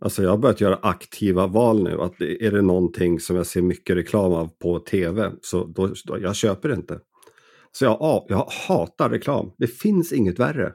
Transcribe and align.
Alltså 0.00 0.22
jag 0.22 0.30
har 0.30 0.38
börjat 0.38 0.60
göra 0.60 0.78
aktiva 0.82 1.46
val 1.46 1.82
nu. 1.82 2.00
Att 2.00 2.20
är 2.20 2.50
det 2.50 2.62
någonting 2.62 3.20
som 3.20 3.36
jag 3.36 3.46
ser 3.46 3.62
mycket 3.62 3.96
reklam 3.96 4.32
av 4.32 4.48
på 4.58 4.78
tv 4.78 5.32
så 5.42 5.64
då, 5.64 5.94
då 6.04 6.18
jag 6.18 6.36
köper 6.36 6.68
det 6.68 6.74
inte. 6.74 7.00
Så 7.72 7.84
jag, 7.84 8.26
jag 8.28 8.46
hatar 8.68 9.10
reklam. 9.10 9.52
Det 9.58 9.66
finns 9.66 10.12
inget 10.12 10.38
värre. 10.38 10.72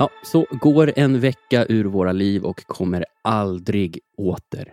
Ja, 0.00 0.10
så 0.22 0.46
går 0.50 0.92
en 0.96 1.20
vecka 1.20 1.66
ur 1.68 1.84
våra 1.84 2.12
liv 2.12 2.44
och 2.44 2.66
kommer 2.66 3.04
aldrig 3.22 3.98
åter. 4.16 4.72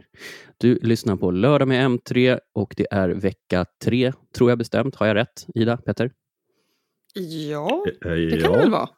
Du 0.58 0.80
lyssnar 0.82 1.16
på 1.16 1.32
Lördag 1.32 1.68
med 1.68 1.90
M3 1.90 2.40
och 2.54 2.74
det 2.78 2.88
är 2.92 3.10
vecka 3.10 3.66
tre, 3.84 4.14
tror 4.36 4.52
jag 4.52 4.58
bestämt. 4.58 4.96
Har 4.96 5.08
jag 5.08 5.16
rätt, 5.16 5.46
Ida, 5.56 5.78
Petter? 5.78 6.12
Ja, 7.50 7.86
eh, 8.06 8.12
det 8.12 8.42
kan 8.42 8.52
det 8.52 8.58
väl 8.58 8.72
vara. 8.72 8.90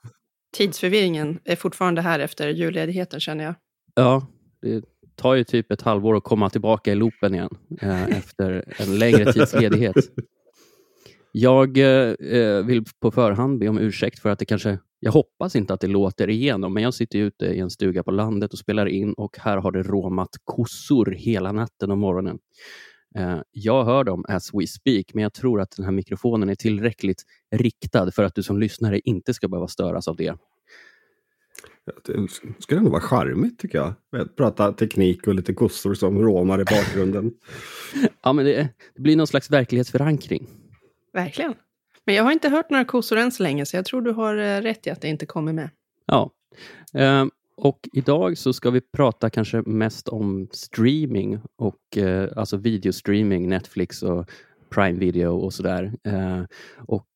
Tidsförvirringen 0.57 1.39
är 1.43 1.55
fortfarande 1.55 2.01
här 2.01 2.19
efter 2.19 2.47
julledigheten 2.47 3.19
känner 3.19 3.43
jag. 3.43 3.55
Ja, 3.95 4.27
det 4.61 4.83
tar 5.15 5.35
ju 5.35 5.43
typ 5.43 5.71
ett 5.71 5.81
halvår 5.81 6.17
att 6.17 6.23
komma 6.23 6.49
tillbaka 6.49 6.91
i 6.91 6.95
loopen 6.95 7.35
igen 7.35 7.57
eh, 7.81 8.17
efter 8.17 8.73
en 8.77 8.99
längre 8.99 9.33
tids 9.33 9.53
ledighet. 9.53 9.95
Jag 11.31 11.77
eh, 11.77 12.65
vill 12.65 12.83
på 13.01 13.11
förhand 13.11 13.59
be 13.59 13.67
om 13.67 13.79
ursäkt 13.79 14.19
för 14.19 14.29
att 14.29 14.39
det 14.39 14.45
kanske, 14.45 14.79
jag 14.99 15.11
hoppas 15.11 15.55
inte 15.55 15.73
att 15.73 15.81
det 15.81 15.87
låter 15.87 16.29
igenom, 16.29 16.73
men 16.73 16.83
jag 16.83 16.93
sitter 16.93 17.19
ute 17.19 17.45
i 17.45 17.59
en 17.59 17.69
stuga 17.69 18.03
på 18.03 18.11
landet 18.11 18.53
och 18.53 18.59
spelar 18.59 18.85
in 18.85 19.13
och 19.13 19.37
här 19.39 19.57
har 19.57 19.71
det 19.71 19.83
råmat 19.83 20.29
kossor 20.43 21.05
hela 21.05 21.51
natten 21.51 21.91
och 21.91 21.97
morgonen. 21.97 22.39
Eh, 23.15 23.39
jag 23.51 23.85
hör 23.85 24.03
dem 24.03 24.25
as 24.27 24.49
we 24.53 24.67
speak, 24.67 25.13
men 25.13 25.23
jag 25.23 25.33
tror 25.33 25.61
att 25.61 25.71
den 25.77 25.85
här 25.85 25.91
mikrofonen 25.91 26.49
är 26.49 26.55
tillräckligt 26.55 27.23
riktad 27.51 28.11
för 28.11 28.23
att 28.23 28.35
du 28.35 28.43
som 28.43 28.59
lyssnare 28.59 28.99
inte 28.99 29.33
ska 29.33 29.47
behöva 29.47 29.67
störas 29.67 30.07
av 30.07 30.15
det. 30.15 30.35
Det 32.05 32.27
skulle 32.59 32.79
ändå 32.79 32.91
vara 32.91 33.01
charmigt 33.01 33.59
tycker 33.59 33.77
jag. 33.77 33.93
Prata 34.35 34.73
teknik 34.73 35.27
och 35.27 35.35
lite 35.35 35.53
kossor 35.53 35.93
som 35.93 36.21
råmar 36.21 36.61
i 36.61 36.63
bakgrunden. 36.63 37.33
ja, 38.21 38.33
men 38.33 38.45
det, 38.45 38.69
det 38.95 39.01
blir 39.01 39.15
någon 39.15 39.27
slags 39.27 39.51
verklighetsförankring. 39.51 40.47
Verkligen. 41.13 41.53
Men 42.05 42.15
jag 42.15 42.23
har 42.23 42.31
inte 42.31 42.49
hört 42.49 42.69
några 42.69 42.85
kossor 42.85 43.17
än 43.17 43.31
så 43.31 43.43
länge, 43.43 43.65
så 43.65 43.75
jag 43.75 43.85
tror 43.85 44.01
du 44.01 44.11
har 44.11 44.37
eh, 44.37 44.61
rätt 44.61 44.87
i 44.87 44.89
att 44.89 45.01
det 45.01 45.07
inte 45.07 45.25
kommer 45.25 45.53
med. 45.53 45.69
Ja. 46.05 46.31
Eh, 46.93 47.25
och 47.57 47.89
idag 47.93 48.37
så 48.37 48.53
ska 48.53 48.69
vi 48.69 48.81
prata 48.81 49.29
kanske 49.29 49.61
mest 49.61 50.07
om 50.07 50.47
streaming 50.51 51.39
och 51.55 51.97
eh, 51.97 52.29
alltså 52.35 52.57
videostreaming, 52.57 53.49
Netflix 53.49 54.03
och 54.03 54.29
Prime 54.69 54.99
Video 54.99 55.37
och 55.37 55.53
sådär. 55.53 55.93
Eh, 56.03 56.43
och 56.77 57.07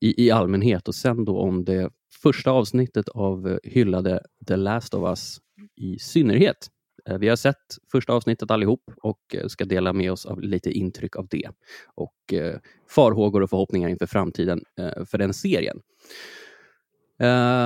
i, 0.00 0.26
i 0.26 0.30
allmänhet 0.30 0.88
och 0.88 0.94
sen 0.94 1.24
då 1.24 1.38
om 1.38 1.64
det 1.64 1.90
första 2.22 2.50
avsnittet 2.50 3.08
av 3.08 3.48
eh, 3.48 3.58
hyllade 3.62 4.20
The 4.48 4.56
Last 4.56 4.94
of 4.94 5.08
Us 5.08 5.38
i 5.76 5.98
synnerhet. 5.98 6.68
Eh, 7.08 7.18
vi 7.18 7.28
har 7.28 7.36
sett 7.36 7.56
första 7.92 8.12
avsnittet 8.12 8.50
allihop 8.50 8.90
och 9.02 9.34
eh, 9.34 9.46
ska 9.46 9.64
dela 9.64 9.92
med 9.92 10.12
oss 10.12 10.26
av 10.26 10.40
lite 10.40 10.70
intryck 10.70 11.16
av 11.16 11.28
det 11.28 11.50
och 11.94 12.32
eh, 12.32 12.56
farhågor 12.88 13.42
och 13.42 13.50
förhoppningar 13.50 13.88
inför 13.88 14.06
framtiden 14.06 14.60
för 15.06 15.18
den 15.18 15.34
serien. 15.34 15.80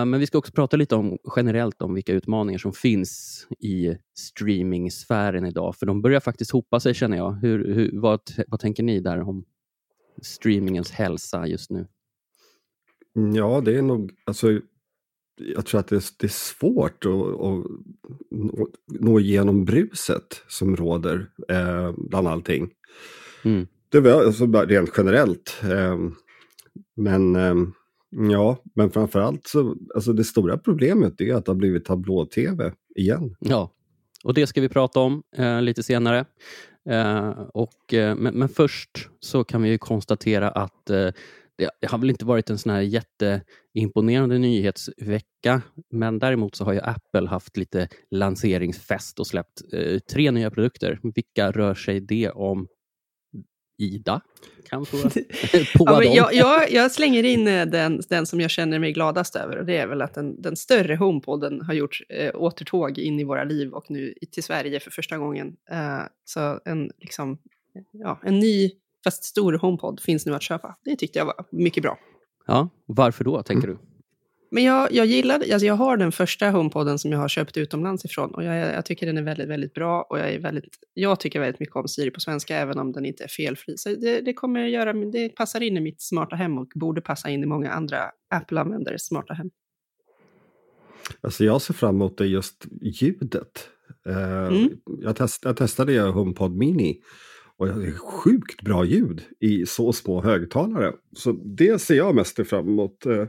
Men 0.07 0.21
vi 0.21 0.27
ska 0.27 0.39
också 0.39 0.53
prata 0.53 0.77
lite 0.77 0.95
om 0.95 1.19
generellt 1.37 1.83
om 1.83 1.95
vilka 1.95 2.13
utmaningar 2.13 2.59
som 2.59 2.73
finns 2.73 3.47
i 3.59 3.97
streamingsfären 4.15 5.47
idag, 5.47 5.77
för 5.77 5.87
de 5.87 6.03
börjar 6.03 6.21
faktiskt 6.21 6.51
hopa 6.51 6.81
sig 6.81 6.95
känner 6.95 7.17
jag. 7.17 7.33
Hur, 7.33 7.75
hur, 7.75 7.91
vad, 8.01 8.21
vad 8.49 8.61
tänker 8.61 8.83
ni 8.83 9.01
där 9.01 9.21
om 9.21 9.45
streamingens 10.23 10.91
hälsa 10.91 11.47
just 11.47 11.71
nu? 11.71 11.87
Mm, 13.17 13.35
ja, 13.35 13.61
det 13.61 13.79
är 13.79 13.83
nog, 13.83 14.13
alltså 14.25 14.61
jag 15.37 15.67
tror 15.67 15.81
att 15.81 15.89
det 15.89 15.97
är, 15.97 16.05
det 16.19 16.27
är 16.27 16.29
svårt 16.29 17.07
att, 17.07 17.41
att 17.41 17.67
nå, 19.01 19.21
igenom 19.21 19.65
bruset 19.65 20.43
som 20.49 20.77
råder 20.77 21.31
eh, 21.49 21.93
bland 21.97 22.29
allting. 22.29 22.71
Mm. 23.45 23.67
Det 23.89 24.01
var 24.01 24.25
alltså 24.25 24.47
rent 24.47 24.91
generellt. 24.97 25.61
Eh, 25.63 25.99
men 26.97 27.37
eh, 27.37 27.55
ja, 28.31 28.63
men 28.75 28.91
framförallt 28.91 29.47
så, 29.47 29.77
alltså 29.95 30.13
det 30.13 30.25
stora 30.25 30.59
problemet 30.59 31.21
är 31.21 31.35
att 31.35 31.45
det 31.45 31.53
har 31.53 31.57
blivit 31.57 31.85
tablå-tv 31.85 32.73
igen. 32.95 33.37
Ja, 33.41 33.71
och 34.25 34.35
det 34.35 34.47
ska 34.47 34.61
vi 34.61 34.69
prata 34.69 35.01
om 35.01 35.23
eh, 35.37 35.63
lite 35.63 35.83
senare. 35.83 36.25
Eh, 36.91 37.29
och, 37.55 37.95
eh, 37.95 38.17
men, 38.17 38.35
men, 38.35 38.49
först 38.49 39.09
så 39.21 39.45
kan 39.45 39.63
vi 39.63 39.79
konstatera 39.79 40.51
att 40.51 40.91
det 41.59 41.87
har 41.87 41.99
väl 41.99 42.11
inte 42.11 42.25
varit 42.25 42.51
en 42.51 42.59
sån 42.59 42.73
här 42.73 42.81
jätteimponerande 42.81 44.39
nyhetsvecka, 44.39 45.63
men 45.91 46.19
däremot 46.19 46.55
så 46.55 46.65
har 46.65 46.73
ju 46.73 46.81
Apple 46.81 47.29
haft 47.29 47.57
lite 47.57 47.89
lanseringsfest 48.11 49.21
och 49.21 49.27
släppt 49.27 49.73
eh, 49.73 49.99
tre 49.99 50.31
nya 50.31 50.51
produkter. 50.51 51.01
Vilka 51.15 51.51
rör 51.51 51.75
sig 51.75 52.01
det 52.01 52.31
om? 52.31 52.69
Ida? 53.79 54.21
Kan 54.69 54.87
få 54.87 54.97
ja, 55.75 56.05
jag, 56.05 56.35
jag, 56.35 56.71
jag, 56.71 56.93
slänger 56.93 57.25
in 57.25 57.49
eh, 57.49 57.67
den, 57.67 58.01
den 58.09 58.27
som 58.27 58.41
jag 58.41 58.51
känner 58.51 58.79
mig 58.79 58.93
gladast 58.93 59.37
över 59.37 59.57
och 59.57 59.67
det 59.67 59.77
är 59.77 59.87
väl 59.87 60.03
att 60.03 60.15
den, 60.15 60.43
den 60.43 60.57
större 60.57 60.97
HomePoden 60.97 61.61
har 61.61 61.75
gjort 61.75 62.01
eh, 62.09 62.31
återtåg 62.35 62.99
in 62.99 63.21
i 63.21 63.25
våra 63.25 63.45
liv 63.45 63.71
och 63.73 63.91
nu 63.91 64.15
till 64.33 64.43
Sverige 64.43 64.81
för 64.81 64.91
första 64.91 65.19
gången. 65.19 65.47
Uh, 65.47 66.07
så 66.25 66.61
en, 66.65 66.91
liksom, 66.99 67.39
ja, 67.93 68.21
en 68.25 68.39
ny 68.39 68.71
fast 69.07 69.25
stor 69.25 69.53
HomePod 69.53 70.01
finns 70.01 70.27
nu 70.27 70.35
att 70.35 70.43
köpa. 70.43 70.77
Det 70.85 70.97
tyckte 70.97 71.19
jag 71.19 71.27
var 71.27 71.45
mycket 71.51 71.83
bra. 71.83 71.99
Ja, 72.47 72.69
varför 72.87 73.25
då, 73.25 73.43
tänker 73.43 73.69
mm. 73.69 73.77
du? 73.77 73.97
Men 74.51 74.65
jag, 74.65 74.93
jag 74.93 75.07
gillade, 75.07 75.45
alltså 75.53 75.67
jag 75.67 75.75
har 75.75 75.97
den 75.97 76.13
första 76.13 76.51
HomePoden 76.51 76.99
som 76.99 77.13
jag 77.13 77.19
har 77.19 77.29
köpt 77.29 77.57
utomlands 77.57 78.05
ifrån 78.05 78.35
och 78.35 78.45
jag, 78.45 78.75
jag, 78.75 78.85
tycker 78.85 79.07
den 79.07 79.19
är 79.19 79.23
väldigt, 79.23 79.49
väldigt 79.49 79.75
bra 79.75 80.07
och 80.11 80.19
jag, 80.19 80.33
är 80.33 80.39
väldigt, 80.39 80.79
jag 80.95 81.21
tycker 81.21 81.41
väldigt 81.41 81.61
mycket 81.61 81.77
om 81.77 81.89
Siri 81.89 82.11
på 82.11 82.21
svenska 82.21 82.57
även 82.57 82.79
om 82.79 82.93
den 82.93 83.05
inte 83.05 83.25
är 83.25 83.29
felfri. 83.29 83.77
Så 83.77 83.89
det, 83.89 84.21
det 84.21 84.33
kommer 84.33 84.61
jag 84.61 84.71
göra, 84.71 84.93
det 84.93 85.29
passar 85.29 85.61
in 85.61 85.77
i 85.77 85.81
mitt 85.81 86.03
smarta 86.03 86.37
hem 86.37 86.59
och 86.59 86.69
borde 86.75 87.01
passa 87.01 87.31
in 87.31 87.43
i 87.43 87.47
många 87.47 87.71
andra 87.71 88.11
Apple-användares 88.31 89.07
smarta 89.07 89.35
hem. 89.35 89.51
Alltså 91.21 91.45
jag 91.45 91.63
ser 91.63 91.75
fram 91.75 91.95
emot 91.95 92.19
det 92.19 92.27
just 92.27 92.67
ljudet. 92.83 93.69
Uh, 94.09 94.47
mm. 94.47 94.69
jag, 95.01 95.17
test, 95.17 95.45
jag 95.45 95.57
testade 95.57 96.01
HomePod 96.01 96.57
Mini 96.57 97.01
och 97.59 97.67
det 97.67 97.87
är 97.87 97.93
sjukt 97.93 98.63
bra 98.63 98.85
ljud 98.85 99.23
i 99.41 99.67
så 99.67 99.93
små 99.93 100.23
högtalare. 100.23 100.93
Så 101.17 101.33
det 101.33 101.79
ser 101.79 101.95
jag 101.95 102.15
mest 102.15 102.49
fram 102.49 102.69
emot. 102.69 103.07
Eh, 103.07 103.27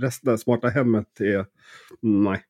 resten 0.00 0.32
av 0.32 0.36
smarta 0.36 0.68
hemmet 0.68 1.20
är 1.20 1.46
nej. 2.02 2.42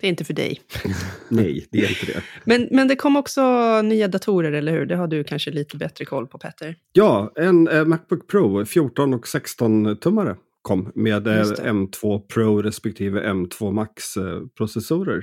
Det 0.00 0.06
är 0.06 0.10
inte 0.10 0.24
för 0.24 0.34
dig. 0.34 0.60
nej, 1.28 1.66
det 1.70 1.78
är 1.78 1.88
inte 1.88 2.06
det. 2.06 2.22
Men, 2.44 2.68
men 2.70 2.88
det 2.88 2.96
kom 2.96 3.16
också 3.16 3.42
nya 3.82 4.08
datorer, 4.08 4.52
eller 4.52 4.72
hur? 4.72 4.86
Det 4.86 4.96
har 4.96 5.06
du 5.06 5.24
kanske 5.24 5.50
lite 5.50 5.76
bättre 5.76 6.04
koll 6.04 6.26
på, 6.26 6.38
Petter? 6.38 6.76
Ja, 6.92 7.32
en 7.36 7.68
eh, 7.68 7.84
Macbook 7.84 8.26
Pro 8.28 8.64
14 8.64 9.14
och 9.14 9.24
16-tummare 9.26 10.36
kom 10.62 10.92
med 10.94 11.26
eh, 11.26 11.42
M2 11.42 12.26
Pro 12.26 12.62
respektive 12.62 13.32
M2 13.32 13.72
Max-processorer. 13.72 15.16
Eh, 15.16 15.22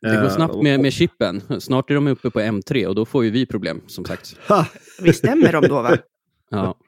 det 0.00 0.16
går 0.16 0.24
eh, 0.24 0.34
snabbt 0.34 0.62
med, 0.62 0.80
med 0.80 0.92
chippen. 0.92 1.42
Snart 1.60 1.90
är 1.90 1.94
de 1.94 2.06
uppe 2.06 2.30
på 2.30 2.40
M3 2.40 2.86
och 2.86 2.94
då 2.94 3.04
får 3.04 3.24
ju 3.24 3.30
vi 3.30 3.46
problem, 3.46 3.80
som 3.86 4.04
sagt. 4.04 4.36
Vi 5.02 5.12
stämmer 5.12 5.52
dem 5.52 5.64
då, 5.68 5.82
va? 5.82 5.98
Ja. 6.50 6.78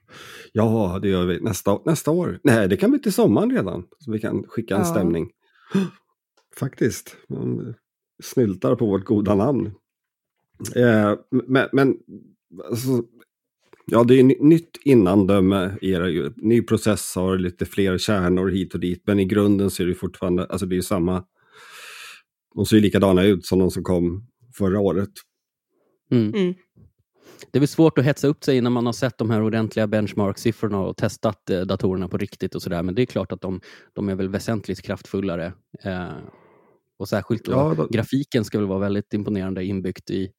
Ja, 0.53 0.99
det 1.03 1.09
gör 1.09 1.27
vi 1.27 1.41
nästa, 1.41 1.79
nästa 1.85 2.11
år. 2.11 2.41
Nej, 2.43 2.69
det 2.69 2.77
kan 2.77 2.91
bli 2.91 3.01
till 3.01 3.13
sommaren 3.13 3.51
redan. 3.51 3.85
Så 3.99 4.13
vi 4.13 4.19
kan 4.19 4.45
skicka 4.49 4.75
en 4.75 4.81
ja. 4.81 4.87
stämning. 4.87 5.31
Faktiskt. 6.57 7.17
Man 7.29 7.75
snyltar 8.23 8.75
på 8.75 8.87
vårt 8.87 9.05
goda 9.05 9.35
namn. 9.35 9.67
Eh, 10.77 11.15
men, 11.31 11.69
men 11.73 11.97
alltså, 12.71 13.03
ja, 13.87 14.05
det 14.05 14.21
är 14.21 14.25
nytt 14.25 14.79
innandöme 14.85 15.77
i 15.83 15.91
det. 15.91 16.33
Ny 16.37 16.63
processor, 16.63 17.39
lite 17.39 17.67
fler 17.67 17.99
kärnor 17.99 18.49
hit 18.49 18.75
och 18.75 18.81
dit. 18.81 19.03
Men 19.07 19.21
i 19.21 19.25
grunden 19.25 19.71
så 19.71 19.83
är 19.83 19.87
det 19.87 19.95
fortfarande, 19.95 20.47
alltså 20.47 20.67
det 20.67 20.77
är 20.77 20.81
samma 20.81 21.25
de 22.55 22.67
ser 22.67 22.77
ju 22.77 22.83
likadana 22.83 23.23
ut 23.23 23.47
som 23.47 23.59
de 23.59 23.71
som 23.71 23.83
kom 23.83 24.27
förra 24.59 24.81
året. 24.81 25.11
Mm. 26.11 26.35
Mm. 26.35 26.55
Det 27.51 27.59
är 27.59 27.61
väl 27.61 27.69
svårt 27.69 27.99
att 27.99 28.05
hetsa 28.05 28.29
upp 28.29 28.45
sig 28.45 28.57
innan 28.57 28.73
man 28.73 28.87
har 28.87 28.93
sett 28.93 29.19
de 29.19 29.31
här 29.31 29.43
ordentliga 29.43 29.87
benchmark-siffrorna 29.87 30.79
och 30.79 30.97
testat 30.97 31.51
eh, 31.51 31.61
datorerna 31.61 32.09
på 32.09 32.19
riktigt 32.19 32.55
och 32.55 32.63
sådär. 32.63 32.83
Men 32.83 32.95
det 32.95 33.03
är 33.03 33.07
klart 33.07 33.33
att 33.33 33.41
de, 33.41 33.61
de 33.93 34.09
är 34.09 34.15
väl 34.15 34.29
väsentligt 34.29 34.83
kraftfullare. 34.83 35.53
Eh, 35.85 36.09
och 36.99 37.09
särskilt 37.09 37.45
då, 37.45 37.53
ja, 37.53 37.75
då... 37.77 37.87
grafiken 37.87 38.45
ska 38.45 38.59
väl 38.59 38.69
vara 38.69 38.79
väldigt 38.79 39.15
imponerande 39.15 39.65
inbyggt 39.65 40.11
i 40.11 40.31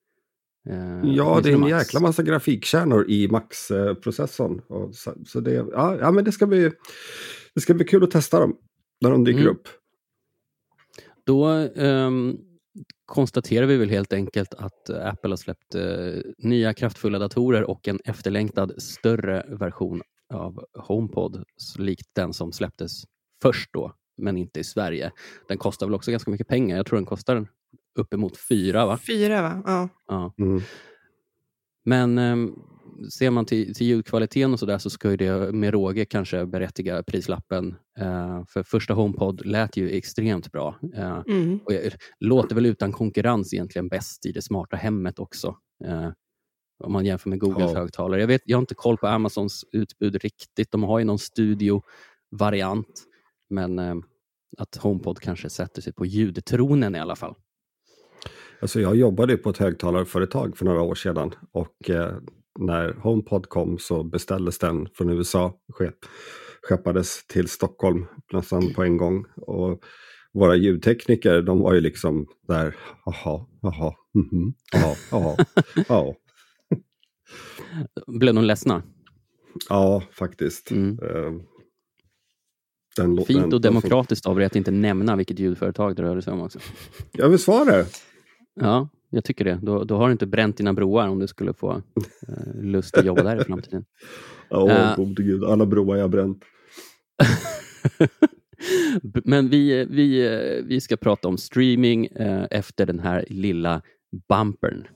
eh, 0.69 1.11
Ja, 1.15 1.39
det 1.43 1.49
är 1.49 1.53
en 1.53 1.59
Max. 1.59 1.71
jäkla 1.71 1.99
massa 1.99 2.23
grafikkärnor 2.23 3.09
i 3.09 3.27
Max-processorn. 3.27 4.61
Så, 4.93 5.13
så 5.25 5.39
det, 5.39 5.53
ja, 5.53 5.97
ja, 5.99 6.11
men 6.11 6.23
det 6.23 6.31
ska 6.31 6.47
bli 6.47 6.71
det 7.55 7.61
ska 7.61 7.73
bli 7.73 7.85
kul 7.85 8.03
att 8.03 8.11
testa 8.11 8.39
dem 8.39 8.57
när 9.01 9.11
de 9.11 9.23
dyker 9.23 9.41
mm. 9.41 9.51
upp. 9.51 9.67
Då 11.29 11.47
um, 11.47 12.37
konstaterar 13.05 13.65
vi 13.65 13.77
väl 13.77 13.89
helt 13.89 14.13
enkelt 14.13 14.53
att 14.53 14.89
Apple 14.89 15.29
har 15.29 15.35
släppt 15.35 15.75
uh, 15.75 16.21
nya 16.37 16.73
kraftfulla 16.73 17.19
datorer 17.19 17.69
och 17.69 17.87
en 17.87 17.99
efterlängtad 18.05 18.81
större 18.81 19.45
version 19.59 20.01
av 20.33 20.65
HomePod, 20.73 21.43
likt 21.77 22.07
den 22.15 22.33
som 22.33 22.51
släpptes 22.51 23.03
först 23.41 23.69
då, 23.73 23.93
men 24.17 24.37
inte 24.37 24.59
i 24.59 24.63
Sverige. 24.63 25.11
Den 25.47 25.57
kostar 25.57 25.87
väl 25.87 25.95
också 25.95 26.11
ganska 26.11 26.31
mycket 26.31 26.47
pengar. 26.47 26.77
Jag 26.77 26.85
tror 26.85 26.97
den 26.97 27.05
kostar 27.05 27.47
uppemot 27.99 28.37
fyra, 28.37 28.85
va? 28.85 28.97
Fyra, 28.97 29.41
va? 29.41 29.63
Ja. 29.65 29.89
ja. 30.07 30.33
Mm. 30.37 30.61
Men 31.85 32.17
um, 32.17 32.63
ser 33.11 33.29
man 33.29 33.45
till, 33.45 33.73
till 33.73 33.87
ljudkvaliteten 33.87 34.53
och 34.53 34.59
så 34.59 34.65
där 34.65 34.77
så 34.77 34.89
ska 34.89 35.17
det 35.17 35.53
med 35.53 35.73
råge 35.73 36.05
kanske 36.05 36.45
berättiga 36.45 37.03
prislappen. 37.03 37.75
Uh, 38.01 38.45
för 38.45 38.63
första 38.63 38.93
HomePod 38.93 39.45
lät 39.45 39.77
ju 39.77 39.89
extremt 39.89 40.51
bra. 40.51 40.75
Uh, 40.97 41.21
mm. 41.27 41.59
och 41.65 41.73
jag, 41.73 41.91
låter 42.19 42.55
väl 42.55 42.65
utan 42.65 42.91
konkurrens 42.91 43.53
egentligen 43.53 43.87
bäst 43.87 44.25
i 44.25 44.31
det 44.31 44.41
smarta 44.41 44.77
hemmet 44.77 45.19
också. 45.19 45.55
Uh, 45.87 46.09
om 46.83 46.93
man 46.93 47.05
jämför 47.05 47.29
med 47.29 47.39
Googles 47.39 47.71
ja. 47.71 47.79
högtalare. 47.79 48.21
Jag, 48.21 48.27
vet, 48.27 48.41
jag 48.45 48.57
har 48.57 48.61
inte 48.61 48.75
koll 48.75 48.97
på 48.97 49.07
Amazons 49.07 49.65
utbud 49.71 50.15
riktigt. 50.15 50.71
De 50.71 50.83
har 50.83 50.99
ju 50.99 51.05
någon 51.05 51.19
studio-variant. 51.19 53.03
Men 53.49 53.79
att 54.57 54.75
HomePod 54.75 55.19
kanske 55.19 55.49
sätter 55.49 55.81
sig 55.81 55.93
på 55.93 56.05
ljudtronen 56.05 56.95
i 56.95 56.99
alla 56.99 57.15
fall. 57.15 57.35
Alltså 58.61 58.81
jag 58.81 58.95
jobbade 58.95 59.37
på 59.37 59.49
ett 59.49 59.57
högtalarföretag 59.57 60.57
för 60.57 60.65
några 60.65 60.81
år 60.81 60.95
sedan 60.95 61.31
och 61.51 61.89
eh, 61.89 62.15
när 62.59 62.93
HomePod 62.93 63.49
kom 63.49 63.77
så 63.77 64.03
beställdes 64.03 64.57
den 64.57 64.87
från 64.93 65.09
USA. 65.09 65.53
Skeppades 66.61 67.27
till 67.27 67.47
Stockholm 67.47 68.05
nästan 68.33 68.73
på 68.73 68.83
en 68.83 68.97
gång. 68.97 69.25
Och 69.35 69.83
våra 70.33 70.55
ljudtekniker 70.55 71.41
de 71.41 71.59
var 71.59 71.73
ju 71.73 71.81
liksom 71.81 72.27
där, 72.47 72.75
jaha, 73.05 73.45
jaha, 73.61 73.93
mhm, 74.13 74.53
jaha, 74.71 74.95
jaha, 75.11 75.45
ja. 75.87 76.15
Blev 78.19 78.35
de 78.35 78.43
ledsna? 78.43 78.83
Ja, 79.69 80.03
faktiskt. 80.11 80.71
Mm. 80.71 80.99
Uh, 81.03 81.41
den, 82.95 83.25
Fint 83.25 83.41
den, 83.41 83.53
och 83.53 83.61
demokratiskt 83.61 84.25
av 84.25 84.35
dig 84.35 84.45
att 84.45 84.55
inte 84.55 84.71
nämna 84.71 85.15
vilket 85.15 85.39
ljudföretag 85.39 85.95
det 85.95 86.03
rörde 86.03 86.21
sig 86.21 86.33
om 86.33 86.41
också. 86.41 86.59
Jag 87.11 87.29
vill 87.29 87.39
svara. 87.39 87.85
Ja, 88.53 88.89
jag 89.09 89.23
tycker 89.23 89.45
det. 89.45 89.59
Då, 89.61 89.83
då 89.83 89.97
har 89.97 90.07
du 90.07 90.11
inte 90.11 90.27
bränt 90.27 90.57
dina 90.57 90.73
broar 90.73 91.07
om 91.07 91.19
du 91.19 91.27
skulle 91.27 91.53
få 91.53 91.71
eh, 92.27 92.61
lust 92.61 92.97
att 92.97 93.05
jobba 93.05 93.23
där 93.23 93.41
i 93.41 93.43
framtiden. 93.43 93.85
Ja, 94.51 94.63
oh, 94.63 94.71
uh, 94.71 94.95
gode 94.95 95.23
gud. 95.23 95.43
Alla 95.43 95.65
broar 95.65 95.95
jag 95.95 96.03
har 96.03 96.09
bränt. 96.09 96.43
Men 99.23 99.49
vi, 99.49 99.85
vi, 99.85 100.29
vi 100.65 100.81
ska 100.81 100.97
prata 100.97 101.27
om 101.27 101.37
streaming 101.37 102.05
eh, 102.05 102.45
efter 102.51 102.85
den 102.85 102.99
här 102.99 103.25
lilla 103.27 103.81
bumpern. 104.29 104.87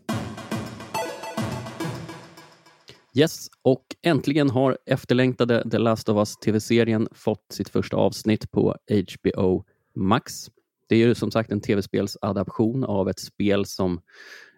Yes, 3.15 3.48
och 3.62 3.86
äntligen 4.01 4.50
har 4.50 4.77
efterlängtade 4.86 5.69
The 5.69 5.77
Last 5.77 6.10
of 6.10 6.18
Us 6.18 6.38
TV-serien 6.38 7.07
fått 7.12 7.45
sitt 7.51 7.69
första 7.69 7.98
avsnitt 7.98 8.51
på 8.51 8.75
HBO 8.89 9.63
Max. 9.95 10.50
Det 10.88 10.95
är 10.95 11.00
ju 11.00 11.15
som 11.15 11.31
sagt 11.31 11.51
en 11.51 11.62
tv-spelsadaption 11.62 12.83
av 12.83 13.09
ett 13.09 13.19
spel 13.19 13.65
som 13.65 14.01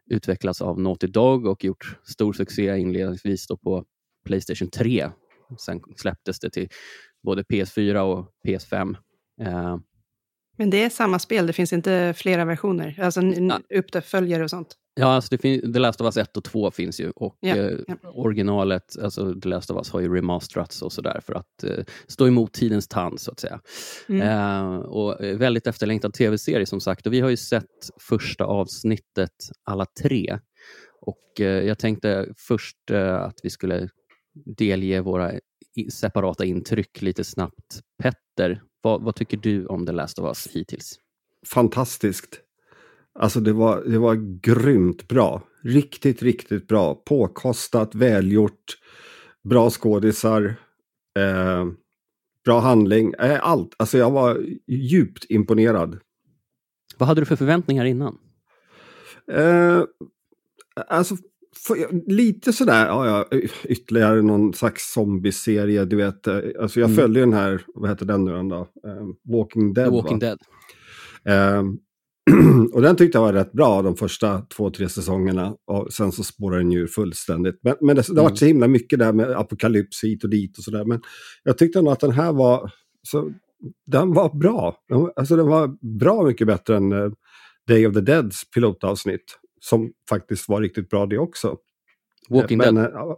utvecklas 0.10 0.62
av 0.62 0.80
Naughty 0.80 1.08
Dog 1.08 1.46
och 1.46 1.64
gjort 1.64 1.98
stor 2.04 2.34
succé 2.34 2.78
inledningsvis 2.78 3.48
på 3.48 3.86
Playstation 4.26 4.70
3. 4.70 5.10
Sen 5.60 5.82
släpptes 5.96 6.40
det 6.40 6.50
till 6.50 6.70
både 7.24 7.44
PS4 7.44 8.00
och 8.00 8.28
PS5. 8.48 8.96
Eh. 9.42 9.78
Men 10.58 10.70
det 10.70 10.84
är 10.84 10.90
samma 10.90 11.20
spel, 11.20 11.48
det 11.48 11.54
finns 11.54 11.74
inte 11.74 12.14
flera 12.18 12.46
versioner? 12.46 13.00
Alltså 13.02 13.22
ja. 13.22 13.60
uppföljare 13.70 14.44
och 14.44 14.50
sånt? 14.50 14.76
Ja, 14.98 15.06
alltså 15.08 15.28
det 15.32 15.38
finns, 15.38 15.74
The 15.74 15.80
Last 15.80 16.02
of 16.02 16.06
Us 16.06 16.18
1 16.18 16.38
och 16.38 16.44
2 16.44 16.72
finns 16.72 17.00
ju 17.00 17.12
och 17.12 17.38
ja, 17.40 17.56
eh, 17.56 17.78
ja. 17.88 17.96
originalet, 18.04 18.98
alltså 19.02 19.34
The 19.42 19.50
Last 19.50 19.72
of 19.72 19.78
Us 19.78 19.90
har 19.90 20.02
ju 20.02 20.16
remasterats 20.16 20.82
och 20.82 20.94
sådär 20.94 21.20
för 21.26 21.34
att 21.34 21.64
eh, 21.64 21.86
stå 22.08 22.28
emot 22.28 22.54
tidens 22.54 22.88
tand 22.88 23.20
så 23.20 23.32
att 23.32 23.40
säga. 23.40 23.62
Mm. 24.10 24.22
Eh, 24.22 24.80
och 24.80 25.24
eh, 25.24 25.38
väldigt 25.38 25.68
efterlängtad 25.68 26.14
tv-serie 26.14 26.66
som 26.66 26.82
sagt 26.82 27.08
och 27.08 27.14
vi 27.14 27.20
har 27.20 27.30
ju 27.30 27.38
sett 27.38 27.90
första 28.00 28.46
avsnittet 28.46 29.50
alla 29.64 29.86
tre. 29.86 30.40
Och 31.02 31.42
eh, 31.42 31.46
jag 31.64 31.80
tänkte 31.80 32.34
först 32.38 32.92
eh, 32.92 33.16
att 33.16 33.40
vi 33.44 33.50
skulle 33.50 33.90
delge 34.46 35.02
våra 35.02 35.32
separata 35.92 36.46
intryck 36.46 37.02
lite 37.02 37.24
snabbt. 37.24 37.82
Petter, 38.04 38.62
vad, 38.82 39.02
vad 39.02 39.16
tycker 39.16 39.38
du 39.38 39.66
om 39.66 39.86
The 39.86 39.92
Last 39.92 40.20
of 40.20 40.26
Us 40.26 40.48
hittills? 40.48 41.00
Fantastiskt. 41.54 42.45
Alltså 43.20 43.40
det 43.40 43.54
var, 43.54 43.84
det 43.84 43.98
var 43.98 44.40
grymt 44.42 45.08
bra. 45.08 45.42
Riktigt, 45.64 46.24
riktigt 46.24 46.68
bra. 46.68 46.96
Påkostat, 46.96 47.96
välgjort, 47.96 48.78
bra 49.44 49.70
skådisar, 49.70 50.56
eh, 51.20 51.66
bra 52.46 52.60
handling. 52.60 53.14
Eh, 53.20 53.40
allt. 53.42 53.76
Alltså 53.78 53.98
jag 53.98 54.12
var 54.12 54.46
djupt 54.68 55.26
imponerad. 55.30 56.00
Vad 56.98 57.08
hade 57.08 57.22
du 57.22 57.26
för 57.26 57.36
förväntningar 57.36 57.86
innan? 57.86 58.18
Eh, 59.32 59.84
alltså 60.88 61.16
för, 61.68 62.12
lite 62.12 62.54
sådär, 62.54 62.86
ja, 62.86 63.26
ja, 63.32 63.40
ytterligare 63.64 64.22
någon 64.22 64.54
slags 64.54 64.94
zombieserie, 64.94 65.86
du 65.86 65.96
vet. 65.96 66.28
Eh, 66.28 66.40
alltså 66.60 66.80
jag 66.80 66.90
mm. 66.90 66.98
följde 66.98 67.20
den 67.20 67.34
här, 67.34 67.62
vad 67.76 67.90
heter 67.90 68.06
den 68.06 68.26
nu 68.26 68.32
då? 68.32 68.68
Eh, 68.88 69.34
Walking 69.34 69.74
Dead. 69.74 69.88
The 69.88 69.96
Walking 69.96 70.20
va? 70.20 70.26
Dead. 70.28 70.40
Eh, 72.30 72.64
och 72.74 72.82
den 72.82 72.96
tyckte 72.96 73.18
jag 73.18 73.24
var 73.24 73.34
rätt 73.34 73.52
bra 73.52 73.82
de 73.82 73.96
första 73.96 74.42
två, 74.42 74.70
tre 74.70 74.90
säsongerna. 74.90 75.56
Och 75.66 75.94
sen 75.94 76.12
så 76.12 76.24
spårar 76.24 76.58
den 76.58 76.72
ju 76.72 76.88
fullständigt. 76.88 77.60
Men, 77.62 77.76
men 77.82 77.96
det, 77.96 78.04
det 78.08 78.22
har 78.22 78.30
varit 78.30 78.40
så 78.40 78.46
mm. 78.46 78.56
himla 78.56 78.68
mycket 78.68 79.00
där 79.00 79.14
med 79.14 79.32
apokalyps 79.32 80.04
hit 80.04 80.24
och 80.24 80.30
dit 80.30 80.58
och 80.58 80.64
sådär. 80.64 80.86
Men 80.86 81.02
jag 81.44 81.58
tyckte 81.58 81.82
nog 81.82 81.94
att 81.94 82.00
den 82.00 82.12
här 82.12 82.34
var, 82.34 82.72
så, 83.02 83.32
den 83.88 84.14
var 84.14 84.38
bra. 84.38 84.78
Alltså 85.16 85.36
den 85.36 85.48
var 85.48 85.98
bra 86.00 86.24
mycket 86.24 86.48
bättre 86.48 86.78
än 86.78 86.94
uh, 86.94 87.12
Day 87.68 87.88
of 87.88 87.94
the 87.94 88.02
Deads 88.02 88.52
pilotavsnitt. 88.52 89.40
Som 89.60 89.92
faktiskt 90.10 90.50
var 90.50 90.62
riktigt 90.62 90.90
bra 90.90 91.06
det 91.06 91.18
också. 91.18 91.58
Walking 92.30 92.58
men, 92.58 92.76
Dead? 92.76 92.88
Uh, 92.88 93.16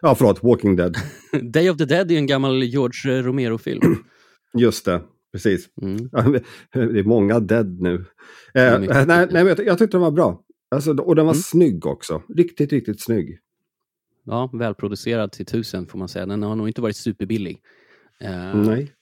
ja, 0.00 0.14
förlåt, 0.14 0.42
Walking 0.42 0.76
Dead. 0.76 0.96
Day 1.52 1.70
of 1.70 1.76
the 1.76 1.84
Dead 1.84 2.10
är 2.10 2.16
en 2.16 2.26
gammal 2.26 2.62
George 2.62 3.22
Romero-film. 3.22 3.96
Just 4.58 4.84
det. 4.84 5.02
Precis. 5.32 5.68
Mm. 5.82 5.96
det 6.72 6.98
är 6.98 7.04
många 7.04 7.40
dead 7.40 7.80
nu. 7.80 7.94
Eh, 8.54 8.78
nej, 8.80 9.06
nej, 9.06 9.28
men 9.30 9.46
jag, 9.46 9.66
jag 9.66 9.78
tyckte 9.78 9.96
den 9.96 10.00
var 10.00 10.10
bra. 10.10 10.42
Alltså, 10.70 10.90
och 10.90 11.16
den 11.16 11.26
var 11.26 11.32
mm. 11.32 11.42
snygg 11.42 11.86
också. 11.86 12.22
Riktigt, 12.36 12.72
riktigt 12.72 13.02
snygg. 13.02 13.38
Ja, 14.24 14.50
välproducerad 14.52 15.32
till 15.32 15.46
tusen 15.46 15.86
får 15.86 15.98
man 15.98 16.08
säga. 16.08 16.26
Den 16.26 16.42
har 16.42 16.56
nog 16.56 16.68
inte 16.68 16.80
varit 16.80 16.96
superbillig. 16.96 17.60
Uh... 18.24 18.56
Nej. 18.56 18.92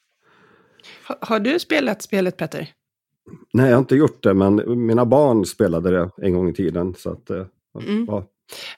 Har, 1.04 1.18
har 1.20 1.40
du 1.40 1.58
spelat 1.58 2.02
spelet 2.02 2.36
Petter? 2.36 2.68
Nej, 3.52 3.66
jag 3.66 3.76
har 3.76 3.80
inte 3.80 3.96
gjort 3.96 4.22
det, 4.22 4.34
men 4.34 4.86
mina 4.86 5.06
barn 5.06 5.44
spelade 5.44 5.90
det 5.90 6.10
en 6.16 6.32
gång 6.32 6.48
i 6.48 6.54
tiden. 6.54 6.94
Så 6.94 7.10
att, 7.10 7.30
uh, 7.30 7.46
mm. 7.82 8.04
ja. 8.08 8.24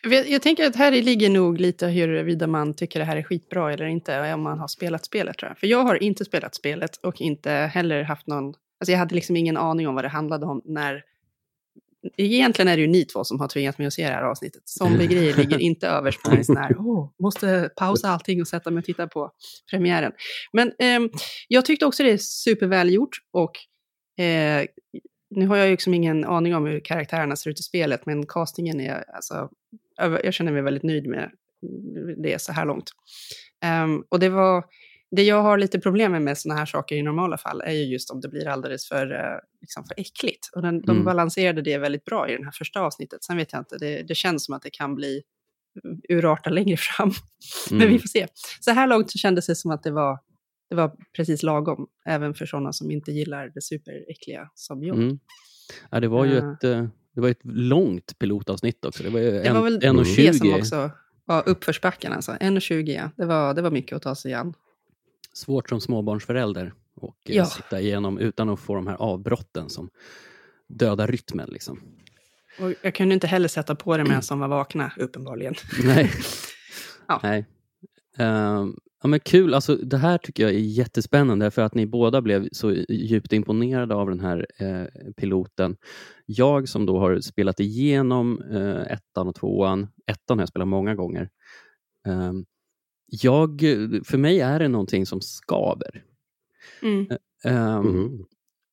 Jag 0.02 0.42
tänker 0.42 0.66
att 0.66 0.76
här 0.76 0.92
ligger 0.92 1.30
nog 1.30 1.60
lite 1.60 1.86
huruvida 1.86 2.46
man 2.46 2.74
tycker 2.74 2.98
det 2.98 3.04
här 3.04 3.16
är 3.16 3.22
skitbra 3.22 3.72
eller 3.72 3.86
inte, 3.86 4.32
om 4.34 4.42
man 4.42 4.58
har 4.58 4.68
spelat 4.68 5.04
spelet 5.04 5.38
tror 5.38 5.50
jag. 5.50 5.58
För 5.58 5.66
jag 5.66 5.84
har 5.84 6.02
inte 6.02 6.24
spelat 6.24 6.54
spelet 6.54 6.96
och 6.96 7.20
inte 7.20 7.50
heller 7.50 8.02
haft 8.02 8.26
någon, 8.26 8.46
alltså 8.46 8.92
jag 8.92 8.98
hade 8.98 9.14
liksom 9.14 9.36
ingen 9.36 9.56
aning 9.56 9.88
om 9.88 9.94
vad 9.94 10.04
det 10.04 10.08
handlade 10.08 10.46
om 10.46 10.62
när 10.64 11.02
Egentligen 12.16 12.68
är 12.68 12.76
det 12.76 12.82
ju 12.82 12.88
ni 12.88 13.04
två 13.04 13.24
som 13.24 13.40
har 13.40 13.48
tvingat 13.48 13.78
mig 13.78 13.86
att 13.86 13.92
se 13.92 14.02
det 14.02 14.14
här 14.14 14.22
avsnittet. 14.22 14.62
Zombiegrejer 14.64 15.34
ligger 15.36 15.58
inte 15.58 15.88
överst 15.88 16.22
på 16.22 16.30
min 16.30 16.44
sån 16.44 16.56
här, 16.56 16.72
oh, 16.72 17.10
måste 17.22 17.70
pausa 17.76 18.08
allting 18.08 18.40
och 18.40 18.48
sätta 18.48 18.70
mig 18.70 18.78
och 18.78 18.84
titta 18.84 19.06
på 19.06 19.30
premiären. 19.70 20.12
Men 20.52 20.68
eh, 20.68 21.10
jag 21.48 21.64
tyckte 21.64 21.86
också 21.86 22.02
det 22.02 22.10
är 22.10 22.18
supervälgjort 22.18 23.16
och 23.32 23.52
eh, 24.24 24.66
nu 25.30 25.46
har 25.46 25.56
jag 25.56 25.66
ju 25.66 25.70
liksom 25.70 25.94
ingen 25.94 26.24
aning 26.24 26.54
om 26.54 26.66
hur 26.66 26.80
karaktärerna 26.80 27.36
ser 27.36 27.50
ut 27.50 27.60
i 27.60 27.62
spelet, 27.62 28.06
men 28.06 28.26
castingen 28.26 28.80
är, 28.80 29.04
alltså, 29.14 29.50
jag 29.96 30.34
känner 30.34 30.52
mig 30.52 30.62
väldigt 30.62 30.82
nöjd 30.82 31.06
med 31.06 31.30
det 32.16 32.40
så 32.40 32.52
här 32.52 32.64
långt. 32.64 32.90
Um, 33.84 34.04
och 34.08 34.18
det 34.20 34.28
var, 34.28 34.64
det 35.10 35.22
jag 35.22 35.42
har 35.42 35.58
lite 35.58 35.80
problem 35.80 36.12
med 36.12 36.22
med 36.22 36.38
sådana 36.38 36.58
här 36.58 36.66
saker 36.66 36.96
i 36.96 37.02
normala 37.02 37.38
fall 37.38 37.60
är 37.60 37.72
ju 37.72 37.84
just 37.84 38.10
om 38.10 38.20
det 38.20 38.28
blir 38.28 38.48
alldeles 38.48 38.88
för, 38.88 39.12
uh, 39.12 39.38
liksom 39.60 39.84
för 39.84 40.00
äckligt. 40.00 40.50
Och 40.54 40.62
den, 40.62 40.80
de 40.80 40.90
mm. 40.90 41.04
balanserade 41.04 41.62
det 41.62 41.78
väldigt 41.78 42.04
bra 42.04 42.28
i 42.28 42.36
det 42.36 42.44
här 42.44 42.52
första 42.52 42.80
avsnittet. 42.80 43.24
Sen 43.24 43.36
vet 43.36 43.52
jag 43.52 43.60
inte, 43.60 43.76
det, 43.78 44.02
det 44.02 44.14
känns 44.14 44.44
som 44.44 44.54
att 44.54 44.62
det 44.62 44.70
kan 44.70 44.94
bli 44.94 45.22
urarta 46.08 46.50
längre 46.50 46.76
fram. 46.76 47.10
Mm. 47.70 47.78
Men 47.78 47.88
vi 47.88 47.98
får 47.98 48.08
se. 48.08 48.26
Så 48.60 48.70
här 48.70 48.86
långt 48.86 49.10
så 49.10 49.18
kändes 49.18 49.46
det 49.46 49.56
som 49.56 49.70
att 49.70 49.82
det 49.82 49.90
var 49.90 50.18
det 50.68 50.74
var 50.74 50.96
precis 51.16 51.42
lagom, 51.42 51.86
även 52.06 52.34
för 52.34 52.46
sådana 52.46 52.72
som 52.72 52.90
inte 52.90 53.12
gillar 53.12 53.52
det 53.54 53.62
superäckliga 53.62 54.50
som 54.54 54.84
jag. 54.84 54.96
Mm. 54.96 55.18
Ja, 55.90 56.00
det 56.00 56.08
var 56.08 56.24
ju 56.24 56.32
uh, 56.32 56.52
ett, 56.52 56.64
eh, 56.64 56.86
det 57.14 57.20
var 57.20 57.28
ett 57.28 57.40
långt 57.42 58.18
pilotavsnitt 58.18 58.84
också. 58.84 59.02
Det 59.02 59.10
var 59.10 59.20
det 59.20 59.42
en, 59.42 59.54
var 59.54 59.62
väl 59.62 59.78
1,20. 59.78 60.26
det 60.26 60.34
som 60.34 60.54
också 60.54 60.90
var 61.24 61.48
uppförsbacken. 61.48 62.12
Alltså. 62.12 62.32
1,20 62.32 62.94
ja. 62.94 63.10
Det 63.16 63.26
var, 63.26 63.54
det 63.54 63.62
var 63.62 63.70
mycket 63.70 63.96
att 63.96 64.02
ta 64.02 64.14
sig 64.14 64.34
an. 64.34 64.54
Svårt 65.32 65.68
som 65.68 65.80
småbarnsförälder 65.80 66.72
och 66.94 67.16
eh, 67.24 67.36
Ja. 67.36 67.46
sitta 67.46 67.80
igenom 67.80 68.18
utan 68.18 68.48
att 68.48 68.60
få 68.60 68.74
de 68.74 68.86
här 68.86 68.96
avbrotten 68.96 69.70
som 69.70 69.90
dödar 70.66 71.06
rytmen. 71.06 71.48
Liksom. 71.52 71.80
Och 72.60 72.74
jag 72.82 72.94
kunde 72.94 73.14
inte 73.14 73.26
heller 73.26 73.48
sätta 73.48 73.74
på 73.74 73.96
det 73.96 74.04
medan 74.04 74.22
de 74.28 74.40
var 74.40 74.48
vakna, 74.48 74.92
uppenbarligen. 74.96 75.54
Nej. 75.84 76.10
Ja. 77.10 77.20
Nej. 77.22 77.46
Ehm, 78.18 78.76
ja, 79.02 79.08
men 79.08 79.20
kul, 79.20 79.54
alltså, 79.54 79.76
det 79.76 79.96
här 79.96 80.18
tycker 80.18 80.42
jag 80.42 80.52
är 80.52 80.58
jättespännande 80.58 81.50
för 81.50 81.62
att 81.62 81.74
ni 81.74 81.86
båda 81.86 82.22
blev 82.22 82.48
så 82.52 82.72
djupt 82.88 83.32
imponerade 83.32 83.94
av 83.94 84.08
den 84.08 84.20
här 84.20 84.46
eh, 84.58 85.12
piloten. 85.16 85.76
Jag 86.26 86.68
som 86.68 86.86
då 86.86 86.98
har 86.98 87.20
spelat 87.20 87.60
igenom 87.60 88.42
eh, 88.42 88.92
ettan 88.92 89.28
och 89.28 89.34
tvåan, 89.34 89.88
ettan 90.06 90.38
har 90.38 90.42
jag 90.42 90.48
spelat 90.48 90.68
många 90.68 90.94
gånger. 90.94 91.30
Ehm, 92.06 92.44
jag, 93.06 93.60
för 94.04 94.18
mig 94.18 94.40
är 94.40 94.58
det 94.58 94.68
någonting 94.68 95.06
som 95.06 95.20
skaver. 95.20 96.04
Mm. 96.82 97.06
Och 97.06 97.18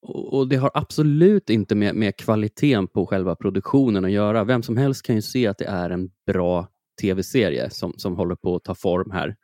och 0.08 0.48
det 0.48 0.56
har 0.56 0.72
absolut 0.74 1.50
inte 1.50 1.76
med, 1.76 1.96
med 1.96 2.18
kvaliteten 2.18 2.88
på 2.88 3.06
själva 3.06 3.36
produktionen 3.36 4.06
att 4.06 4.12
göra. 4.12 4.44
Vem 4.44 4.64
som 4.64 4.78
helst 4.78 5.06
kan 5.06 5.16
ju 5.16 5.22
se 5.22 5.48
att 5.48 5.58
det 5.58 5.66
är 5.66 5.90
en 5.90 6.10
bra 6.28 6.68
tv-serie 7.02 7.70
som, 7.70 7.94
som 7.98 8.16
håller 8.16 8.36
på 8.36 8.56
att 8.56 8.64
ta 8.64 8.76
form 8.76 9.12
här. 9.12 9.36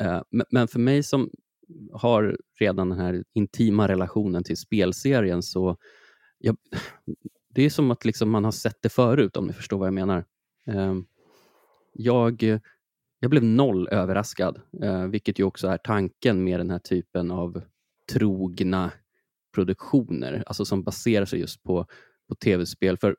Eh, 0.00 0.22
men, 0.50 0.68
för 0.68 0.78
mig 0.78 1.02
som 1.02 1.30
har 1.92 2.38
redan 2.60 2.88
den 2.88 2.98
här 2.98 3.24
intima 3.34 3.88
relationen 3.88 4.44
till 4.44 4.56
spelserien 4.56 5.42
så 5.42 5.76
jag, 6.38 6.56
det 7.54 7.62
är 7.62 7.70
som 7.70 7.90
att 7.90 8.04
liksom 8.04 8.30
man 8.30 8.44
har 8.44 8.52
sett 8.52 8.82
det 8.82 8.88
förut 8.88 9.36
om 9.36 9.46
ni 9.46 9.52
förstår 9.52 9.78
vad 9.78 9.86
jag 9.86 9.94
menar. 9.94 10.24
Ehm, 10.66 11.04
jag, 11.92 12.42
jag 13.20 13.30
blev 13.30 13.44
noll 13.44 13.88
överraskad, 13.88 14.60
eh, 14.82 15.06
vilket 15.06 15.38
ju 15.38 15.44
också 15.44 15.68
är 15.68 15.76
tanken 15.76 16.44
med 16.44 16.60
den 16.60 16.70
här 16.70 16.78
typen 16.78 17.30
av 17.30 17.62
trogna 18.12 18.90
produktioner, 19.54 20.42
alltså 20.46 20.64
som 20.64 20.82
baserar 20.82 21.24
sig 21.24 21.40
just 21.40 21.62
på, 21.62 21.86
på 22.28 22.34
tv-spel. 22.34 22.98
För 22.98 23.16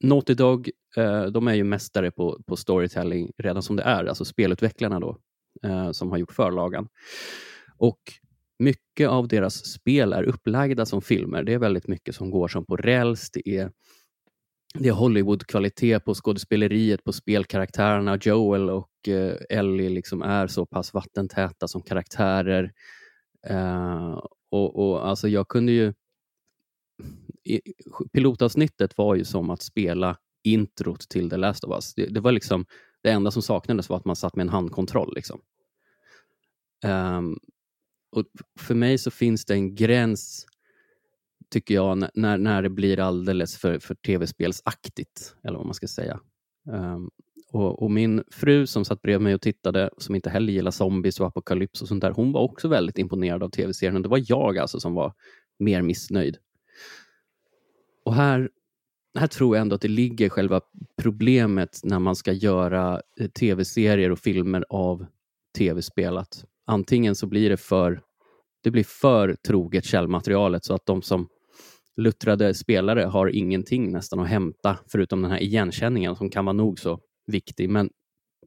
Naughty 0.00 0.34
Dog, 0.34 0.70
eh, 0.96 1.24
de 1.24 1.48
är 1.48 1.54
ju 1.54 1.64
mästare 1.64 2.10
på, 2.10 2.42
på 2.46 2.56
storytelling 2.56 3.32
redan 3.38 3.62
som 3.62 3.76
det 3.76 3.82
är, 3.82 4.04
alltså 4.04 4.24
spelutvecklarna 4.24 5.00
då, 5.00 5.18
eh, 5.62 5.90
som 5.92 6.10
har 6.10 6.18
gjort 6.18 6.32
förlagan. 6.32 6.88
Och 7.76 8.00
mycket 8.58 9.08
av 9.08 9.28
deras 9.28 9.54
spel 9.54 10.12
är 10.12 10.22
upplagda 10.22 10.86
som 10.86 11.02
filmer. 11.02 11.42
Det 11.42 11.52
är 11.52 11.58
väldigt 11.58 11.88
mycket 11.88 12.14
som 12.14 12.30
går 12.30 12.48
som 12.48 12.66
på 12.66 12.76
räls. 12.76 13.30
Det 13.30 13.48
är, 13.48 13.70
det 14.78 14.88
är 14.88 14.92
Hollywood-kvalitet 14.92 16.00
på 16.00 16.14
skådespeleriet, 16.14 17.04
på 17.04 17.12
spelkaraktärerna. 17.12 18.18
Joel 18.22 18.70
och 18.70 19.08
eh, 19.08 19.36
Ellie 19.50 19.88
liksom 19.88 20.22
är 20.22 20.46
så 20.46 20.66
pass 20.66 20.94
vattentäta 20.94 21.68
som 21.68 21.82
karaktärer. 21.82 22.72
Eh, 23.46 24.20
och, 24.50 24.76
och 24.76 25.08
alltså 25.08 25.28
jag 25.28 25.48
kunde 25.48 25.72
ju... 25.72 25.92
I, 27.44 27.60
pilotavsnittet 28.12 28.98
var 28.98 29.14
ju 29.14 29.24
som 29.24 29.50
att 29.50 29.62
spela 29.62 30.16
introt 30.44 31.08
till 31.08 31.30
The 31.30 31.36
Last 31.36 31.64
of 31.64 31.74
Us. 31.74 31.94
Det, 31.94 32.06
det 32.06 32.20
var 32.20 32.32
liksom 32.32 32.66
det 33.04 33.10
enda 33.10 33.30
som 33.30 33.42
saknades 33.42 33.88
var 33.88 33.96
att 33.96 34.04
man 34.04 34.16
satt 34.16 34.36
med 34.36 34.44
en 34.44 34.48
handkontroll. 34.48 35.12
Liksom. 35.14 35.40
Um, 36.84 37.38
och 38.10 38.24
för 38.58 38.74
mig 38.74 38.98
så 38.98 39.10
finns 39.10 39.44
det 39.44 39.54
en 39.54 39.74
gräns, 39.74 40.46
tycker 41.50 41.74
jag, 41.74 42.10
när, 42.14 42.38
när 42.38 42.62
det 42.62 42.70
blir 42.70 43.00
alldeles 43.00 43.56
för, 43.56 43.78
för 43.78 43.94
tv-spelsaktigt, 43.94 45.36
eller 45.42 45.56
vad 45.56 45.66
man 45.66 45.74
ska 45.74 45.86
säga. 45.86 46.20
Um, 46.70 47.10
och, 47.52 47.82
och 47.82 47.90
min 47.90 48.24
fru 48.30 48.66
som 48.66 48.84
satt 48.84 49.02
bredvid 49.02 49.24
mig 49.24 49.34
och 49.34 49.42
tittade, 49.42 49.90
som 49.98 50.14
inte 50.14 50.30
heller 50.30 50.52
gillar 50.52 50.70
zombies 50.70 51.20
och 51.20 51.26
apokalyps 51.26 51.82
och 51.82 51.88
sånt 51.88 52.00
där, 52.00 52.10
hon 52.10 52.32
var 52.32 52.40
också 52.40 52.68
väldigt 52.68 52.98
imponerad 52.98 53.42
av 53.42 53.48
tv-serien. 53.48 54.02
Det 54.02 54.08
var 54.08 54.24
jag 54.26 54.58
alltså 54.58 54.80
som 54.80 54.94
var 54.94 55.12
mer 55.58 55.82
missnöjd. 55.82 56.36
Och 58.04 58.14
här, 58.14 58.50
här 59.18 59.26
tror 59.26 59.56
jag 59.56 59.60
ändå 59.60 59.74
att 59.74 59.80
det 59.80 59.88
ligger 59.88 60.28
själva 60.28 60.60
problemet 61.02 61.80
när 61.82 61.98
man 61.98 62.16
ska 62.16 62.32
göra 62.32 63.02
eh, 63.20 63.28
tv-serier 63.28 64.10
och 64.10 64.18
filmer 64.18 64.64
av 64.68 65.06
tv-spel. 65.58 66.16
Att 66.18 66.44
antingen 66.66 67.14
så 67.14 67.26
blir 67.26 67.50
det 67.50 67.56
för, 67.56 68.00
det 68.62 68.70
blir 68.70 68.84
för 68.84 69.36
troget 69.48 69.84
källmaterialet 69.84 70.64
så 70.64 70.74
att 70.74 70.86
de 70.86 71.02
som 71.02 71.28
luttrade 71.96 72.54
spelare 72.54 73.02
har 73.02 73.26
ingenting 73.26 73.92
nästan 73.92 74.20
att 74.20 74.28
hämta 74.28 74.78
förutom 74.92 75.22
den 75.22 75.30
här 75.30 75.42
igenkänningen 75.42 76.16
som 76.16 76.30
kan 76.30 76.44
vara 76.44 76.52
nog 76.52 76.78
så 76.78 77.00
viktig. 77.26 77.70
Men, 77.70 77.90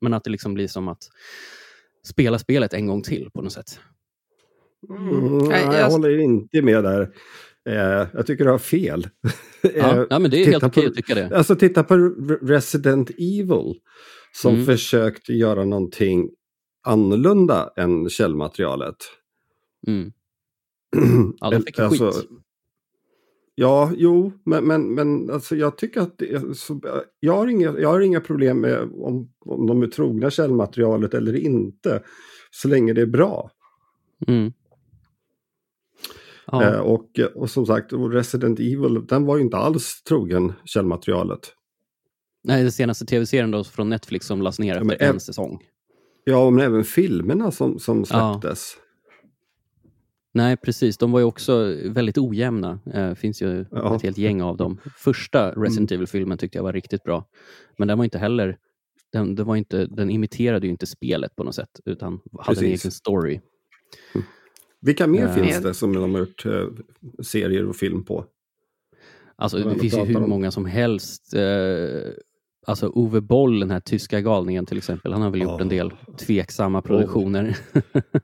men 0.02 0.14
att 0.14 0.24
det 0.24 0.30
liksom 0.30 0.54
blir 0.54 0.68
som 0.68 0.88
att 0.88 1.10
spela 2.06 2.40
spelet 2.40 2.74
en 2.74 2.88
gång 2.88 3.02
till 3.02 3.30
på 3.34 3.42
något 3.42 3.54
sätt. 3.54 3.80
Mm, 4.90 5.38
Nej, 5.38 5.80
jag 5.80 5.90
håller 5.90 6.20
inte 6.20 6.62
med 6.62 6.84
där. 6.84 7.14
Eh, 7.68 8.08
jag 8.14 8.26
tycker 8.28 8.46
du 8.46 8.52
har 8.52 8.58
fel. 8.58 9.08
Ja, 9.62 9.70
Eh, 9.70 10.06
ja 10.10 10.20
men 10.20 10.32
det 10.32 10.38
är 10.38 10.46
titta 10.46 10.52
helt 10.52 10.64
okej 10.64 10.84
på- 10.84 10.90
att 10.90 10.96
tycka 10.96 11.16
det. 11.16 11.38
Alltså 11.38 11.56
titta 11.56 11.84
på 11.84 11.94
Re- 11.96 12.48
Resident 12.48 13.10
Evil 13.10 13.74
som 14.36 14.54
Mm. 14.54 14.66
försökte 14.66 15.34
göra 15.34 15.66
någonting 15.66 16.30
annorlunda 16.84 17.70
än 17.76 18.10
källmaterialet. 18.10 18.96
Mm. 19.88 20.12
De 21.52 21.62
fick 21.64 21.80
Alltså, 21.80 22.12
skit. 22.12 22.30
Ja, 23.56 23.92
jo, 23.98 24.32
men, 24.46 24.64
men, 24.68 24.94
men 24.96 25.30
alltså, 25.30 25.56
jag 25.56 25.78
tycker 25.78 26.02
att 26.02 26.18
det 26.18 26.58
så, 26.58 26.82
jag, 27.20 27.34
har 27.34 27.48
inga, 27.48 27.80
jag 27.80 27.90
har 27.90 28.00
inga 28.00 28.22
problem 28.22 28.62
med 28.62 28.80
om, 28.82 29.30
om 29.46 29.68
de 29.68 29.84
är 29.84 29.88
trogna 29.88 30.30
källmaterialet 30.30 31.14
eller 31.14 31.36
inte. 31.36 32.04
Så 32.52 32.68
länge 32.68 32.94
det 32.94 33.02
är 33.02 33.06
bra. 33.06 33.52
Mm. 34.28 34.54
Ja. 36.52 36.64
Eh, 36.64 36.80
och, 36.80 37.20
och 37.36 37.50
som 37.50 37.66
sagt, 37.66 37.94
Resident 37.94 38.60
Evil, 38.60 39.06
den 39.08 39.26
var 39.26 39.38
ju 39.38 39.44
inte 39.44 39.58
alls 39.58 40.04
trogen 40.04 40.54
källmaterialet. 40.66 41.40
Nej, 42.44 42.62
den 42.62 42.72
senaste 42.72 43.06
tv-serien 43.06 43.52
då 43.52 43.64
från 43.64 43.90
Netflix 43.90 44.26
som 44.26 44.42
lades 44.42 44.60
ner 44.60 44.74
efter 44.74 44.86
men 44.86 44.98
en 45.00 45.20
säsong. 45.20 45.60
Ja, 46.24 46.50
men 46.50 46.66
även 46.66 46.84
filmerna 46.84 47.52
som, 47.52 47.80
som 47.80 48.06
Ja. 48.10 48.40
släpptes. 48.42 48.78
Nej, 50.34 50.58
precis. 50.58 50.98
De 50.98 51.12
var 51.12 51.20
ju 51.20 51.26
också 51.26 51.76
väldigt 51.86 52.18
ojämna. 52.18 52.80
Det 52.86 53.16
finns 53.16 53.42
ju 53.42 53.66
Ja. 53.72 53.80
Mm. 53.82 53.94
ett 53.94 54.02
helt 54.02 54.18
gäng 54.18 54.42
av 54.42 54.58
dem. 54.58 54.78
Första 54.98 55.52
Resident 55.52 55.92
Evil-filmen 55.92 56.38
tyckte 56.38 56.58
jag 56.58 56.64
var 56.64 56.74
riktigt 56.74 57.04
bra. 57.04 57.26
Men 57.78 57.88
den 57.88 57.98
var 57.98 58.06
inte 58.06 58.18
heller... 58.18 58.58
Den, 59.12 59.36
det 59.36 59.44
var 59.44 59.56
inte, 59.56 59.86
den 59.86 60.10
imiterade 60.10 60.66
ju 60.68 60.72
inte 60.72 60.86
spelet 60.86 61.36
på 61.36 61.44
något 61.44 61.56
sätt, 61.56 61.80
utan 61.86 62.12
hade 62.40 62.60
en 62.60 62.64
Precis. 62.64 62.84
egen 62.86 62.92
story. 62.92 63.40
Vilka 64.82 65.08
mer 65.08 65.26
Eh. 65.26 65.34
finns 65.34 65.62
det 65.64 65.74
som 65.74 65.94
de 65.94 66.14
har 66.14 66.20
gjort 66.20 66.46
eh, 66.46 66.68
serier 67.24 67.66
och 67.66 67.76
film 67.76 68.06
på? 68.06 68.26
Alltså, 69.36 69.58
det 69.58 69.80
finns 69.80 69.94
ju 69.94 70.04
hur 70.06 70.18
om? 70.24 70.30
många 70.30 70.52
som 70.52 70.66
helst. 70.66 71.34
Eh, 71.34 72.12
alltså 72.68 72.88
Ove 72.88 73.22
Boll, 73.22 73.60
den 73.60 73.72
här 73.72 73.80
tyska 73.80 74.22
galningen 74.22 74.66
till 74.66 74.78
exempel, 74.78 75.14
han 75.14 75.22
har 75.22 75.30
väl 75.30 75.42
gjort 75.42 75.52
Ja. 75.52 75.62
en 75.62 75.70
del 75.70 75.92
tveksamma 76.20 76.82
produktioner. 76.82 77.58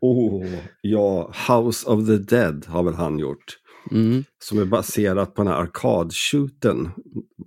Oh, 0.01 0.45
ja, 0.81 1.33
House 1.50 1.89
of 1.89 2.07
the 2.07 2.17
Dead 2.17 2.65
har 2.67 2.83
väl 2.83 2.93
han 2.93 3.19
gjort. 3.19 3.57
Mm. 3.91 4.24
Som 4.43 4.60
är 4.60 4.65
baserat 4.65 5.36
på 5.36 5.43
den 5.43 5.51
här 5.53 5.60
arkadshooten. 5.62 6.89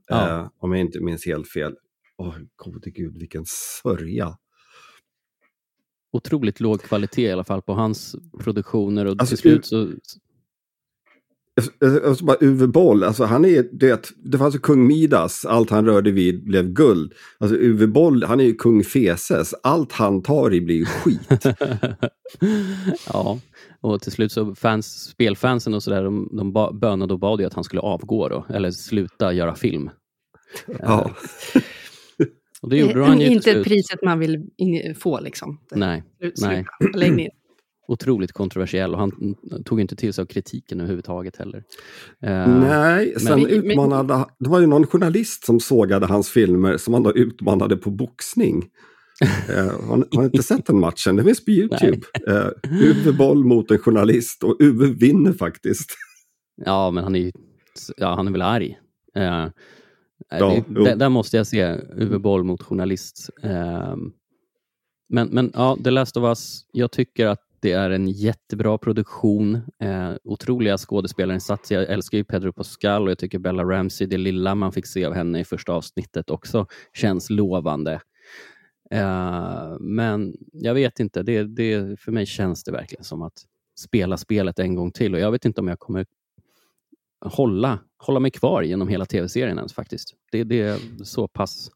Ja. 0.09 0.41
Eh, 0.41 0.49
om 0.59 0.73
jag 0.73 0.81
inte 0.81 1.01
minns 1.01 1.27
helt 1.27 1.49
fel. 1.49 1.75
Åh, 2.19 2.35
gode 2.57 2.91
gud, 2.91 3.19
vilken 3.19 3.45
sörja. 3.47 4.37
Otroligt 6.17 6.61
låg 6.61 6.83
kvalitet 6.83 7.23
i 7.23 7.33
alla 7.33 7.45
fall 7.45 7.63
på 7.63 7.73
hans 7.73 8.17
produktioner 8.39 9.05
och 9.05 9.17
Alltså, 9.19 9.27
till 9.27 9.39
slut 9.39 9.67
så... 9.67 9.89
Alltså 12.07 12.25
bara 12.25 12.37
Uwe 12.41 12.67
Boll, 12.67 13.05
alltså 13.05 13.25
han 13.25 13.45
är, 13.45 13.63
det, 13.73 14.13
det 14.17 14.39
fanns 14.39 14.55
ju 14.55 14.59
kung 14.59 14.87
Midas, 14.87 15.45
allt 15.45 15.71
han 15.71 15.85
rörde 15.85 16.11
vid 16.11 16.45
blev 16.45 16.69
guld. 16.69 17.13
Alltså 17.39 17.57
Uwe 17.57 17.87
Boll, 17.87 18.25
han 18.25 18.41
är 18.41 18.45
ju 18.45 18.55
kung 18.55 18.85
Feses, 18.85 19.55
allt 19.63 19.93
han 19.93 20.23
tar 20.23 20.55
i 20.55 20.61
blir 20.61 20.85
skit. 20.85 21.57
ja, 23.13 23.39
och 23.81 24.03
till 24.03 24.13
slut 24.13 24.33
så 24.33 24.55
fans, 24.55 25.11
spelfansen 25.11 25.75
och 25.75 25.83
sådär, 25.83 26.05
de, 26.05 26.29
de 26.33 26.79
bönade 26.81 27.13
och 27.15 27.21
bad 27.21 27.41
ju 27.41 27.47
att 27.47 27.55
han 27.55 27.65
skulle 27.65 27.81
avgå 27.81 28.29
då, 28.29 28.47
eller 28.49 28.71
sluta 28.71 29.33
göra 29.33 29.55
film. 29.55 29.91
ja. 30.83 31.11
Och 32.63 32.71
det 32.71 32.77
gjorde 32.77 33.05
han 33.05 33.21
ju 33.21 33.27
till 33.27 33.33
Inte 33.37 33.51
slut. 33.53 33.65
priset 33.67 34.03
man 34.03 34.19
vill 34.19 34.47
in, 34.57 34.95
få 34.95 35.21
liksom. 35.21 35.61
Nej, 35.75 36.03
nej. 36.21 36.33
sluta. 36.81 36.99
Lägg 36.99 37.13
ner. 37.13 37.29
otroligt 37.89 38.33
kontroversiell 38.33 38.93
och 38.95 39.01
han 39.01 39.35
tog 39.65 39.81
inte 39.81 39.97
till 39.97 40.13
sig 40.13 40.23
av 40.23 40.27
kritiken 40.27 40.81
överhuvudtaget 40.81 41.37
heller. 41.37 41.63
Eh, 42.23 42.59
Nej, 42.61 43.15
sen 43.21 43.41
Men- 43.43 43.51
utmanade, 43.51 44.25
det 44.39 44.49
var 44.51 44.61
ju 44.61 44.67
någon 44.67 44.87
journalist 44.87 45.45
som 45.47 45.61
sågade 45.61 46.07
hans 46.07 46.31
filmer 46.31 46.77
som 46.77 46.95
han 46.95 47.03
då 47.03 47.13
utmanade 47.17 47.77
på 47.77 47.91
boxning. 47.91 48.65
Eh, 49.49 49.65
har, 49.89 50.17
har 50.17 50.25
inte 50.25 50.43
sett 50.43 50.67
den 50.67 50.81
matchen? 50.81 51.17
Det 51.17 51.25
finns 51.25 51.45
på 51.45 51.51
YouTube. 51.51 52.01
Eh, 52.29 52.49
Uwe 52.83 53.13
Boll 53.13 53.45
mot 53.45 53.71
en 53.71 53.79
journalist 53.79 54.43
och 54.43 54.57
Uwe 54.61 54.87
vinner 54.87 55.33
faktiskt. 55.33 55.91
Ja, 56.65 56.91
men 56.91 57.05
han 57.05 57.15
är 57.15 57.21
ju 57.21 57.33
ja, 57.97 58.15
han 58.15 58.29
är 58.29 58.33
väl 58.33 58.43
arg. 58.43 58.79
Eh, 59.17 59.47
Ja, 60.31 60.65
det, 60.69 60.95
där, 60.95 61.09
måste 61.09 61.37
jag 61.37 61.47
se 61.47 61.75
Uwe 61.97 62.19
Boll 62.19 62.45
mot 62.45 62.63
journalist. 62.63 63.31
Eh, 63.43 63.97
men, 65.09 65.29
men 65.29 65.51
ja, 65.55 65.79
The 65.85 65.91
Last 65.91 66.17
of 66.17 66.25
Us, 66.25 66.67
jag 66.73 66.93
tycker 66.93 67.27
att 67.27 67.41
Det 67.61 67.73
är 67.73 67.91
en 67.91 68.09
jättebra 68.09 68.79
produktion, 68.79 69.55
eh, 69.81 70.11
otroliga 70.25 70.79
skådespelarinsatser. 70.79 71.75
Jag 71.75 71.91
älskar 71.91 72.19
ju 72.19 72.25
Pedro 72.25 72.53
Pascal 72.53 73.03
och 73.03 73.11
jag 73.11 73.19
tycker 73.19 73.39
Bella 73.39 73.65
Ramsey, 73.65 74.07
det 74.07 74.19
lilla 74.19 74.55
man 74.55 74.73
fick 74.73 74.87
se 74.87 75.05
av 75.05 75.15
henne 75.15 75.41
i 75.41 75.45
första 75.45 75.73
avsnittet 75.73 76.31
också 76.31 76.67
känns 76.95 77.31
lovande. 77.31 78.01
Eh, 78.91 79.77
men 79.81 80.37
jag 80.53 80.75
vet 80.75 81.01
inte, 81.01 81.23
det, 81.23 81.43
det, 81.43 82.01
för 82.01 82.13
mig 82.13 82.27
känns 82.27 82.65
det 82.65 82.73
verkligen 82.73 83.05
som 83.05 83.23
att 83.23 83.43
spela 83.79 84.17
spelet 84.17 84.59
en 84.59 84.75
gång 84.75 84.93
till 84.93 85.15
och 85.15 85.21
jag 85.21 85.33
vet 85.33 85.45
inte 85.45 85.61
om 85.61 85.69
jag 85.69 85.79
kommer 85.79 86.07
hålla, 87.27 87.79
hålla 87.99 88.21
mig 88.21 88.31
kvar 88.31 88.63
genom 88.63 88.89
hela 88.89 89.07
tv-serien 89.07 89.59
ens 89.59 89.75
faktiskt. 89.75 90.15
Det, 90.33 90.45
det 90.45 90.61
är 90.61 90.79
så 91.05 91.29
pass 91.29 91.71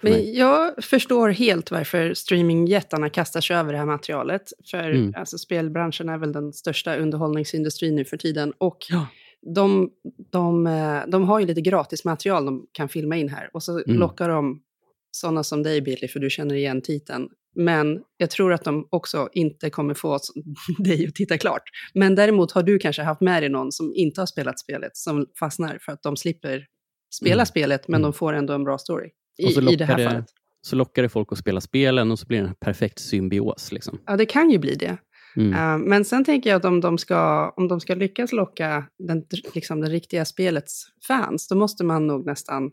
men 0.00 0.34
jag 0.34 0.84
förstår 0.84 1.28
helt 1.28 1.70
varför 1.70 2.14
streamingjättarna 2.14 3.10
kastar 3.10 3.40
sig 3.40 3.56
över 3.56 3.72
det 3.72 3.78
här 3.78 3.86
materialet. 3.86 4.42
För 4.70 4.90
mm. 4.90 5.14
alltså, 5.16 5.38
spelbranschen 5.38 6.08
är 6.08 6.18
väl 6.18 6.32
den 6.32 6.52
största 6.52 6.96
underhållningsindustrin 6.96 7.96
nu 7.96 8.04
för 8.04 8.16
tiden. 8.16 8.52
Och 8.58 8.86
ja. 8.88 9.06
de, 9.54 9.90
de, 10.32 10.66
eh, 10.66 11.00
de 11.08 11.24
har 11.24 11.40
ju 11.40 11.46
lite 11.46 11.60
gratis 11.60 12.04
material 12.04 12.44
de 12.44 12.66
kan 12.72 12.88
filma 12.88 13.16
in 13.16 13.28
här. 13.28 13.50
Och 13.52 13.62
så 13.62 13.72
mm. 13.72 13.98
lockar 13.98 14.28
de 14.28 14.62
sådana 15.10 15.44
som 15.44 15.62
dig, 15.62 15.80
Billy, 15.80 16.08
för 16.08 16.20
du 16.20 16.30
känner 16.30 16.54
igen 16.54 16.80
titeln. 16.80 17.28
Men 17.54 18.00
jag 18.16 18.30
tror 18.30 18.52
att 18.52 18.64
de 18.64 18.88
också 18.90 19.28
inte 19.32 19.70
kommer 19.70 19.94
få 19.94 20.18
dig 20.78 21.06
att 21.06 21.14
titta 21.14 21.38
klart. 21.38 21.62
Men 21.94 22.14
däremot 22.14 22.52
har 22.52 22.62
du 22.62 22.78
kanske 22.78 23.02
haft 23.02 23.20
med 23.20 23.42
dig 23.42 23.50
någon 23.50 23.72
som 23.72 23.92
inte 23.94 24.20
har 24.20 24.26
spelat 24.26 24.60
spelet, 24.60 24.96
som 24.96 25.26
fastnar 25.38 25.78
för 25.80 25.92
att 25.92 26.02
de 26.02 26.16
slipper 26.16 26.66
spela 27.14 27.34
mm. 27.34 27.46
spelet, 27.46 27.88
men 27.88 28.00
mm. 28.00 28.02
de 28.02 28.12
får 28.12 28.32
ändå 28.32 28.52
en 28.52 28.64
bra 28.64 28.78
story. 28.78 29.10
I, 29.38 29.72
i 29.72 29.76
det 29.76 29.84
här 29.84 29.96
det, 29.96 30.04
fallet. 30.04 30.26
Så 30.62 30.76
lockar 30.76 31.02
det 31.02 31.08
folk 31.08 31.32
att 31.32 31.38
spela 31.38 31.60
spelen 31.60 32.10
och 32.10 32.18
så 32.18 32.26
blir 32.26 32.42
det 32.42 32.48
en 32.48 32.54
perfekt 32.54 32.98
symbios. 32.98 33.72
Liksom. 33.72 33.98
Ja, 34.06 34.16
det 34.16 34.26
kan 34.26 34.50
ju 34.50 34.58
bli 34.58 34.74
det. 34.74 34.98
Mm. 35.36 35.52
Uh, 35.52 35.88
men 35.88 36.04
sen 36.04 36.24
tänker 36.24 36.50
jag 36.50 36.56
att 36.56 36.64
om 36.64 36.80
de 36.80 36.98
ska, 36.98 37.50
om 37.56 37.68
de 37.68 37.80
ska 37.80 37.94
lyckas 37.94 38.32
locka 38.32 38.84
den, 39.08 39.24
liksom 39.54 39.80
den 39.80 39.90
riktiga 39.90 40.24
spelets 40.24 40.84
fans, 41.08 41.48
då 41.48 41.54
måste 41.54 41.84
man 41.84 42.06
nog 42.06 42.26
nästan 42.26 42.70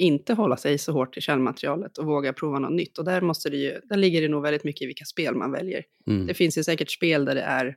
inte 0.00 0.34
hålla 0.34 0.56
sig 0.56 0.78
så 0.78 0.92
hårt 0.92 1.12
till 1.12 1.22
källmaterialet 1.22 1.98
och 1.98 2.06
våga 2.06 2.32
prova 2.32 2.58
något 2.58 2.72
nytt. 2.72 2.98
Och 2.98 3.04
där, 3.04 3.20
måste 3.20 3.50
det 3.50 3.56
ju, 3.56 3.80
där 3.84 3.96
ligger 3.96 4.22
det 4.22 4.28
nog 4.28 4.42
väldigt 4.42 4.64
mycket 4.64 4.82
i 4.82 4.86
vilka 4.86 5.04
spel 5.04 5.34
man 5.34 5.52
väljer. 5.52 5.84
Mm. 6.06 6.26
Det 6.26 6.34
finns 6.34 6.58
ju 6.58 6.64
säkert 6.64 6.90
spel 6.90 7.24
där 7.24 7.34
det 7.34 7.42
är 7.42 7.76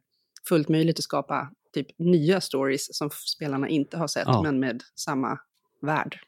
fullt 0.49 0.69
möjligt 0.69 0.99
att 0.99 1.03
skapa 1.03 1.49
typ 1.73 1.87
nya 1.99 2.41
stories 2.41 2.97
som 2.97 3.09
spelarna 3.09 3.69
inte 3.69 3.97
har 3.97 4.07
sett, 4.07 4.23
ja. 4.27 4.41
men 4.43 4.59
med 4.59 4.83
samma 4.95 5.39
värld. 5.81 6.19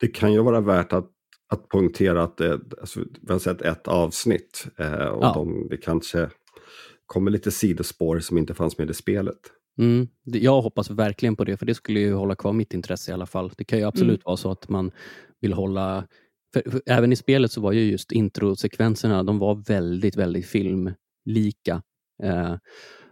Det 0.00 0.08
kan 0.08 0.32
ju 0.32 0.42
vara 0.42 0.60
värt 0.60 0.92
att, 0.92 1.10
att 1.48 1.68
poängtera 1.68 2.22
att 2.22 2.36
det, 2.36 2.60
alltså, 2.80 3.00
vi 3.20 3.32
har 3.32 3.38
sett 3.38 3.62
ett 3.62 3.88
avsnitt 3.88 4.66
eh, 4.78 4.92
och 4.92 5.24
ja. 5.24 5.32
de, 5.34 5.68
det 5.70 5.76
kanske 5.76 6.30
kommer 7.06 7.30
lite 7.30 7.50
sidospår 7.50 8.20
som 8.20 8.38
inte 8.38 8.54
fanns 8.54 8.78
med 8.78 8.90
i 8.90 8.94
spelet. 8.94 9.40
Mm. 9.78 10.08
Jag 10.24 10.62
hoppas 10.62 10.90
verkligen 10.90 11.36
på 11.36 11.44
det, 11.44 11.56
för 11.56 11.66
det 11.66 11.74
skulle 11.74 12.00
ju 12.00 12.14
hålla 12.14 12.34
kvar 12.34 12.52
mitt 12.52 12.74
intresse 12.74 13.10
i 13.10 13.14
alla 13.14 13.26
fall. 13.26 13.50
Det 13.56 13.64
kan 13.64 13.78
ju 13.78 13.84
absolut 13.84 14.20
mm. 14.20 14.22
vara 14.24 14.36
så 14.36 14.50
att 14.50 14.68
man 14.68 14.90
vill 15.40 15.52
hålla... 15.52 16.06
För, 16.52 16.70
för 16.70 16.82
även 16.86 17.12
i 17.12 17.16
spelet 17.16 17.52
så 17.52 17.60
var 17.60 17.72
ju 17.72 17.90
just 17.90 18.12
introsekvenserna, 18.12 19.22
de 19.22 19.38
var 19.38 19.54
väldigt, 19.54 20.16
väldigt 20.16 20.46
filmlika. 20.46 21.82
Eh, 22.22 22.54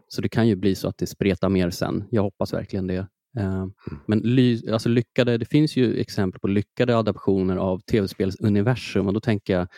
så 0.08 0.22
det 0.22 0.28
kan 0.28 0.48
ju 0.48 0.56
bli 0.56 0.74
så 0.74 0.88
att 0.88 0.98
det 0.98 1.06
spretar 1.06 1.48
mer 1.48 1.70
sen. 1.70 2.04
Jag 2.10 2.22
hoppas 2.22 2.52
verkligen 2.52 2.86
det. 2.86 3.06
Eh, 3.38 3.54
mm. 3.54 3.72
men 4.06 4.18
ly, 4.18 4.70
alltså 4.70 4.88
lyckade, 4.88 5.38
det 5.38 5.44
finns 5.44 5.76
ju 5.76 6.00
exempel 6.00 6.40
på 6.40 6.48
lyckade 6.48 6.96
adaptioner 6.96 7.56
av 7.56 7.78
tv-spelsuniversum 7.78 9.06
och 9.06 9.12
då 9.12 9.20
tänker 9.20 9.52
jag 9.52 9.68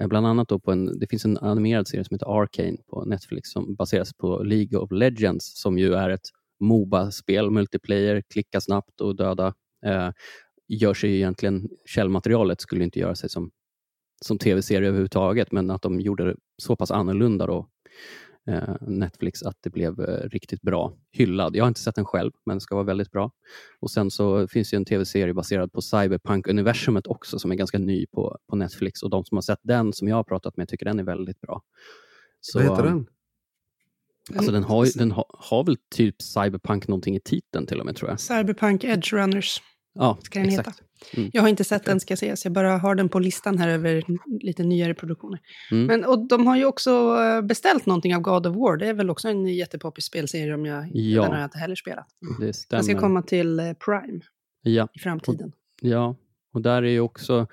Eh, 0.00 0.08
bland 0.08 0.26
annat 0.26 0.48
då 0.48 0.58
på 0.58 0.72
en, 0.72 0.98
det 0.98 1.06
finns 1.06 1.24
en 1.24 1.38
animerad 1.38 1.88
serie 1.88 2.04
som 2.04 2.14
heter 2.14 2.42
Arcane 2.42 2.76
på 2.86 3.04
Netflix 3.04 3.50
som 3.50 3.74
baseras 3.74 4.12
på 4.12 4.42
League 4.42 4.78
of 4.78 4.90
Legends 4.90 5.60
som 5.60 5.78
ju 5.78 5.94
är 5.94 6.10
ett 6.10 6.28
Moba-spel, 6.60 7.50
multiplayer, 7.50 8.22
klicka 8.32 8.60
snabbt 8.60 9.00
och 9.00 9.16
döda. 9.16 9.54
Eh, 9.86 10.10
gör 10.68 10.94
sig 10.94 11.16
egentligen, 11.16 11.68
källmaterialet 11.86 12.60
skulle 12.60 12.84
inte 12.84 12.98
göra 12.98 13.14
sig 13.14 13.30
som, 13.30 13.50
som 14.24 14.38
tv-serie 14.38 14.88
överhuvudtaget, 14.88 15.52
men 15.52 15.70
att 15.70 15.82
de 15.82 16.00
gjorde 16.00 16.24
det 16.24 16.36
så 16.62 16.76
pass 16.76 16.90
annorlunda 16.90 17.46
då 17.46 17.68
Netflix 18.80 19.42
att 19.42 19.56
det 19.60 19.70
blev 19.70 20.00
eh, 20.00 20.28
riktigt 20.28 20.62
bra 20.62 20.92
hyllad. 21.12 21.56
Jag 21.56 21.64
har 21.64 21.68
inte 21.68 21.80
sett 21.80 21.94
den 21.94 22.04
själv, 22.04 22.32
men 22.46 22.54
den 22.54 22.60
ska 22.60 22.74
vara 22.74 22.84
väldigt 22.84 23.10
bra. 23.10 23.30
Och 23.80 23.90
Sen 23.90 24.10
så 24.10 24.48
finns 24.48 24.70
det 24.70 24.76
en 24.76 24.84
tv-serie 24.84 25.34
baserad 25.34 25.72
på 25.72 25.80
Cyberpunk-universumet 25.80 27.06
också 27.06 27.38
som 27.38 27.50
är 27.50 27.54
ganska 27.54 27.78
ny 27.78 28.06
på, 28.06 28.38
på 28.50 28.56
Netflix 28.56 29.02
och 29.02 29.10
de 29.10 29.24
som 29.24 29.36
har 29.36 29.42
sett 29.42 29.60
den, 29.62 29.92
som 29.92 30.08
jag 30.08 30.16
har 30.16 30.24
pratat 30.24 30.56
med, 30.56 30.68
tycker 30.68 30.86
den 30.86 30.98
är 30.98 31.04
väldigt 31.04 31.40
bra. 31.40 31.62
Så, 32.40 32.58
Vad 32.58 32.68
heter 32.68 32.82
den? 32.82 33.06
Alltså 34.36 34.52
den 34.52 34.64
har, 34.64 34.98
den 34.98 35.12
har, 35.12 35.24
har 35.28 35.64
väl 35.64 35.76
typ 35.90 36.22
Cyberpunk 36.22 36.88
någonting 36.88 37.16
i 37.16 37.20
titeln 37.20 37.66
till 37.66 37.80
och 37.80 37.86
med 37.86 37.96
tror 37.96 38.10
jag. 38.10 38.20
Cyberpunk 38.20 38.84
Edge 38.84 39.12
Runners. 39.12 39.62
Ja, 39.96 40.18
ska 40.22 40.38
den 40.38 40.48
exakt. 40.48 40.68
heta. 40.68 40.80
Mm. 41.16 41.30
Jag 41.32 41.42
har 41.42 41.48
inte 41.48 41.64
sett 41.64 41.84
den 41.84 42.00
ska 42.00 42.12
jag 42.12 42.18
säga, 42.18 42.36
så 42.36 42.46
jag 42.46 42.52
bara 42.52 42.78
har 42.78 42.94
den 42.94 43.08
på 43.08 43.18
listan 43.18 43.58
här 43.58 43.68
över 43.68 44.04
lite 44.40 44.62
nyare 44.62 44.94
produktioner. 44.94 45.40
Mm. 45.70 45.86
Men, 45.86 46.04
och 46.04 46.28
de 46.28 46.46
har 46.46 46.56
ju 46.56 46.64
också 46.64 46.90
eh, 47.22 47.42
beställt 47.42 47.86
någonting 47.86 48.16
av 48.16 48.20
God 48.20 48.46
of 48.46 48.56
War. 48.56 48.76
Det 48.76 48.86
är 48.86 48.94
väl 48.94 49.10
också 49.10 49.28
en 49.28 49.46
jättepoppis 49.46 50.04
spelserie 50.04 50.54
om 50.54 50.66
jag, 50.66 50.90
ja. 50.92 51.22
den 51.22 51.30
har 51.30 51.38
jag 51.38 51.46
inte 51.46 51.58
heller 51.58 51.76
spelat. 51.76 52.06
Det 52.40 52.52
stämmer. 52.52 52.78
Den 52.78 52.84
ska 52.84 52.98
komma 53.00 53.22
till 53.22 53.60
eh, 53.60 53.72
Prime 53.72 54.20
ja. 54.62 54.88
i 54.94 54.98
framtiden. 54.98 55.48
Och, 55.48 55.88
ja, 55.88 56.16
och 56.52 56.62
där 56.62 56.82
är 56.82 56.90
ju 56.90 57.00
också 57.00 57.46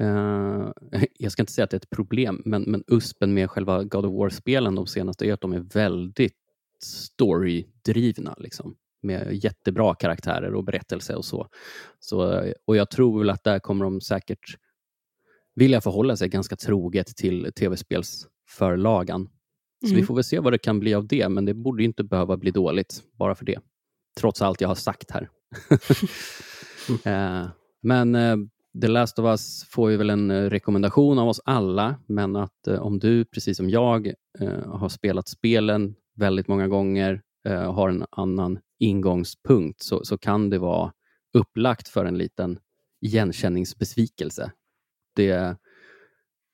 Uh, 0.00 0.72
jag 1.18 1.32
ska 1.32 1.42
inte 1.42 1.52
säga 1.52 1.64
att 1.64 1.70
det 1.70 1.74
är 1.74 1.78
ett 1.78 1.90
problem, 1.90 2.42
men, 2.44 2.62
men 2.62 2.84
USPen 2.86 3.34
med 3.34 3.50
själva 3.50 3.84
God 3.84 4.04
of 4.04 4.12
War-spelen 4.12 4.74
de 4.74 4.86
senaste 4.86 5.26
är 5.26 5.32
att 5.32 5.40
de 5.40 5.52
är 5.52 5.60
väldigt 5.60 6.36
storydrivna. 6.80 8.34
Liksom 8.38 8.76
med 9.06 9.44
jättebra 9.44 9.94
karaktärer 9.94 10.54
och 10.54 10.64
berättelse 10.64 11.14
och 11.14 11.24
så. 11.24 11.48
så. 11.98 12.44
Och 12.64 12.76
jag 12.76 12.90
tror 12.90 13.18
väl 13.18 13.30
att 13.30 13.44
där 13.44 13.58
kommer 13.58 13.84
de 13.84 14.00
säkert 14.00 14.56
vilja 15.54 15.80
förhålla 15.80 16.16
sig 16.16 16.28
ganska 16.28 16.56
troget 16.56 17.06
till 17.06 17.52
tv-spelsförlagan. 17.52 19.28
Så 19.80 19.86
mm. 19.86 20.00
vi 20.00 20.06
får 20.06 20.14
väl 20.14 20.24
se 20.24 20.38
vad 20.38 20.52
det 20.52 20.58
kan 20.58 20.80
bli 20.80 20.94
av 20.94 21.06
det, 21.06 21.28
men 21.28 21.44
det 21.44 21.54
borde 21.54 21.84
inte 21.84 22.04
behöva 22.04 22.36
bli 22.36 22.50
dåligt 22.50 23.02
bara 23.12 23.34
för 23.34 23.44
det. 23.44 23.58
Trots 24.20 24.42
allt 24.42 24.60
jag 24.60 24.68
har 24.68 24.74
sagt 24.74 25.10
här. 25.10 25.28
eh, 27.04 27.48
men 27.82 28.14
eh, 28.14 28.36
The 28.80 28.88
Last 28.88 29.18
of 29.18 29.24
Us 29.24 29.64
får 29.64 29.90
ju 29.90 29.96
väl 29.96 30.10
en 30.10 30.30
eh, 30.30 30.50
rekommendation 30.50 31.18
av 31.18 31.28
oss 31.28 31.40
alla, 31.44 31.94
men 32.06 32.36
att 32.36 32.66
eh, 32.66 32.78
om 32.78 32.98
du, 32.98 33.24
precis 33.24 33.56
som 33.56 33.70
jag, 33.70 34.12
har 34.66 34.88
spelat 34.88 35.28
spelen 35.28 35.94
väldigt 36.16 36.48
många 36.48 36.68
gånger, 36.68 37.22
har 37.44 37.88
en 37.88 38.04
annan 38.10 38.58
ingångspunkt 38.78 39.82
så, 39.82 40.04
så 40.04 40.18
kan 40.18 40.50
det 40.50 40.58
vara 40.58 40.92
upplagt 41.32 41.88
för 41.88 42.04
en 42.04 42.18
liten 42.18 42.58
igenkänningsbesvikelse. 43.00 44.52
Det, 45.14 45.56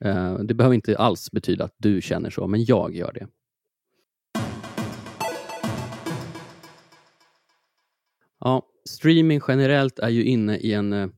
eh, 0.05 0.39
det 0.39 0.55
behöver 0.55 0.75
inte 0.75 0.99
alls 0.99 1.31
betyda 1.31 1.65
att 1.65 1.75
du 1.77 2.03
känner 2.03 2.31
så, 2.31 2.47
men 2.47 2.65
jag 2.65 2.95
gör 2.95 3.13
det. 3.13 3.27
Ja, 8.41 8.67
streaming 8.85 9.41
generellt 9.49 9.99
är 9.99 10.09
ju 10.09 10.25
inne 10.25 10.57
i 10.57 10.73
en 10.73 10.93
eh, 10.93 11.09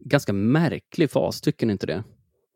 ganska 0.00 0.32
märklig 0.32 1.10
fas, 1.10 1.40
tycker 1.40 1.66
ni 1.66 1.72
inte 1.72 1.86
det? 1.86 2.04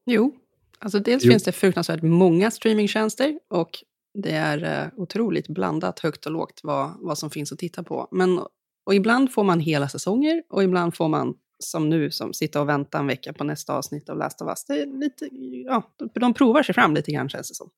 Jo, 0.05 0.35
alltså 0.79 0.99
dels 0.99 1.25
jo. 1.25 1.31
finns 1.31 1.45
det 1.45 1.53
fruktansvärt 1.53 2.03
många 2.03 2.51
streamingtjänster 2.51 3.39
och 3.49 3.71
det 4.15 4.33
är 4.33 4.83
eh, 4.85 4.89
otroligt 4.97 5.49
blandat, 5.49 6.01
högt 6.01 6.27
och 6.27 6.33
lågt, 6.33 6.61
vad, 6.63 6.91
vad 7.01 7.19
som 7.19 7.31
finns 7.31 7.53
att 7.53 7.59
titta 7.59 7.83
på. 7.83 8.09
Men, 8.11 8.39
och 8.87 8.95
ibland 8.95 9.33
får 9.33 9.45
man 9.45 9.61
hela 9.61 9.89
säsonger 9.89 10.43
och 10.49 10.65
ibland 10.65 10.97
får 10.97 11.09
man, 11.09 11.35
som 11.59 11.89
nu, 11.89 12.11
som 12.11 12.33
sitta 12.33 12.61
och 12.61 12.69
vänta 12.69 12.99
en 12.99 13.07
vecka 13.07 13.33
på 13.33 13.45
nästa 13.45 13.77
avsnitt 13.77 14.09
av 14.09 14.19
Last 14.19 14.43
of 14.43 14.49
Us. 14.49 14.65
Det 14.65 14.83
är 14.83 14.87
lite, 14.87 15.29
ja, 15.67 15.83
de 16.15 16.35
provar 16.35 16.63
sig 16.63 16.75
fram 16.75 16.95
lite 16.95 17.13
grann 17.13 17.29
känns 17.29 17.49
det 17.49 17.55
som. 17.55 17.71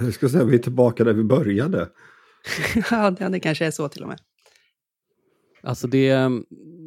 Jag 0.00 0.14
ska 0.14 0.28
säga, 0.28 0.44
vi 0.44 0.54
är 0.54 0.62
tillbaka 0.62 1.04
där 1.04 1.12
vi 1.12 1.24
började. 1.24 1.88
ja, 2.90 3.10
det 3.10 3.40
kanske 3.40 3.66
är 3.66 3.70
så 3.70 3.88
till 3.88 4.02
och 4.02 4.08
med. 4.08 4.18
Alltså 5.64 5.86
det, 5.86 6.10
mm, 6.10 6.44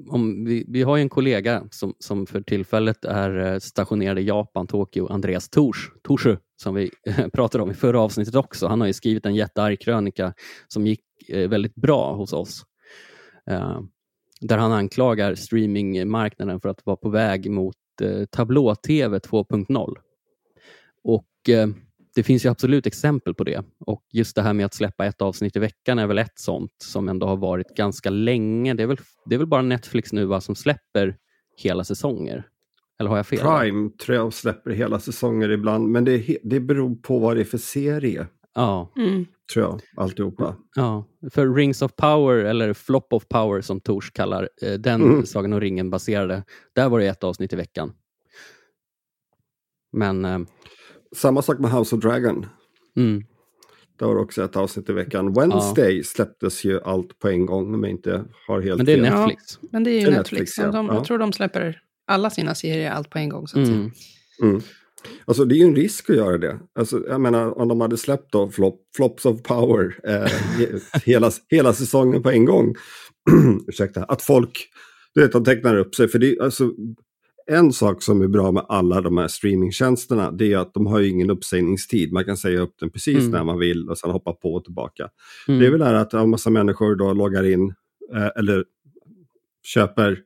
om 0.10 0.46
vi, 0.46 0.66
vi 0.68 0.84
har 0.84 0.98
en 0.98 1.10
kollega 1.10 1.64
som, 1.72 1.94
som 2.00 2.26
för 2.26 2.42
tillfället 2.42 3.06
är 3.06 3.54
eh, 3.54 3.60
stationerad 3.60 4.20
i 4.20 4.22
Japan, 4.22 4.68
Tokyo, 4.68 5.08
Andreas 5.08 5.50
Tors, 5.50 5.92
Torsu, 6.04 6.38
som 6.62 6.76
vi 6.76 6.92
pratade 7.34 7.64
om 7.64 7.72
i 7.72 7.74
förra 7.74 8.00
avsnittet 8.00 8.36
också. 8.36 8.68
Han 8.68 8.82
har 8.82 8.88
ju 8.88 8.94
skrivit 8.94 9.26
en 9.26 9.36
jättearg 9.36 9.82
krönika 9.82 10.34
som 10.68 10.88
gick 10.88 11.04
eh, 11.30 11.50
väldigt 11.50 11.76
bra 11.76 12.14
hos 12.14 12.34
oss. 12.34 12.64
Eh, 13.50 13.82
där 14.42 14.58
han 14.58 14.72
anklagar 14.72 15.36
streamingmarknaden 15.36 16.60
för 16.60 16.70
att 16.70 16.86
vara 16.86 16.98
på 16.98 17.10
väg 17.10 17.52
mot 17.52 17.76
tablå-tv 18.32 19.18
2.0. 19.18 19.96
Och 21.04 21.28
det 22.18 22.24
finns 22.24 22.46
ju 22.46 22.50
absolut 22.50 22.86
exempel 22.86 23.34
på 23.34 23.44
det. 23.44 23.64
Och 23.80 24.04
just 24.14 24.36
det 24.36 24.42
här 24.42 24.54
med 24.54 24.66
att 24.66 24.74
släppa 24.74 25.06
ett 25.06 25.22
avsnitt 25.22 25.56
i 25.56 25.60
veckan 25.60 26.00
är 26.00 26.08
väl 26.08 26.18
ett 26.18 26.40
sånt 26.40 26.72
som 26.84 27.10
ändå 27.10 27.28
har 27.28 27.38
varit 27.38 27.76
ganska 27.76 28.10
länge. 28.10 28.74
Det 28.74 28.84
är 28.84 28.88
väl, 28.88 28.98
det 29.26 29.36
är 29.36 29.40
väl 29.40 29.48
bara 29.48 29.62
Netflix 29.62 30.14
nu 30.14 30.26
va, 30.26 30.42
som 30.42 30.56
släpper 30.56 31.18
hela 31.58 31.84
säsonger? 31.84 32.48
Eller 33.00 33.10
har 33.10 33.18
jag 33.18 33.28
fel? 33.28 33.40
Prime 33.40 33.90
tror 33.90 34.16
jag 34.16 34.34
släpper 34.34 34.72
hela 34.72 35.00
säsonger 35.00 35.50
ibland, 35.50 35.88
men 35.88 36.06
det, 36.06 36.38
det 36.44 36.60
beror 36.60 36.96
på 36.96 37.20
vad 37.20 37.38
det 37.38 37.42
är 37.42 37.46
för 37.46 37.58
serie. 37.58 38.28
Ja. 38.56 38.94
Mm. 38.96 39.26
Tror 39.54 39.66
jag, 39.66 39.82
alltihopa. 39.98 40.56
Ja, 40.76 41.06
för 41.32 41.54
Rings 41.54 41.82
of 41.82 41.96
Power, 41.96 42.36
eller 42.36 42.74
Flop 42.74 43.14
of 43.14 43.28
Power 43.28 43.62
som 43.62 43.80
Tors 43.80 44.12
kallar 44.12 44.50
eh, 44.62 44.74
den 44.74 45.02
mm. 45.02 45.26
Sagan 45.26 45.54
om 45.54 45.60
ringen 45.60 45.90
baserade, 45.90 46.44
där 46.74 46.90
var 46.90 47.00
det 47.00 47.08
ett 47.08 47.24
avsnitt 47.24 47.54
i 47.54 47.56
veckan. 47.56 47.94
Men... 49.92 50.48
Samma 51.16 51.42
sak 51.42 51.60
med 51.60 51.72
House 51.72 51.96
of 51.96 52.02
Dragon. 52.02 52.46
Mm. 52.96 53.24
Det 54.00 54.06
var 54.06 54.16
också 54.16 54.44
ett 54.44 54.56
avsnitt 54.56 54.90
i 54.90 54.94
veckan. 54.94 55.34
Wednesday 55.34 55.98
ja. 55.98 56.04
släpptes 56.04 56.64
ju 56.66 56.82
allt 56.82 57.20
på 57.20 57.30
en 57.30 57.46
gång 57.46 57.74
om 57.74 57.84
jag 57.84 57.92
inte 57.92 58.26
har 58.48 58.62
helt 58.62 58.78
Men 58.78 58.86
det 58.86 58.92
är 58.92 59.04
fel. 59.04 59.14
Netflix. 59.14 59.60
Ja, 59.62 59.68
men 59.72 59.84
det 59.84 59.92
är 59.92 59.94
ju 59.94 60.00
det 60.00 60.12
är 60.12 60.12
Netflix. 60.12 60.58
Netflix 60.58 60.58
ja. 60.58 60.72
de, 60.72 60.86
jag 60.86 61.06
tror 61.06 61.18
de 61.18 61.34
släpper 61.34 61.82
alla 62.08 62.30
sina 62.30 62.56
serier 62.56 62.92
allt 62.92 63.10
på 63.10 63.18
en 63.18 63.30
gång. 63.30 63.48
Så 63.48 63.62
att 63.62 63.68
mm. 63.68 63.92
Mm. 64.42 64.62
Alltså 65.26 65.46
det 65.46 65.56
är 65.56 65.58
ju 65.58 65.64
en 65.64 65.76
risk 65.76 66.10
att 66.10 66.16
göra 66.16 66.38
det. 66.38 66.60
Alltså, 66.80 67.04
jag 67.08 67.22
menar 67.22 67.58
om 67.58 67.68
de 67.68 67.82
hade 67.82 67.98
släppt 67.98 68.32
då 68.32 68.50
flop, 68.50 68.82
Flops 68.96 69.26
of 69.26 69.44
Power 69.44 70.00
eh, 70.04 70.32
hela, 71.06 71.32
hela 71.50 71.74
säsongen 71.74 72.24
på 72.24 72.32
en 72.32 72.46
gång. 72.46 72.76
Ursäkta, 73.68 74.04
att 74.04 74.22
folk, 74.22 74.70
du 75.14 75.22
vet, 75.22 75.32
de 75.32 75.44
tecknar 75.44 75.76
upp 75.76 75.96
sig. 75.96 76.08
För 76.08 76.20
det, 76.20 76.40
alltså, 76.40 76.72
en 77.48 77.74
sak 77.74 78.04
som 78.04 78.22
är 78.22 78.28
bra 78.28 78.52
med 78.52 78.66
alla 78.70 79.02
de 79.02 79.18
här 79.18 79.28
streamingtjänsterna 79.28 80.32
det 80.32 80.54
är 80.54 80.58
att 80.58 80.74
de 80.74 80.86
har 80.86 81.00
ju 81.00 81.10
ingen 81.10 81.30
uppsägningstid. 81.30 82.14
Man 82.14 82.26
kan 82.26 82.38
säga 82.38 82.60
upp 82.60 82.76
den 82.80 82.90
precis 82.90 83.20
mm. 83.20 83.32
när 83.32 83.44
man 83.44 83.60
vill 83.60 83.90
och 83.90 83.98
sen 83.98 84.12
hoppa 84.12 84.34
på 84.34 84.54
och 84.54 84.64
tillbaka. 84.64 85.10
Mm. 85.48 85.60
Det 85.60 85.66
är 85.66 85.72
väl 85.72 85.80
det 85.80 85.86
här 85.86 85.94
att 85.94 86.14
en 86.14 86.30
massa 86.30 86.50
människor 86.50 86.96
då 86.96 87.14
loggar 87.14 87.44
in 87.44 87.74
eh, 88.16 88.30
eller 88.36 88.66
köper 89.64 90.20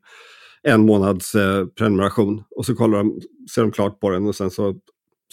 en 0.63 0.85
månads 0.85 1.35
eh, 1.35 1.65
prenumeration 1.65 2.43
och 2.55 2.65
så 2.65 2.75
kollar 2.75 2.97
de, 2.97 3.21
ser 3.55 3.61
de 3.61 3.71
klart 3.71 3.99
på 3.99 4.09
den 4.09 4.27
och 4.27 4.35
sen 4.35 4.51
så 4.51 4.75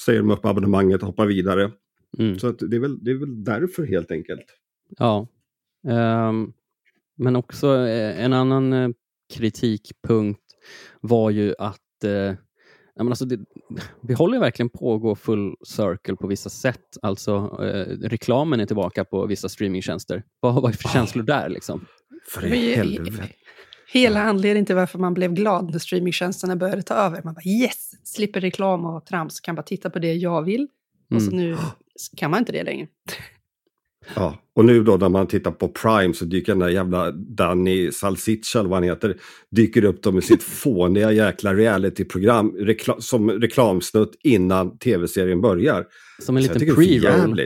säger 0.04 0.18
de 0.18 0.30
upp 0.30 0.44
abonnemanget 0.44 1.00
och 1.00 1.06
hoppar 1.06 1.26
vidare. 1.26 1.70
Mm. 2.18 2.38
Så 2.38 2.52
det, 2.52 2.76
är 2.76 2.80
väl, 2.80 3.04
det 3.04 3.10
är 3.10 3.14
väl 3.14 3.44
därför 3.44 3.86
helt 3.86 4.10
enkelt. 4.10 4.44
Ja. 4.98 5.26
Um, 6.28 6.52
men 7.16 7.36
också 7.36 7.76
eh, 7.76 8.24
en 8.24 8.32
annan 8.32 8.72
eh, 8.72 8.88
kritikpunkt 9.34 10.47
var 11.00 11.30
ju 11.30 11.54
att 11.58 12.04
eh, 12.04 12.34
men 12.96 13.08
alltså 13.08 13.24
det, 13.24 13.38
vi 14.02 14.14
håller 14.14 14.38
verkligen 14.38 14.68
på 14.68 14.94
att 14.94 15.00
gå 15.00 15.14
full 15.14 15.54
circle 15.66 16.16
på 16.16 16.26
vissa 16.26 16.50
sätt. 16.50 16.96
Alltså 17.02 17.58
eh, 17.62 18.08
reklamen 18.08 18.60
är 18.60 18.66
tillbaka 18.66 19.04
på 19.04 19.26
vissa 19.26 19.48
streamingtjänster. 19.48 20.22
Vad 20.40 20.54
har 20.54 20.68
vi 20.68 20.72
för 20.72 20.88
oh. 20.88 20.92
känslor 20.92 21.22
där 21.22 21.48
liksom? 21.48 21.86
För 22.28 22.40
helvete. 22.40 23.28
Hela 23.92 24.22
anledningen 24.22 24.66
till 24.66 24.74
varför 24.74 24.98
man 24.98 25.14
blev 25.14 25.34
glad 25.34 25.70
när 25.70 25.78
streamingtjänsterna 25.78 26.56
började 26.56 26.82
ta 26.82 26.94
över. 26.94 27.22
Man 27.24 27.34
bara 27.34 27.44
yes, 27.44 27.90
slipper 28.04 28.40
reklam 28.40 28.84
och 28.84 29.06
trams, 29.06 29.40
kan 29.40 29.54
bara 29.54 29.62
titta 29.62 29.90
på 29.90 29.98
det 29.98 30.14
jag 30.14 30.42
vill. 30.42 30.68
Mm. 31.10 31.16
Och 31.16 31.22
så 31.22 31.30
mm. 31.30 31.44
nu 31.44 31.56
kan 32.16 32.30
man 32.30 32.38
inte 32.38 32.52
det 32.52 32.62
längre. 32.62 32.88
Ja, 34.14 34.38
och 34.54 34.64
nu 34.64 34.82
då 34.82 34.96
när 34.96 35.08
man 35.08 35.26
tittar 35.26 35.50
på 35.50 35.68
Prime 35.68 36.14
så 36.14 36.24
dyker 36.24 36.52
den 36.52 36.58
där 36.58 36.68
jävla 36.68 37.10
Danny 37.10 37.92
Salsiccia 37.92 38.60
eller 38.60 38.70
vad 38.70 38.76
han 38.76 38.88
heter, 38.88 39.16
dyker 39.50 39.84
upp 39.84 40.02
då 40.02 40.12
med 40.12 40.24
sitt 40.24 40.42
fåniga 40.62 41.12
jäkla 41.12 41.54
realityprogram 41.54 42.56
rekla 42.58 43.00
som 43.00 43.30
reklamsnutt 43.30 44.16
innan 44.22 44.78
tv-serien 44.78 45.40
börjar. 45.40 45.86
Som 46.22 46.36
en 46.36 46.42
liten 46.42 46.60
pre-roll. 46.60 47.40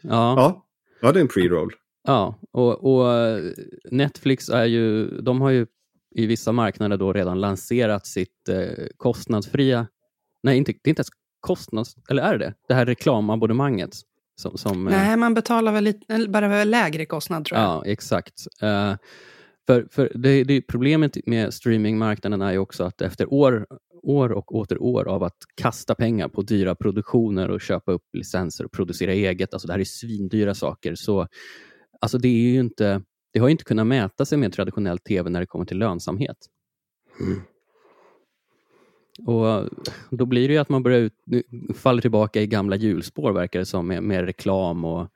Ja. 0.00 0.10
ja. 0.10 0.66
ja, 1.00 1.12
det 1.12 1.18
är 1.18 1.22
en 1.22 1.28
pre-roll. 1.28 1.72
Ja, 2.06 2.40
och, 2.52 2.84
och, 2.84 3.40
Netflix 3.90 4.48
är 4.48 4.64
ju, 4.64 5.08
de 5.20 5.40
har 5.40 5.50
ju 5.50 5.66
i 6.14 6.26
vissa 6.26 6.52
marknader 6.52 6.96
då 6.96 7.12
redan 7.12 7.40
lanserat 7.40 8.06
sitt 8.06 8.48
eh, 8.48 8.86
kostnadsfria, 8.96 9.86
nej 10.42 10.56
inte, 10.56 10.72
det 10.72 10.88
är 10.88 10.90
inte 10.90 11.00
ens 11.00 11.08
kostnads, 11.40 11.96
eller 12.10 12.22
är 12.22 12.38
det 12.38 12.44
det? 12.44 12.54
Det 12.68 12.74
här 12.74 12.86
reklamabonnemanget. 12.86 13.96
Som, 14.36 14.58
som, 14.58 14.88
eh, 14.88 14.92
nej, 14.92 15.16
man 15.16 15.34
betalar 15.34 15.72
väl 15.72 15.84
lite, 15.84 16.28
bara 16.28 16.64
lägre 16.64 17.06
kostnad 17.06 17.44
tror 17.44 17.60
jag. 17.60 17.68
Ja, 17.68 17.84
exakt. 17.86 18.46
Uh, 18.62 18.94
för, 19.66 19.88
för 19.90 20.12
det, 20.14 20.44
det, 20.44 20.60
problemet 20.60 21.26
med 21.26 21.54
streamingmarknaden 21.54 22.42
är 22.42 22.52
ju 22.52 22.58
också 22.58 22.84
att 22.84 23.00
efter 23.00 23.32
år, 23.32 23.66
år 24.02 24.32
och 24.32 24.54
åter 24.54 24.82
år 24.82 25.08
av 25.08 25.22
att 25.22 25.36
kasta 25.54 25.94
pengar 25.94 26.28
på 26.28 26.42
dyra 26.42 26.74
produktioner 26.74 27.50
och 27.50 27.60
köpa 27.60 27.92
upp 27.92 28.04
licenser 28.12 28.64
och 28.64 28.72
producera 28.72 29.12
eget, 29.12 29.54
alltså 29.54 29.66
det 29.66 29.72
här 29.72 29.80
är 29.80 29.84
svindyra 29.84 30.54
saker, 30.54 30.94
så 30.94 31.28
alltså 32.00 32.18
det 32.18 32.28
är 32.28 32.52
ju 32.52 32.60
inte 32.60 33.02
det 33.32 33.40
har 33.40 33.48
inte 33.48 33.64
kunnat 33.64 33.86
mäta 33.86 34.24
sig 34.24 34.38
med 34.38 34.52
traditionell 34.52 34.98
tv 34.98 35.30
när 35.30 35.40
det 35.40 35.46
kommer 35.46 35.64
till 35.64 35.78
lönsamhet. 35.78 36.36
Mm. 37.20 37.40
Och 39.18 39.68
Då 40.10 40.26
blir 40.26 40.48
det 40.48 40.54
ju 40.54 40.60
att 40.60 40.68
man 40.68 40.82
börjar 40.82 41.00
ut, 41.00 41.14
faller 41.76 42.02
tillbaka 42.02 42.42
i 42.42 42.46
gamla 42.46 42.76
hjulspår 42.76 43.32
verkar 43.32 43.58
det 43.58 43.66
som, 43.66 43.86
med, 43.86 44.02
med 44.02 44.24
reklam 44.24 44.84
och 44.84 45.08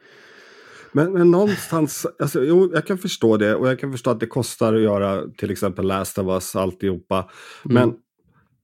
men, 0.93 1.13
men 1.13 1.31
någonstans, 1.31 2.07
alltså, 2.19 2.45
jo, 2.45 2.71
jag 2.75 2.87
kan 2.87 2.99
förstå 2.99 3.37
det 3.37 3.55
och 3.55 3.69
jag 3.69 3.79
kan 3.79 3.93
förstå 3.93 4.11
att 4.11 4.21
det 4.21 4.27
kostar 4.27 4.75
att 4.75 4.81
göra 4.81 5.23
till 5.39 5.51
exempel 5.51 5.87
Last 5.87 6.19
of 6.19 6.27
Us, 6.27 6.57
alltihopa. 6.57 7.31
Mm. 7.65 7.75
Men, 7.75 7.97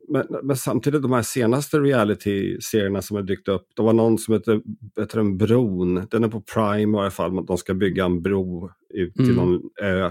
men, 0.08 0.46
men 0.46 0.56
samtidigt 0.56 1.02
de 1.02 1.12
här 1.12 1.22
senaste 1.22 1.78
reality-serierna 1.78 3.02
som 3.02 3.16
har 3.16 3.22
dykt 3.22 3.48
upp, 3.48 3.66
det 3.76 3.82
var 3.82 3.92
någon 3.92 4.18
som 4.18 4.34
heter, 4.34 4.60
heter 5.00 5.18
en 5.18 5.38
Bron, 5.38 6.06
den 6.10 6.24
är 6.24 6.28
på 6.28 6.40
Prime 6.40 6.98
i 6.98 7.00
alla 7.00 7.10
fall, 7.10 7.46
de 7.46 7.58
ska 7.58 7.74
bygga 7.74 8.04
en 8.04 8.22
bro 8.22 8.70
ut 8.94 9.14
till 9.14 9.30
mm. 9.30 9.36
någon 9.36 9.60
ö. 9.82 10.10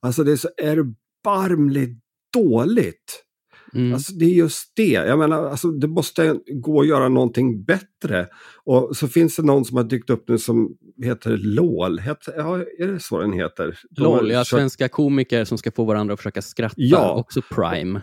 Alltså 0.00 0.24
det 0.24 0.32
är 0.32 0.36
så 0.36 0.48
erbarmligt 0.58 2.02
dåligt. 2.34 3.24
Mm. 3.74 3.94
Alltså, 3.94 4.12
det 4.12 4.24
är 4.24 4.34
just 4.34 4.72
det. 4.76 4.92
Jag 4.92 5.18
menar, 5.18 5.46
alltså, 5.46 5.70
det 5.70 5.88
måste 5.88 6.38
gå 6.52 6.80
att 6.80 6.86
göra 6.86 7.08
någonting 7.08 7.64
bättre. 7.64 8.28
Och 8.64 8.96
så 8.96 9.08
finns 9.08 9.36
det 9.36 9.42
någon 9.42 9.64
som 9.64 9.76
har 9.76 9.84
dykt 9.84 10.10
upp 10.10 10.28
nu 10.28 10.38
som 10.38 10.76
heter 11.02 11.36
LOL. 11.36 11.98
Heter, 11.98 12.34
ja, 12.36 12.58
är 12.58 12.86
det 12.86 13.00
så 13.00 13.20
den 13.20 13.32
heter? 13.32 13.78
De 13.90 14.02
LOL, 14.02 14.30
ja, 14.30 14.38
kört... 14.38 14.46
svenska 14.46 14.88
komiker 14.88 15.44
som 15.44 15.58
ska 15.58 15.70
få 15.70 15.84
varandra 15.84 16.14
att 16.14 16.20
försöka 16.20 16.42
skratta. 16.42 16.74
Ja. 16.76 17.14
Också 17.14 17.42
Prime. 17.54 18.00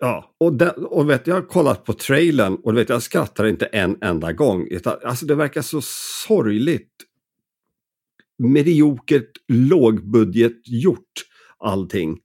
Ja, 0.00 0.34
och, 0.40 0.52
den, 0.52 0.70
och 0.70 1.10
vet, 1.10 1.26
jag 1.26 1.34
har 1.34 1.42
kollat 1.42 1.84
på 1.84 1.92
trailern 1.92 2.58
och 2.64 2.76
vet, 2.76 2.88
jag 2.88 3.02
skrattar 3.02 3.46
inte 3.46 3.66
en 3.66 3.98
enda 4.00 4.32
gång. 4.32 4.68
Alltså 5.04 5.26
det 5.26 5.34
verkar 5.34 5.62
så 5.62 5.80
sorgligt 6.26 6.90
mediokert 8.38 9.30
lågbudget 9.48 10.60
gjort 10.64 11.12
allting. 11.58 12.18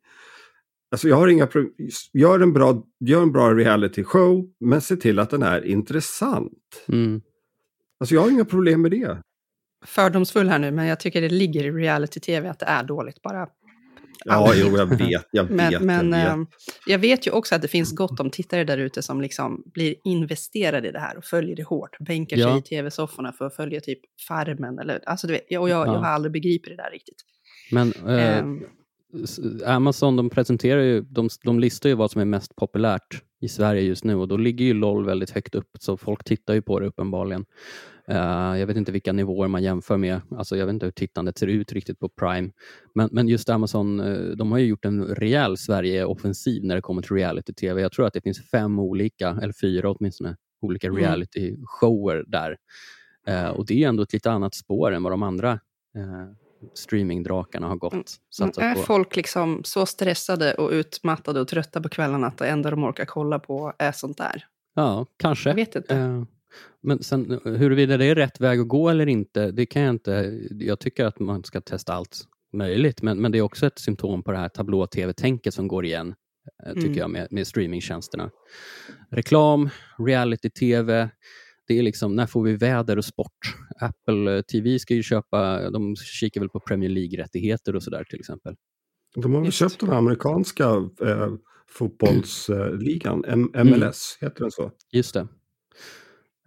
Alltså 0.92 1.08
jag 1.08 1.16
har 1.16 1.28
inga 1.28 1.48
problem. 1.48 1.74
Gör 2.14 2.40
en 2.40 2.54
bra, 2.54 2.84
gör 3.00 3.22
en 3.22 3.32
bra 3.32 3.54
reality 3.54 4.04
show 4.04 4.46
men 4.60 4.82
se 4.82 4.96
till 4.96 5.20
att 5.20 5.30
den 5.30 5.44
är 5.44 5.66
intressant. 5.66 6.86
Mm. 6.88 7.22
Alltså 8.00 8.16
jag 8.16 8.22
har 8.22 8.30
inga 8.30 8.46
problem 8.46 8.82
med 8.82 8.92
det. 8.92 9.22
Fördomsfull 9.86 10.50
här 10.50 10.60
nu, 10.60 10.72
men 10.72 10.86
jag 10.86 11.00
tycker 11.00 11.22
det 11.22 11.30
ligger 11.30 11.64
i 11.64 11.72
reality-tv 11.72 12.50
att 12.50 12.60
det 12.60 12.66
är 12.66 12.84
dåligt. 12.84 13.22
Bara 13.22 13.48
Ja, 14.26 14.54
jo, 14.56 14.78
jag 14.78 14.86
vet. 14.86 15.28
Jag 15.32 15.50
men, 15.50 15.70
vet, 15.72 15.82
men 15.82 16.12
jag, 16.12 16.20
vet. 16.20 16.34
Ehm, 16.34 16.48
jag 16.86 17.00
vet 17.00 17.28
ju 17.28 17.32
också 17.32 17.56
att 17.56 17.62
det 17.62 17.68
finns 17.68 17.96
gott 17.96 18.20
om 18.20 18.30
tittare 18.30 18.64
där 18.64 18.78
ute 18.78 19.02
som 19.02 19.22
liksom 19.22 19.64
blir 19.74 19.96
investerade 20.04 20.88
i 20.88 20.92
det 20.92 21.00
här 21.00 21.18
och 21.18 21.24
följer 21.24 21.56
det 21.56 21.64
hårt. 21.64 21.98
Bänkar 22.00 22.38
ja. 22.38 22.50
sig 22.50 22.60
i 22.60 22.62
tv-sofforna 22.62 23.34
för 23.34 23.46
att 23.46 23.56
följa 23.56 23.82
typ 23.82 24.00
Farmen. 24.28 24.80
Eller, 24.80 25.02
alltså, 25.06 25.28
du 25.28 25.34
vet, 25.34 25.44
och 25.44 25.52
jag, 25.52 25.70
ja. 25.70 25.86
jag 25.86 26.00
har 26.00 26.06
aldrig 26.08 26.32
begripit 26.32 26.78
det 26.78 26.84
där 26.84 26.92
riktigt. 26.92 27.24
Men 27.72 27.94
eh, 27.94 28.44
um, 28.44 28.64
Amazon 29.66 30.16
de 30.16 30.30
presenterar 30.30 30.82
ju, 30.82 31.02
de, 31.02 31.30
de 31.44 31.60
listar 31.60 31.90
ju 31.90 31.96
vad 31.96 32.12
som 32.12 32.22
är 32.22 32.26
mest 32.26 32.56
populärt 32.56 33.24
i 33.42 33.48
Sverige 33.48 33.82
just 33.82 34.04
nu 34.04 34.16
och 34.16 34.28
då 34.28 34.38
ligger 34.38 34.66
ju 34.66 34.74
LOL 34.74 35.06
väldigt 35.06 35.30
högt 35.30 35.56
upp 35.56 35.70
så 35.80 35.98
folk 35.98 36.24
tittar 36.24 36.54
ju 36.54 36.62
på 36.62 36.80
det 36.80 36.88
uppenbarligen. 36.88 37.46
Uh, 38.12 38.60
jag 38.60 38.68
vet 38.68 38.78
inte 38.78 38.92
vilka 38.92 39.14
nivåer 39.14 39.48
man 39.48 39.64
jämför 39.64 39.98
med. 39.98 40.22
Alltså, 40.32 40.58
jag 40.58 40.66
vet 40.66 40.74
inte 40.74 40.86
hur 40.86 40.92
tittandet 40.92 41.38
ser 41.38 41.48
ut 41.48 41.72
riktigt 41.72 42.00
på 42.00 42.10
Prime. 42.10 42.52
Men, 42.96 43.10
men 43.12 43.28
just 43.28 43.50
Amazon, 43.50 44.00
uh, 44.00 44.36
de 44.36 44.52
har 44.52 44.60
ju 44.60 44.66
gjort 44.66 44.86
en 44.86 45.06
rejäl 45.06 45.58
Sverige-offensiv 45.58 46.64
när 46.64 46.76
det 46.76 46.82
kommer 46.82 47.02
till 47.02 47.16
reality-tv. 47.16 47.82
Jag 47.82 47.92
tror 47.92 48.06
att 48.06 48.14
det 48.14 48.22
finns 48.22 48.50
fem 48.50 48.80
olika, 48.80 49.40
eller 49.42 49.54
fyra 49.62 49.92
åtminstone, 49.92 50.36
olika 50.62 50.88
mm. 50.88 51.00
reality-shower 51.00 52.24
där. 52.28 52.58
Uh, 53.30 53.50
och 53.50 53.66
det 53.66 53.84
är 53.84 53.88
ändå 53.88 54.04
ett 54.04 54.14
lite 54.14 54.32
annat 54.32 54.56
spår 54.56 54.92
än 54.92 55.04
vad 55.04 55.14
de 55.14 55.24
andra 55.24 55.60
streamingdrakarna 56.74 57.68
har 57.68 57.76
gått. 57.76 57.94
Mm. 57.94 58.52
Är 58.58 58.76
på. 58.76 58.82
folk 58.82 59.16
liksom 59.16 59.62
så 59.64 59.86
stressade 59.86 60.54
och 60.54 60.72
utmattade 60.72 61.42
och 61.42 61.48
trötta 61.48 61.82
på 61.82 61.90
kvällarna 61.90 62.28
att 62.28 62.38
det 62.38 62.48
enda 62.48 62.72
de 62.72 62.84
orkar 62.84 63.06
kolla 63.06 63.40
på 63.40 63.74
är 63.78 63.92
sånt 63.92 64.18
där? 64.18 64.46
Ja, 64.76 65.06
kanske. 65.18 65.50
Jag 65.50 65.56
vet 65.56 65.76
inte. 65.76 66.26
Men 66.82 67.04
sen 67.04 67.40
huruvida 67.44 67.98
det 67.98 68.06
är 68.06 68.16
rätt 68.16 68.42
väg 68.42 68.60
att 68.60 68.68
gå 68.68 68.90
eller 68.90 69.08
inte, 69.08 69.52
det 69.52 69.66
kan 69.66 69.82
jag 69.82 69.90
inte... 69.90 70.40
Jag 70.52 70.80
tycker 70.80 71.06
att 71.06 71.20
man 71.20 71.44
ska 71.44 71.62
testa 71.62 71.94
allt 71.94 72.28
möjligt, 72.54 73.02
men, 73.02 73.22
men 73.22 73.32
det 73.32 73.38
är 73.38 73.42
också 73.42 73.68
ett 73.68 73.80
symptom 73.80 74.24
på 74.24 74.32
det 74.32 74.38
här 74.38 74.50
tablå-tv-tänket 74.50 75.54
som 75.54 75.68
går 75.68 75.86
igen, 75.86 76.16
eh, 76.66 76.74
tycker 76.74 76.88
mm. 76.88 76.98
jag, 76.98 77.10
med, 77.10 77.28
med 77.32 77.48
streamingtjänsterna. 77.48 78.32
Reklam, 79.12 79.70
reality-tv, 79.98 81.10
det 81.68 81.80
är 81.80 81.84
liksom, 81.84 82.16
när 82.16 82.26
får 82.26 82.44
vi 82.44 82.56
väder 82.56 82.98
och 82.98 83.06
sport? 83.06 83.56
Apple 83.80 84.44
TV 84.44 84.80
ska 84.80 84.94
ju 84.94 85.04
köpa, 85.04 85.70
de 85.70 85.96
kikar 85.96 86.42
väl 86.42 86.50
på 86.50 86.60
Premier 86.60 86.90
League-rättigheter 86.90 87.76
och 87.76 87.84
sådär 87.84 88.04
till 88.10 88.20
exempel. 88.20 88.56
De 89.16 89.34
har 89.34 89.42
väl 89.42 89.52
köpt 89.52 89.80
den 89.80 89.90
amerikanska 89.90 90.64
eh, 91.02 91.34
fotbollsligan, 91.70 93.24
MLS, 93.54 94.18
mm. 94.22 94.32
heter 94.32 94.40
den 94.40 94.52
så? 94.52 94.72
Just 94.92 95.14
det. 95.14 95.28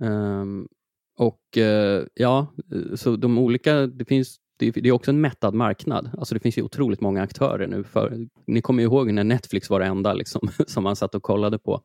Um, 0.02 0.68
och 1.16 1.58
eh, 1.58 2.04
ja, 2.14 2.54
så 2.94 3.16
de 3.16 3.38
olika, 3.38 3.86
det 3.86 4.04
finns 4.04 4.38
det, 4.60 4.70
det 4.70 4.88
är 4.88 4.92
också 4.92 5.10
en 5.10 5.20
mättad 5.20 5.54
marknad. 5.54 6.10
Alltså 6.18 6.34
det 6.34 6.40
finns 6.40 6.58
ju 6.58 6.62
otroligt 6.62 7.00
många 7.00 7.22
aktörer 7.22 7.66
nu. 7.66 7.84
För, 7.84 8.26
ni 8.46 8.62
kommer 8.62 8.82
ihåg 8.82 9.12
när 9.12 9.24
Netflix 9.24 9.70
var 9.70 9.80
det 9.80 9.86
enda 9.86 10.14
liksom, 10.14 10.48
som 10.66 10.84
man 10.84 10.96
satt 10.96 11.14
och 11.14 11.22
kollade 11.22 11.58
på. 11.58 11.82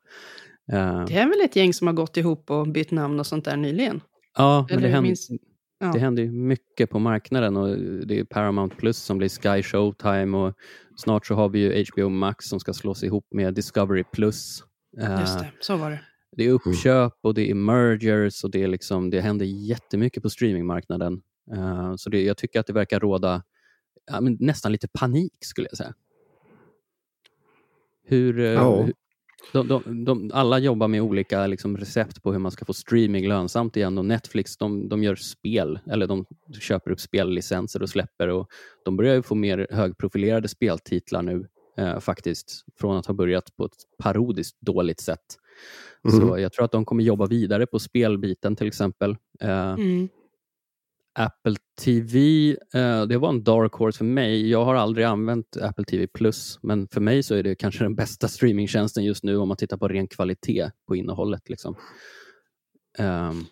Det 0.67 1.13
är 1.13 1.29
väl 1.29 1.41
ett 1.41 1.55
gäng 1.55 1.73
som 1.73 1.87
har 1.87 1.93
gått 1.93 2.17
ihop 2.17 2.51
och 2.51 2.67
bytt 2.67 2.91
namn 2.91 3.19
och 3.19 3.27
sånt 3.27 3.45
där 3.45 3.57
nyligen? 3.57 4.01
Ja, 4.37 4.67
men 4.69 4.81
det 4.81 4.87
händer, 4.87 5.15
ja. 5.79 5.91
det 5.91 5.99
händer 5.99 6.25
mycket 6.25 6.89
på 6.89 6.99
marknaden. 6.99 7.57
och 7.57 7.77
Det 8.07 8.19
är 8.19 8.23
Paramount 8.23 8.75
Plus 8.75 8.97
som 8.97 9.17
blir 9.17 9.29
Sky 9.29 9.63
Showtime 9.63 10.37
och 10.37 10.53
snart 10.95 11.25
så 11.25 11.35
har 11.35 11.49
vi 11.49 11.59
ju 11.59 11.85
HBO 11.91 12.09
Max 12.09 12.45
som 12.45 12.59
ska 12.59 12.73
slås 12.73 13.03
ihop 13.03 13.27
med 13.31 13.53
Discovery 13.53 14.03
Plus. 14.03 14.63
Uh, 15.01 15.19
Just 15.19 15.39
det, 15.39 15.51
så 15.59 15.75
var 15.75 15.91
det. 15.91 15.99
Det 16.37 16.45
är 16.45 16.51
uppköp 16.51 17.13
och 17.21 17.33
det 17.33 17.51
är 17.51 17.55
mergers 17.55 18.43
och 18.43 18.51
det, 18.51 18.63
är 18.63 18.67
liksom, 18.67 19.09
det 19.09 19.21
händer 19.21 19.45
jättemycket 19.45 20.23
på 20.23 20.29
streamingmarknaden. 20.29 21.21
Uh, 21.53 21.95
så 21.95 22.09
det, 22.09 22.23
jag 22.23 22.37
tycker 22.37 22.59
att 22.59 22.67
det 22.67 22.73
verkar 22.73 22.99
råda 22.99 23.43
ja, 24.11 24.19
nästan 24.19 24.71
lite 24.71 24.87
panik 24.87 25.37
skulle 25.39 25.67
jag 25.71 25.77
säga. 25.77 25.93
Hur, 28.07 28.39
uh, 28.39 28.83
hur 28.85 28.93
de, 29.51 29.67
de, 29.67 30.05
de, 30.05 30.31
alla 30.33 30.59
jobbar 30.59 30.87
med 30.87 31.01
olika 31.01 31.47
liksom, 31.47 31.77
recept 31.77 32.23
på 32.23 32.31
hur 32.31 32.39
man 32.39 32.51
ska 32.51 32.65
få 32.65 32.73
streaming 32.73 33.27
lönsamt 33.27 33.77
igen 33.77 33.97
och 33.97 34.05
Netflix 34.05 34.57
de, 34.57 34.89
de 34.89 35.03
gör 35.03 35.15
spel, 35.15 35.79
eller 35.91 36.07
de 36.07 36.25
köper 36.59 36.91
upp 36.91 36.99
spellicenser 36.99 37.81
och 37.81 37.89
släpper 37.89 38.27
och 38.27 38.49
de 38.85 38.97
börjar 38.97 39.21
få 39.21 39.35
mer 39.35 39.67
högprofilerade 39.71 40.47
speltitlar 40.47 41.21
nu 41.21 41.47
eh, 41.77 41.99
faktiskt, 41.99 42.65
från 42.79 42.97
att 42.97 43.05
ha 43.05 43.13
börjat 43.13 43.55
på 43.55 43.65
ett 43.65 43.77
parodiskt 43.97 44.57
dåligt 44.61 44.99
sätt. 44.99 45.39
Mm. 46.09 46.19
Så 46.19 46.39
jag 46.39 46.53
tror 46.53 46.65
att 46.65 46.71
de 46.71 46.85
kommer 46.85 47.03
jobba 47.03 47.25
vidare 47.25 47.65
på 47.65 47.79
spelbiten 47.79 48.55
till 48.55 48.67
exempel. 48.67 49.17
Eh, 49.39 49.71
mm. 49.71 50.09
Apple 51.15 51.55
TV, 51.81 52.49
eh, 52.73 53.05
det 53.05 53.17
var 53.17 53.29
en 53.29 53.43
dark 53.43 53.73
horse 53.73 53.97
för 53.97 54.05
mig. 54.05 54.49
Jag 54.49 54.65
har 54.65 54.75
aldrig 54.75 55.05
använt 55.05 55.57
Apple 55.61 55.85
TV 55.85 56.07
Plus, 56.07 56.59
men 56.63 56.87
för 56.87 57.01
mig 57.01 57.23
så 57.23 57.35
är 57.35 57.43
det 57.43 57.55
kanske 57.55 57.83
den 57.83 57.95
bästa 57.95 58.27
streamingtjänsten 58.27 59.03
just 59.03 59.23
nu 59.23 59.37
om 59.37 59.47
man 59.47 59.57
tittar 59.57 59.77
på 59.77 59.87
ren 59.87 60.07
kvalitet 60.07 60.71
på 60.87 60.95
innehållet. 60.95 61.49
Liksom. 61.49 61.75
Um, 62.99 63.45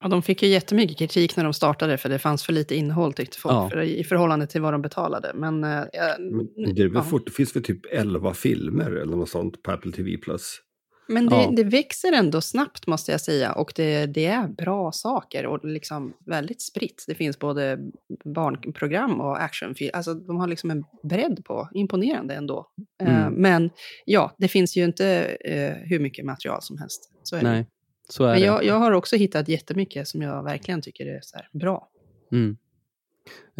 ja, 0.00 0.08
de 0.08 0.22
fick 0.22 0.42
ju 0.42 0.48
jättemycket 0.48 0.98
kritik 0.98 1.36
när 1.36 1.44
de 1.44 1.52
startade 1.52 1.98
för 1.98 2.08
det 2.08 2.18
fanns 2.18 2.44
för 2.44 2.52
lite 2.52 2.74
innehåll 2.74 3.12
tyckte 3.12 3.38
folk 3.38 3.54
ja. 3.54 3.70
för, 3.70 3.80
i 3.80 4.04
förhållande 4.04 4.46
till 4.46 4.60
vad 4.60 4.74
de 4.74 4.82
betalade. 4.82 5.32
Men, 5.34 5.64
äh, 5.64 5.84
men 6.18 6.74
det, 6.74 6.82
ja. 6.82 7.02
fort, 7.02 7.26
det 7.26 7.32
finns 7.32 7.56
väl 7.56 7.62
typ 7.62 7.86
11 7.92 8.34
filmer 8.34 8.90
eller 8.90 9.16
något 9.16 9.28
sånt 9.28 9.62
på 9.62 9.70
Apple 9.70 9.92
TV 9.92 10.16
Plus? 10.16 10.60
Men 11.08 11.26
det, 11.26 11.36
ja. 11.36 11.52
det, 11.56 11.64
växer 11.64 12.12
ändå 12.12 12.40
snabbt 12.40 12.86
måste 12.86 13.12
jag 13.12 13.20
säga 13.20 13.52
och 13.52 13.72
det, 13.76 14.06
det, 14.06 14.26
är 14.26 14.48
bra 14.48 14.92
saker 14.92 15.46
och 15.46 15.64
liksom 15.64 16.14
väldigt 16.26 16.62
spritt. 16.62 17.04
Det 17.06 17.14
finns 17.14 17.38
både 17.38 17.78
barnprogram 18.24 19.20
och 19.20 19.42
actionfilm. 19.42 19.90
Alltså 19.94 20.14
de 20.14 20.36
har 20.36 20.46
liksom 20.46 20.70
en 20.70 20.84
bredd 21.02 21.44
på, 21.44 21.68
imponerande 21.74 22.34
ändå. 22.34 22.66
Eh, 23.02 23.08
mm. 23.08 23.32
Uh, 23.32 23.38
men 23.38 23.70
ja, 24.04 24.34
det 24.38 24.48
finns 24.48 24.76
ju 24.76 24.84
inte 24.84 25.36
uh, 25.48 25.88
hur 25.88 25.98
mycket 25.98 26.24
material 26.24 26.62
som 26.62 26.78
helst. 26.78 27.10
Så 27.22 27.36
Nej, 27.36 27.66
så 28.08 28.24
är 28.24 28.28
men 28.28 28.40
det. 28.40 28.46
Jag, 28.46 28.64
jag 28.64 28.78
har 28.78 28.92
också 28.92 29.16
hittat 29.16 29.48
jättemycket 29.48 30.08
som 30.08 30.22
jag 30.22 30.42
verkligen 30.42 30.82
tycker 30.82 31.06
är 31.06 31.20
så 31.22 31.38
bra. 31.52 31.88
Mm. 32.32 32.56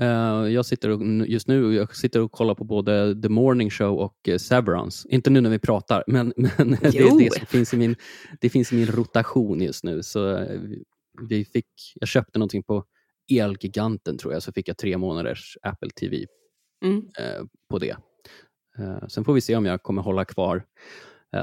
Uh, 0.03 0.53
jag 0.53 0.67
sitter 0.67 0.91
och, 0.91 1.27
just 1.27 1.49
nu 1.49 1.75
jag 1.75 1.97
sitter 1.97 2.21
och 2.21 2.33
kollar 2.33 2.55
på 2.55 2.65
både 2.65 3.23
The 3.23 3.29
Morning 3.29 3.71
Show 3.71 3.99
och 3.99 4.29
uh, 4.29 4.37
Severance. 4.37 5.09
Inte 5.09 5.31
nu 5.31 5.41
när 5.41 5.51
vi 5.51 5.59
pratar, 5.59 6.05
men, 6.11 6.33
men 6.37 6.71
det 6.71 6.99
är 6.99 7.19
det 7.19 7.35
som 7.35 7.47
finns 7.47 7.75
i 7.75 7.77
min, 7.77 7.97
det 8.41 8.51
finns 8.51 8.73
i 8.73 8.77
min 8.77 8.87
rotation 8.87 9.61
just 9.61 9.85
nu. 9.85 10.03
Så 10.03 10.37
uh, 10.39 10.61
vi 11.29 11.45
fick, 11.45 11.67
jag 11.95 12.09
köpte 12.09 12.39
någonting 12.39 12.63
på 12.63 12.85
Elgiganten 13.33 14.19
tror 14.19 14.33
jag, 14.33 14.43
så 14.43 14.53
fick 14.53 14.69
jag 14.69 14.79
tre 14.79 14.97
månaders 14.97 15.59
Apple 15.63 15.91
TV 15.91 16.27
mm. 16.85 17.03
på 17.71 17.79
det. 17.79 17.97
sen 19.09 19.25
får 19.25 19.35
vi 19.35 19.41
se 19.41 19.57
om 19.57 19.67
jag 19.67 19.83
kommer 19.83 20.03
hålla 20.03 20.25
kvar. 20.25 20.65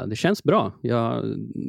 det 0.07 0.15
känns 0.15 0.43
bra. 0.43 0.73
Jag 0.81 1.25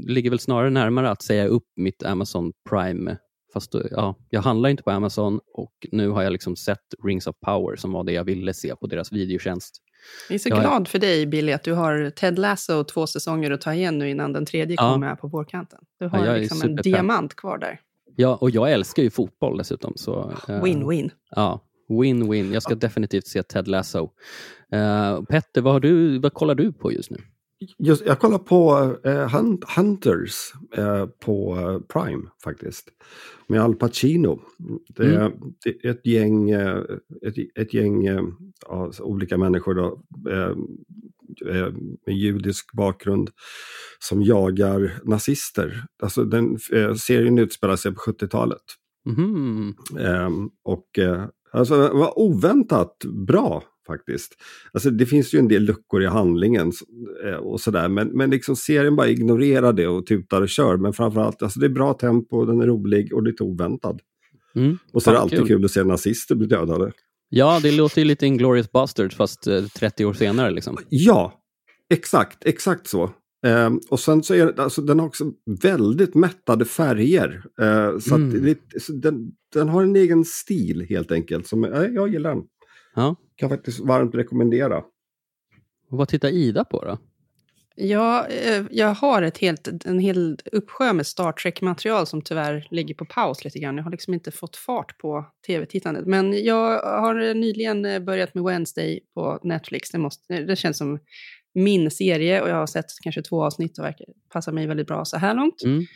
ligger 0.07 0.31
väl 0.31 0.39
snarare 0.39 0.71
närmare 0.71 1.11
att 1.11 1.23
säga 1.23 1.47
upp 1.47 1.67
mitt 1.77 2.03
Amazon 2.03 2.53
Prime 2.71 3.17
Fast 3.55 3.75
ja, 3.91 4.15
jag 4.31 4.43
handlar 4.43 4.71
inte 4.71 4.83
på 4.83 4.91
Amazon 4.91 5.41
och 5.55 5.73
nu 5.93 6.09
har 6.09 6.23
jag 6.23 6.33
liksom 6.33 6.57
sett 6.57 6.95
Rings 7.05 7.27
of 7.27 7.37
Power 7.41 7.77
som 7.77 7.93
var 7.93 8.05
det 8.05 8.13
jag 8.13 8.25
ville 8.25 8.55
se 8.55 8.77
på 8.77 8.87
deras 8.87 9.13
videotjänst. 9.13 9.83
Jag 10.29 10.35
är 10.35 10.39
så 10.39 10.49
jag 10.49 10.61
glad 10.61 10.89
för 10.89 10.99
dig, 10.99 11.27
Billy, 11.27 11.53
att 11.53 11.63
du 11.63 11.73
har 11.73 12.11
Ted 12.11 12.39
Lasso 12.39 12.85
två 12.85 13.07
säsonger 13.07 13.51
att 13.51 13.61
ta 13.61 13.75
igen 13.75 13.99
nu 13.99 14.11
innan 14.11 14.33
den 14.33 14.47
tredje 14.47 14.77
ja. 14.79 14.93
kommer 14.93 15.15
på 15.15 15.29
vårkanten. 15.29 15.79
Du 15.99 16.07
har 16.07 16.27
ja, 16.27 16.37
liksom 16.37 16.63
en 16.63 16.77
diamant 16.77 17.37
kvar 17.37 17.59
där. 17.59 17.81
Ja, 18.17 18.37
och 18.41 18.51
jag 18.51 18.73
älskar 18.73 19.03
ju 19.03 19.11
fotboll 19.11 19.59
dessutom. 19.59 19.95
Win-win. 20.47 21.05
Uh, 21.05 21.11
ja, 21.31 21.61
win-win. 21.89 22.53
Jag 22.53 22.63
ska 22.63 22.75
definitivt 22.75 23.27
se 23.27 23.43
Ted 23.43 23.69
Lasso. 23.69 24.11
Uh, 24.75 25.23
Petter, 25.25 25.61
vad, 25.61 25.73
har 25.73 25.81
du, 25.81 26.19
vad 26.19 26.35
kollar 26.35 26.55
du 26.55 26.73
på 26.73 26.93
just 26.93 27.11
nu? 27.11 27.19
Just, 27.79 28.07
jag 28.07 28.19
kollar 28.19 28.39
på 28.39 28.75
uh, 29.07 29.57
Hunters 29.77 30.53
uh, 30.79 31.07
på 31.07 31.57
Prime 31.89 32.29
faktiskt. 32.45 32.89
Med 33.47 33.61
Al 33.61 33.75
Pacino. 33.75 34.41
Det, 34.89 35.17
mm. 35.17 35.33
det 35.65 35.85
är 35.85 35.91
ett 35.91 36.07
gäng, 36.07 36.51
ett, 36.51 37.35
ett 37.55 37.75
gäng 37.75 38.09
uh, 38.09 38.25
olika 39.01 39.39
människor 39.39 39.75
då, 39.75 40.03
med 42.07 42.17
judisk 42.17 42.73
bakgrund 42.73 43.31
som 43.99 44.23
jagar 44.23 45.01
nazister. 45.05 45.85
Alltså 46.03 46.25
den 46.25 46.59
serien 46.99 47.39
utspelar 47.39 47.77
sig 47.77 47.95
på 47.95 48.01
70-talet. 48.01 48.63
Mm. 49.07 49.75
Um, 49.99 50.51
och 50.63 50.99
alltså, 51.53 51.77
den 51.77 51.99
var 51.99 52.19
oväntat 52.19 53.05
bra 53.27 53.63
faktiskt. 53.87 54.33
Alltså 54.73 54.91
det 54.91 55.07
finns 55.07 55.35
ju 55.35 55.39
en 55.39 55.49
del 55.49 55.63
luckor 55.63 56.03
i 56.03 56.07
handlingen 56.07 56.73
eh, 57.25 57.35
och 57.35 57.61
sådär 57.61 57.89
men, 57.89 58.09
men 58.09 58.31
liksom 58.31 58.57
serien 58.57 58.97
bara 58.97 59.09
ignorerar 59.09 59.73
det 59.73 59.87
och 59.87 60.07
tutar 60.07 60.43
och 60.43 60.49
kör. 60.49 60.77
Men 60.77 60.93
framförallt, 60.93 61.43
alltså 61.43 61.61
det 61.61 61.67
är 61.67 61.71
bra 61.71 61.95
tempo, 61.95 62.45
den 62.45 62.61
är 62.61 62.67
rolig 62.67 63.13
och 63.13 63.23
lite 63.23 63.43
oväntad. 63.43 64.01
Mm, 64.55 64.79
och 64.93 65.03
så 65.03 65.11
är 65.11 65.15
det 65.15 65.21
alltid 65.21 65.39
kul. 65.39 65.49
kul 65.49 65.65
att 65.65 65.71
se 65.71 65.85
nazister 65.85 66.35
bli 66.35 66.47
dödade. 66.47 66.93
Ja, 67.29 67.61
det 67.63 67.73
låter 67.73 68.01
ju 68.01 68.05
lite 68.05 68.27
Inglourious 68.27 68.73
Basterds 68.73 69.17
fast 69.17 69.43
30 69.75 70.03
eh, 70.03 70.09
år 70.09 70.13
senare. 70.13 70.51
Liksom. 70.51 70.77
Ja, 70.89 71.41
exakt, 71.91 72.47
exakt 72.47 72.87
så. 72.87 73.11
Um, 73.47 73.81
och 73.91 74.01
sen 74.01 74.23
så 74.23 74.35
är 74.35 74.61
alltså, 74.61 74.83
den 74.83 75.01
har 75.01 75.07
också 75.07 75.33
väldigt 75.63 76.15
mättade 76.15 76.65
färger. 76.65 77.45
Uh, 77.63 77.99
så, 77.99 78.15
mm. 78.15 78.45
det, 78.45 78.83
så 78.83 78.93
den, 78.93 79.33
den, 79.55 79.69
har 79.69 79.83
en 79.83 79.97
egen 79.97 80.25
stil 80.25 80.87
helt 80.89 81.13
enkelt. 81.13 81.47
Som, 81.47 81.65
uh, 81.65 81.87
jag 81.95 82.09
gillar 82.09 82.35
den. 82.35 82.45
Ja. 82.95 83.17
Kan 83.37 83.49
faktiskt 83.49 83.81
varmt 83.81 84.15
rekommendera. 84.15 84.79
Och 85.91 85.99
vad 85.99 86.09
tittar 86.09 86.29
Ida 86.29 86.65
på 86.65 86.85
då? 86.85 86.99
Ja, 87.77 88.27
eh, 88.27 88.65
jag 88.71 88.95
har 88.95 89.23
ett 89.23 89.39
helt, 89.39 89.85
en 89.85 89.99
hel 89.99 90.39
uppsjö 90.53 90.93
med 90.93 91.07
Star 91.07 91.33
Trek-material 91.33 92.07
som 92.07 92.23
tyvärr 92.23 92.69
ligger 92.71 92.95
på 92.95 93.05
paus 93.05 93.45
lite 93.45 93.59
grann. 93.59 93.77
Jag 93.77 93.85
har 93.85 93.91
liksom 93.91 94.15
inte 94.15 94.31
fått 94.31 94.57
fart 94.57 94.99
på 94.99 95.27
tv-tittandet. 95.47 96.07
Men 96.07 96.45
jag 96.45 96.83
har 96.83 97.35
nyligen 97.35 97.85
eh, 97.85 98.01
börjat 98.01 98.35
med 98.35 98.45
Wednesday 98.45 99.01
på 99.15 99.41
Netflix. 99.43 99.91
Det, 99.91 99.99
måste, 99.99 100.41
det 100.41 100.57
känns 100.57 100.79
som 100.79 100.99
min 101.55 101.91
serie 101.91 102.43
och 102.43 102.49
jag 102.49 102.57
har 102.57 102.67
sett 102.67 102.87
kanske 103.03 103.23
två 103.23 103.45
avsnitt 103.45 103.79
och 103.79 103.85
verkar 103.85 104.07
passa 104.33 104.53
mig 104.53 104.67
väldigt 104.67 104.87
bra 104.87 105.05
så 105.05 105.17
här 105.17 105.35
långt. 105.35 105.63
Mm. 105.65 105.87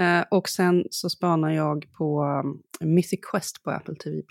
Uh, 0.00 0.24
och 0.30 0.48
sen 0.48 0.84
så 0.90 1.10
spanar 1.10 1.50
jag 1.50 1.92
på 1.92 2.22
um, 2.22 2.62
Mythic 2.94 3.20
Quest 3.32 3.62
på 3.62 3.70
Apple 3.70 3.94
TV+. 3.94 4.22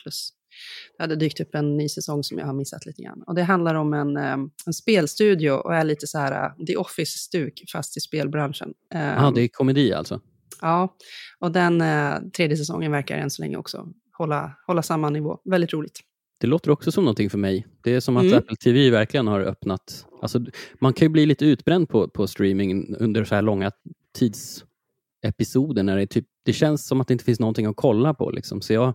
Det 0.98 1.04
hade 1.04 1.16
dykt 1.16 1.40
upp 1.40 1.56
en 1.56 1.78
ny 1.78 1.90
säsong 1.90 2.24
som 2.24 2.38
jag 2.38 2.46
har 2.46 2.54
missat 2.54 2.86
lite 2.86 3.02
grann. 3.02 3.24
Och 3.28 3.36
det 3.36 3.44
handlar 3.44 3.76
om 3.76 3.94
en, 3.94 4.18
um, 4.18 4.52
en 4.66 4.74
spelstudio 4.74 5.52
och 5.52 5.76
är 5.76 5.84
lite 5.84 6.08
så 6.08 6.18
här 6.18 6.46
uh, 6.46 6.66
The 6.66 6.78
Office-stuk 6.78 7.64
fast 7.72 7.98
i 7.98 8.00
spelbranschen. 8.00 8.74
Ja, 8.90 9.28
um, 9.28 9.34
det 9.34 9.42
är 9.42 9.48
komedi 9.48 9.94
alltså? 9.94 10.22
Ja, 10.62 10.96
och 11.40 11.52
den 11.52 11.82
uh, 11.82 12.30
tredje 12.32 12.58
säsongen 12.58 12.92
verkar 12.92 13.18
än 13.18 13.30
så 13.30 13.42
länge 13.42 13.58
också 13.58 13.88
hålla, 14.18 14.52
hålla 14.68 14.82
samma 14.82 15.10
nivå. 15.10 15.40
Väldigt 15.46 15.74
roligt. 15.74 16.00
Det 16.40 16.48
låter 16.48 16.72
också 16.72 16.92
som 16.92 17.04
någonting 17.04 17.30
för 17.30 17.38
mig. 17.38 17.68
Det 17.84 17.94
är 17.94 18.00
som 18.00 18.18
att 18.18 18.24
mm. 18.24 18.38
Apple 18.38 18.56
TV 18.56 18.90
verkligen 18.90 19.28
har 19.28 19.40
öppnat... 19.42 20.06
Alltså, 20.22 20.40
man 20.82 20.94
kan 20.94 21.06
ju 21.06 21.10
bli 21.10 21.26
lite 21.26 21.46
utbränd 21.46 21.90
på, 21.90 22.08
på 22.08 22.28
streaming 22.28 22.96
under 22.96 23.24
så 23.24 23.36
här 23.36 23.42
långa 23.42 23.72
tidsepisoder. 24.18 25.84
När 25.84 25.98
det, 25.98 26.08
typ, 26.08 26.26
det 26.46 26.54
känns 26.54 26.88
som 26.88 27.02
att 27.02 27.08
det 27.08 27.14
inte 27.14 27.26
finns 27.26 27.40
någonting 27.40 27.66
att 27.66 27.76
kolla 27.76 28.14
på. 28.14 28.32
Liksom. 28.32 28.62
Så 28.62 28.74
jag, 28.74 28.94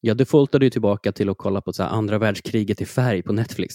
jag 0.00 0.16
defaultade 0.16 0.66
ju 0.66 0.70
tillbaka 0.70 1.12
till 1.12 1.28
att 1.28 1.38
kolla 1.38 1.60
på 1.60 1.72
så 1.72 1.82
andra 1.82 2.18
världskriget 2.18 2.80
i 2.80 2.86
färg 2.86 3.22
på 3.22 3.32
Netflix. 3.32 3.74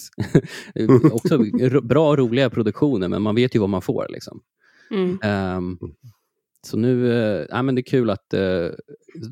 också 1.12 1.38
bra 1.82 2.10
och 2.10 2.18
roliga 2.18 2.50
produktioner, 2.50 3.08
men 3.08 3.22
man 3.22 3.34
vet 3.34 3.54
ju 3.54 3.58
vad 3.58 3.68
man 3.68 3.82
får. 3.82 4.06
Liksom. 4.08 4.40
Mm. 4.90 5.56
Um, 5.56 5.78
så 6.66 6.76
nu, 6.76 7.06
ja, 7.50 7.62
men 7.62 7.74
det 7.74 7.80
är 7.80 7.90
kul 7.90 8.10
att 8.10 8.34
uh, 8.34 8.70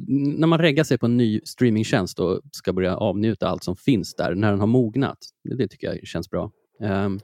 när 0.09 0.46
man 0.46 0.59
reggar 0.59 0.85
sig 0.85 0.98
på 0.98 1.07
en 1.07 1.16
ny 1.16 1.40
streamingtjänst 1.44 2.20
och 2.20 2.40
ska 2.52 2.72
börja 2.72 2.96
avnjuta 2.96 3.48
allt 3.48 3.64
som 3.64 3.76
finns 3.76 4.14
där, 4.14 4.35
när 4.35 4.50
den 4.50 4.61
har 4.61 4.66
mognat. 4.66 5.18
Det, 5.44 5.57
det 5.57 5.68
tycker 5.68 5.87
jag 5.87 6.07
känns 6.07 6.30
bra. 6.30 6.50
Um, 6.80 7.20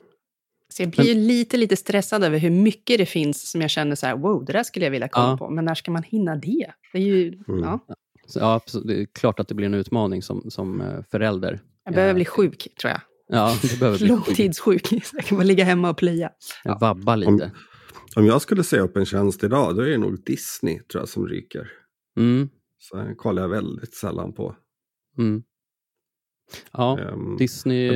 Så 0.68 0.82
jag 0.82 0.90
blir 0.90 1.14
men, 1.14 1.26
lite, 1.26 1.56
lite 1.56 1.76
stressad 1.76 2.24
över 2.24 2.38
hur 2.38 2.50
mycket 2.50 2.98
det 2.98 3.06
finns 3.06 3.50
som 3.50 3.60
jag 3.60 3.70
känner 3.70 3.96
så 3.96 4.06
här, 4.06 4.16
wow, 4.16 4.44
det 4.44 4.52
där 4.52 4.62
skulle 4.62 4.86
jag 4.86 4.90
vilja 4.90 5.08
kolla 5.08 5.28
ja. 5.28 5.36
på, 5.36 5.50
men 5.50 5.64
när 5.64 5.74
ska 5.74 5.90
man 5.90 6.02
hinna 6.02 6.36
det? 6.36 6.66
Det 6.92 6.98
är 6.98 7.02
ju, 7.02 7.42
mm. 7.48 7.62
ja. 7.62 7.80
Ja, 8.34 8.60
det 8.84 9.00
är 9.00 9.06
klart 9.06 9.40
att 9.40 9.48
det 9.48 9.54
blir 9.54 9.66
en 9.66 9.74
utmaning 9.74 10.22
som, 10.22 10.50
som 10.50 10.80
eh, 10.80 11.02
förälder. 11.10 11.60
Jag 11.84 11.94
behöver 11.94 12.14
bli 12.14 12.24
sjuk, 12.24 12.68
tror 12.80 12.90
jag. 12.90 13.00
Ja, 13.28 13.56
du 13.62 13.78
behöver 13.78 13.98
bli 13.98 14.08
Långtidssjuk, 14.08 14.86
så 14.86 14.96
jag 15.16 15.24
kan 15.24 15.38
bara 15.38 15.44
ligga 15.44 15.64
hemma 15.64 15.90
och 15.90 15.96
plöja. 15.96 16.30
Ja. 16.64 16.78
Vabba 16.80 17.16
lite. 17.16 17.30
Om, 17.30 17.50
om 18.16 18.26
jag 18.26 18.42
skulle 18.42 18.64
säga 18.64 18.82
upp 18.82 18.96
en 18.96 19.06
tjänst 19.06 19.44
idag, 19.44 19.76
då 19.76 19.82
är 19.82 19.86
det 19.86 19.98
nog 19.98 20.24
Disney 20.24 20.78
tror 20.78 21.02
jag 21.02 21.08
som 21.08 21.28
ryker. 21.28 21.72
Mm. 22.16 22.48
Så 22.78 22.96
den 22.96 23.16
kollar 23.16 23.42
jag 23.42 23.48
väldigt 23.48 23.94
sällan 23.94 24.32
på. 24.32 24.56
Mm. 25.18 25.42
Ja, 26.72 26.98
um, 27.12 27.36
Disney, 27.36 27.88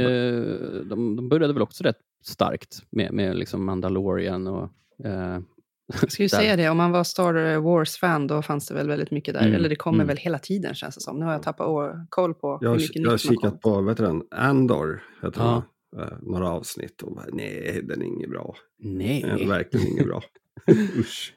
de, 0.84 1.16
de, 1.16 1.28
började 1.28 1.52
väl 1.52 1.62
också 1.62 1.84
rätt 1.84 1.98
starkt 2.24 2.82
med, 2.90 3.12
med 3.12 3.36
liksom 3.36 3.64
Mandalorian 3.64 4.46
och... 4.46 4.70
Eh, 5.04 5.40
jag 5.86 6.12
skulle 6.12 6.28
säga 6.40 6.56
det, 6.56 6.68
om 6.68 6.76
man 6.76 6.92
var 6.92 7.04
Star 7.04 7.58
Wars-fan 7.58 8.26
då 8.26 8.42
fanns 8.42 8.66
det 8.66 8.74
väl 8.74 8.88
väldigt 8.88 9.10
mycket 9.10 9.34
där. 9.34 9.40
Mm. 9.40 9.54
Eller 9.54 9.68
det 9.68 9.76
kommer 9.76 9.98
mm. 9.98 10.06
väl 10.06 10.16
hela 10.16 10.38
tiden 10.38 10.74
känns 10.74 10.94
det 10.94 11.00
som. 11.00 11.18
Nu 11.18 11.24
har 11.24 11.32
jag 11.32 11.42
tappat 11.42 11.94
koll 12.08 12.34
på 12.34 12.58
jag, 12.60 12.70
hur 12.70 12.76
mycket 12.76 13.02
Jag 13.02 13.10
har 13.10 13.18
kikat 13.18 13.60
på, 13.60 13.80
vet 13.80 13.96
du 13.96 14.04
den, 14.04 14.22
Andor, 14.30 15.02
heter 15.22 15.40
ja. 15.40 15.62
den, 15.92 16.02
eh, 16.02 16.12
några 16.22 16.50
avsnitt 16.50 17.02
och 17.02 17.14
bara, 17.14 17.26
nej, 17.32 17.80
den 17.88 18.02
är 18.02 18.06
inget 18.06 18.30
bra. 18.30 18.54
Nej. 18.78 19.22
Den 19.22 19.40
är 19.40 19.46
verkligen 19.46 19.86
inget 19.86 20.06
bra. 20.06 20.22
Usch. 20.98 21.34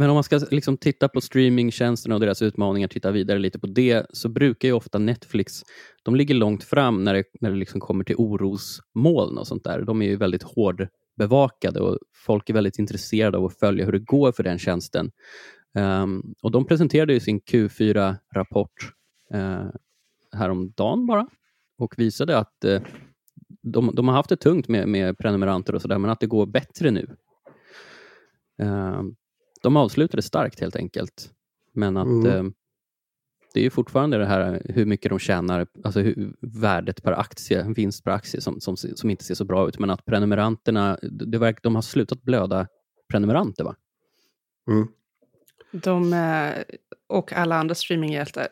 Men 0.00 0.10
om 0.10 0.14
man 0.14 0.24
ska 0.24 0.40
liksom 0.50 0.76
titta 0.76 1.08
på 1.08 1.20
streamingtjänsterna 1.20 2.14
och 2.14 2.20
deras 2.20 2.42
utmaningar, 2.42 2.88
titta 2.88 3.10
vidare 3.10 3.38
lite 3.38 3.58
på 3.58 3.66
det, 3.66 4.06
så 4.10 4.28
brukar 4.28 4.68
ju 4.68 4.74
ofta 4.74 4.98
Netflix, 4.98 5.62
de 6.02 6.16
ligger 6.16 6.34
långt 6.34 6.64
fram 6.64 7.04
när 7.04 7.14
det, 7.14 7.24
när 7.40 7.50
det 7.50 7.56
liksom 7.56 7.80
kommer 7.80 8.04
till 8.04 8.16
orosmoln 8.18 9.38
och 9.38 9.46
sånt 9.46 9.64
där. 9.64 9.82
De 9.82 10.02
är 10.02 10.06
ju 10.06 10.16
väldigt 10.16 10.42
hårdbevakade 11.20 11.80
och 11.80 11.98
folk 12.14 12.50
är 12.50 12.54
väldigt 12.54 12.78
intresserade 12.78 13.38
av 13.38 13.44
att 13.44 13.58
följa 13.58 13.84
hur 13.84 13.92
det 13.92 13.98
går 13.98 14.32
för 14.32 14.42
den 14.42 14.58
tjänsten. 14.58 15.10
Um, 15.74 16.34
och 16.42 16.50
de 16.50 16.64
presenterade 16.64 17.12
ju 17.12 17.20
sin 17.20 17.40
Q4-rapport 17.40 18.94
uh, 19.34 19.70
häromdagen 20.32 21.06
bara 21.06 21.28
och 21.78 21.94
visade 21.98 22.38
att 22.38 22.64
uh, 22.64 22.80
de, 23.62 23.90
de, 23.94 24.08
har 24.08 24.14
haft 24.14 24.28
det 24.28 24.36
tungt 24.36 24.68
med, 24.68 24.88
med 24.88 25.18
prenumeranter 25.18 25.74
och 25.74 25.82
sådär, 25.82 25.98
men 25.98 26.10
att 26.10 26.20
det 26.20 26.26
går 26.26 26.46
bättre 26.46 26.90
nu. 26.90 27.16
Um, 28.58 29.16
de 29.62 29.76
avslutade 29.76 30.22
starkt 30.22 30.60
helt 30.60 30.76
enkelt. 30.76 31.30
Men 31.72 31.96
att 31.96 32.06
mm. 32.06 32.52
Det 33.54 33.60
är 33.60 33.64
ju 33.64 33.70
fortfarande 33.70 34.18
det 34.18 34.26
här 34.26 34.62
hur 34.64 34.86
mycket 34.86 35.10
de 35.10 35.18
tjänar, 35.18 35.66
alltså 35.84 36.00
hur, 36.00 36.32
värdet 36.40 37.02
per 37.02 37.12
aktie, 37.12 37.62
vinst 37.76 38.04
per 38.04 38.10
aktie 38.10 38.40
som, 38.40 38.60
som, 38.60 38.76
som 38.76 39.10
inte 39.10 39.24
ser 39.24 39.34
så 39.34 39.44
bra 39.44 39.68
ut. 39.68 39.78
Men 39.78 39.90
att 39.90 40.04
prenumeranterna, 40.04 40.98
det 41.02 41.38
verkar, 41.38 41.60
de 41.62 41.74
har 41.74 41.82
slutat 41.82 42.22
blöda 42.22 42.66
prenumeranter 43.10 43.64
va? 43.64 43.74
Mm. 44.70 44.88
De 45.72 46.12
eh, 46.12 46.76
och 47.08 47.32
alla 47.32 47.56
andra 47.56 47.74
streamingjättar 47.74 48.48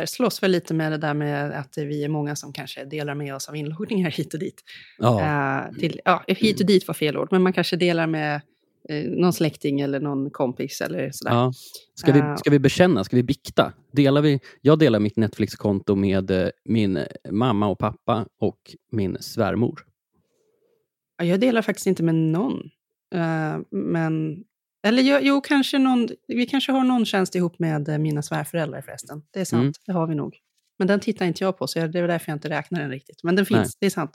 eh, 0.00 0.04
slåss 0.04 0.42
väl 0.42 0.50
lite 0.50 0.74
med 0.74 0.92
det 0.92 0.98
där 0.98 1.14
med 1.14 1.52
att 1.52 1.78
vi 1.78 2.04
är 2.04 2.08
många 2.08 2.36
som 2.36 2.52
kanske 2.52 2.84
delar 2.84 3.14
med 3.14 3.34
oss 3.34 3.48
av 3.48 3.56
inloggningar 3.56 4.10
hit 4.10 4.34
och 4.34 4.40
dit. 4.40 4.62
Ja. 4.98 5.68
Uh, 5.70 5.78
till, 5.78 6.00
ja, 6.04 6.24
hit 6.26 6.60
och 6.60 6.66
dit 6.66 6.88
var 6.88 6.94
fel 6.94 7.18
ord, 7.18 7.28
men 7.30 7.42
man 7.42 7.52
kanske 7.52 7.76
delar 7.76 8.06
med 8.06 8.40
någon 8.88 9.32
släkting 9.32 9.80
eller 9.80 10.00
någon 10.00 10.30
kompis 10.30 10.80
eller 10.80 11.10
sådär. 11.12 11.34
Ja. 11.34 11.52
Ska, 11.94 12.12
vi, 12.12 12.22
ska 12.38 12.50
vi 12.50 12.58
bekänna, 12.58 13.04
ska 13.04 13.16
vi 13.16 13.22
bikta? 13.22 13.72
Delar 13.92 14.22
vi, 14.22 14.40
jag 14.60 14.78
delar 14.78 15.00
mitt 15.00 15.16
Netflix-konto 15.16 15.94
med 15.96 16.30
eh, 16.30 16.48
min 16.64 16.98
mamma 17.30 17.68
och 17.68 17.78
pappa 17.78 18.26
och 18.40 18.58
min 18.90 19.16
svärmor. 19.20 19.84
Ja, 21.18 21.24
jag 21.24 21.40
delar 21.40 21.62
faktiskt 21.62 21.86
inte 21.86 22.02
med 22.02 22.14
någon. 22.14 22.60
Uh, 23.14 23.60
men, 23.70 24.44
eller 24.82 25.02
jo, 25.02 25.18
jo, 25.20 25.40
kanske 25.40 25.78
någon, 25.78 26.08
vi 26.28 26.46
kanske 26.46 26.72
har 26.72 26.84
någon 26.84 27.06
tjänst 27.06 27.34
ihop 27.34 27.58
med 27.58 27.88
eh, 27.88 27.98
mina 27.98 28.22
svärföräldrar 28.22 28.82
förresten. 28.82 29.22
Det 29.30 29.40
är 29.40 29.44
sant, 29.44 29.62
mm. 29.62 29.72
det 29.86 29.92
har 29.92 30.06
vi 30.06 30.14
nog. 30.14 30.36
Men 30.78 30.88
den 30.88 31.00
tittar 31.00 31.26
inte 31.26 31.44
jag 31.44 31.58
på, 31.58 31.66
så 31.66 31.78
det 31.78 31.98
är 31.98 32.08
därför 32.08 32.30
jag 32.32 32.36
inte 32.36 32.48
räknar 32.48 32.80
den 32.80 32.90
riktigt. 32.90 33.22
Men 33.22 33.36
den 33.36 33.46
finns, 33.46 33.58
Nej. 33.58 33.70
det 33.80 33.86
är 33.86 33.90
sant. 33.90 34.10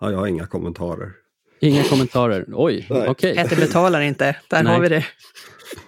Ja, 0.00 0.10
jag 0.10 0.18
har 0.18 0.26
inga 0.26 0.46
kommentarer. 0.46 1.12
Inga 1.60 1.84
kommentarer. 1.84 2.44
Oj, 2.52 2.86
okej. 2.90 3.08
Okay. 3.08 3.34
Peter 3.34 3.56
betalar 3.56 4.00
inte. 4.00 4.36
Där 4.48 4.62
Nej. 4.62 4.72
har 4.72 4.80
vi 4.80 4.88
det. 4.88 5.04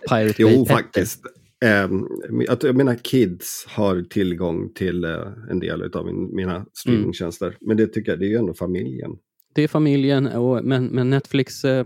Pirate 0.09 0.43
jo, 0.43 0.67
faktiskt. 0.67 1.21
Um, 1.65 2.09
jag 2.63 2.77
menar 2.77 2.95
kids 2.95 3.67
har 3.69 4.03
tillgång 4.03 4.73
till 4.75 5.05
uh, 5.05 5.27
en 5.51 5.61
del 5.61 5.83
av 5.95 6.07
min, 6.07 6.35
mina 6.35 6.67
streamingtjänster. 6.73 7.47
Mm. 7.47 7.59
Men 7.61 7.77
det 7.77 7.87
tycker 7.87 8.13
jag, 8.13 8.19
det 8.19 8.27
är 8.27 8.31
ju 8.31 8.37
ändå 8.37 8.55
familjen. 8.55 9.11
Det 9.55 9.63
är 9.63 9.69
familjen, 9.69 10.27
och, 10.27 10.65
men, 10.65 10.87
men 10.87 11.11
Netflix, 11.11 11.65
uh, 11.65 11.85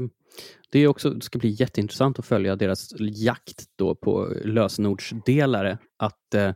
det, 0.71 0.79
är 0.79 0.87
också, 0.87 1.11
det 1.11 1.25
ska 1.25 1.39
bli 1.39 1.57
jätteintressant 1.61 2.19
att 2.19 2.27
följa 2.27 2.57
deras 2.57 2.89
jakt 2.99 3.65
då 3.79 3.95
på 3.95 4.33
lösenordsdelare. 4.45 5.79
Att 5.99 6.35
uh, 6.35 6.53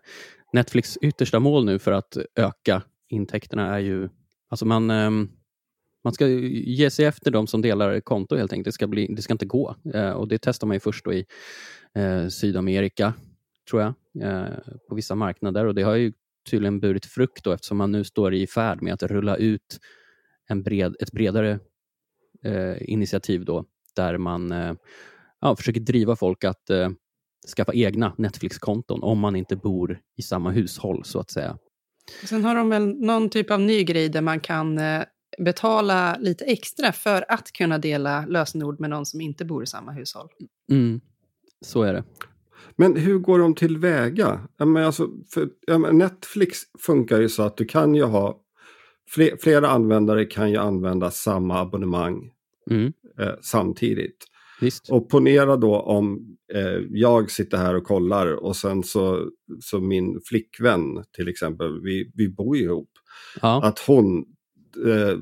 Netflix 0.53 0.97
yttersta 0.97 1.41
mål 1.41 1.65
nu 1.65 1.79
för 1.79 1.93
att 1.93 2.17
öka 2.37 2.83
intäkterna 3.09 3.75
är 3.75 3.79
ju, 3.79 4.09
alltså 4.51 4.67
man 4.67 4.91
um, 4.91 5.31
man 6.09 6.15
ska 6.15 6.29
ge 6.29 6.91
sig 6.91 7.05
efter 7.05 7.31
de 7.31 7.47
som 7.47 7.63
delar 7.63 8.01
konto 8.01 8.37
helt 8.37 8.53
enkelt. 8.53 8.65
Det 8.65 8.73
ska, 8.73 8.87
bli, 8.87 9.07
det 9.07 9.23
ska 9.23 9.33
inte 9.33 9.47
gå. 9.47 9.77
Eh, 9.95 10.11
och 10.11 10.29
Det 10.29 10.39
testar 10.39 10.67
man 10.67 10.75
ju 10.75 10.81
först 10.81 11.07
i 11.07 11.25
eh, 11.95 12.29
Sydamerika, 12.29 13.15
tror 13.71 13.83
jag, 13.83 13.95
eh, 14.23 14.59
på 14.89 14.95
vissa 14.95 15.15
marknader. 15.15 15.65
Och 15.65 15.75
Det 15.75 15.83
har 15.83 15.95
ju 15.95 16.13
tydligen 16.51 16.81
burit 16.81 17.07
frukt 17.07 17.45
då, 17.45 17.53
eftersom 17.53 17.77
man 17.77 17.93
nu 17.93 18.05
står 18.05 18.35
i 18.35 18.47
färd 18.47 18.83
med 18.83 18.95
att 18.95 19.03
rulla 19.03 19.37
ut 19.37 19.79
en 20.49 20.63
bred, 20.63 20.97
ett 21.01 21.13
bredare 21.13 21.59
eh, 22.45 22.91
initiativ 22.93 23.45
då, 23.45 23.65
där 23.97 24.19
man 24.19 24.53
eh, 24.53 24.75
ja, 25.41 25.57
försöker 25.57 25.81
driva 25.81 26.17
folk 26.17 26.45
att 26.45 26.71
eh, 26.71 26.91
skaffa 27.57 27.75
egna 27.75 28.15
Netflix-konton 28.19 29.03
om 29.03 29.19
man 29.19 29.37
inte 29.37 29.57
bor 29.57 30.01
i 30.17 30.23
samma 30.23 30.51
hushåll, 30.51 31.05
så 31.05 31.21
att 31.21 31.31
säga. 31.31 31.59
Sen 32.25 32.45
har 32.45 32.55
de 32.55 32.69
väl 32.69 32.87
någon 32.87 33.31
typ 33.31 33.51
av 33.51 33.61
ny 33.61 33.85
grej 33.85 34.09
där 34.09 34.21
man 34.21 34.41
kan 34.41 34.79
eh, 34.79 35.03
betala 35.39 36.17
lite 36.21 36.45
extra 36.45 36.93
för 36.93 37.25
att 37.29 37.53
kunna 37.53 37.79
dela 37.79 38.27
lösenord 38.27 38.81
med 38.81 38.91
någon 38.91 39.07
som 39.07 39.21
inte 39.21 39.45
bor 39.45 39.63
i 39.63 39.67
samma 39.67 39.93
hushåll. 39.93 40.29
Mm. 40.71 41.01
Så 41.61 41.83
är 41.83 41.93
det. 41.93 42.05
Men 42.77 42.97
hur 42.97 43.19
går 43.19 43.39
de 43.39 43.55
tillväga? 43.55 44.41
Ja, 44.57 44.87
alltså, 44.87 45.09
för, 45.35 45.93
Netflix 45.93 46.59
funkar 46.79 47.21
ju 47.21 47.29
så 47.29 47.43
att 47.43 47.57
du 47.57 47.65
kan 47.65 47.95
ju 47.95 48.03
ha 48.03 48.41
fler, 49.09 49.37
flera 49.41 49.69
användare 49.69 50.25
kan 50.25 50.51
ju 50.51 50.57
använda 50.57 51.11
samma 51.11 51.61
abonnemang 51.61 52.31
mm. 52.71 52.93
eh, 53.21 53.35
samtidigt. 53.41 54.25
Visst. 54.61 54.91
Och 54.91 55.09
ponera 55.09 55.57
då 55.57 55.81
om 55.81 56.37
eh, 56.55 56.83
jag 56.91 57.31
sitter 57.31 57.59
här 57.59 57.75
och 57.75 57.85
kollar 57.85 58.27
och 58.27 58.57
sen 58.57 58.83
så, 58.83 59.31
så 59.61 59.81
min 59.81 60.21
flickvän 60.25 61.05
till 61.17 61.29
exempel, 61.29 61.81
vi, 61.83 62.13
vi 62.15 62.29
bor 62.29 62.57
ju 62.57 62.63
ihop. 62.63 62.91
Ja. 63.43 63.65
Att 63.65 63.79
hon 63.79 64.25
eh, 64.77 65.19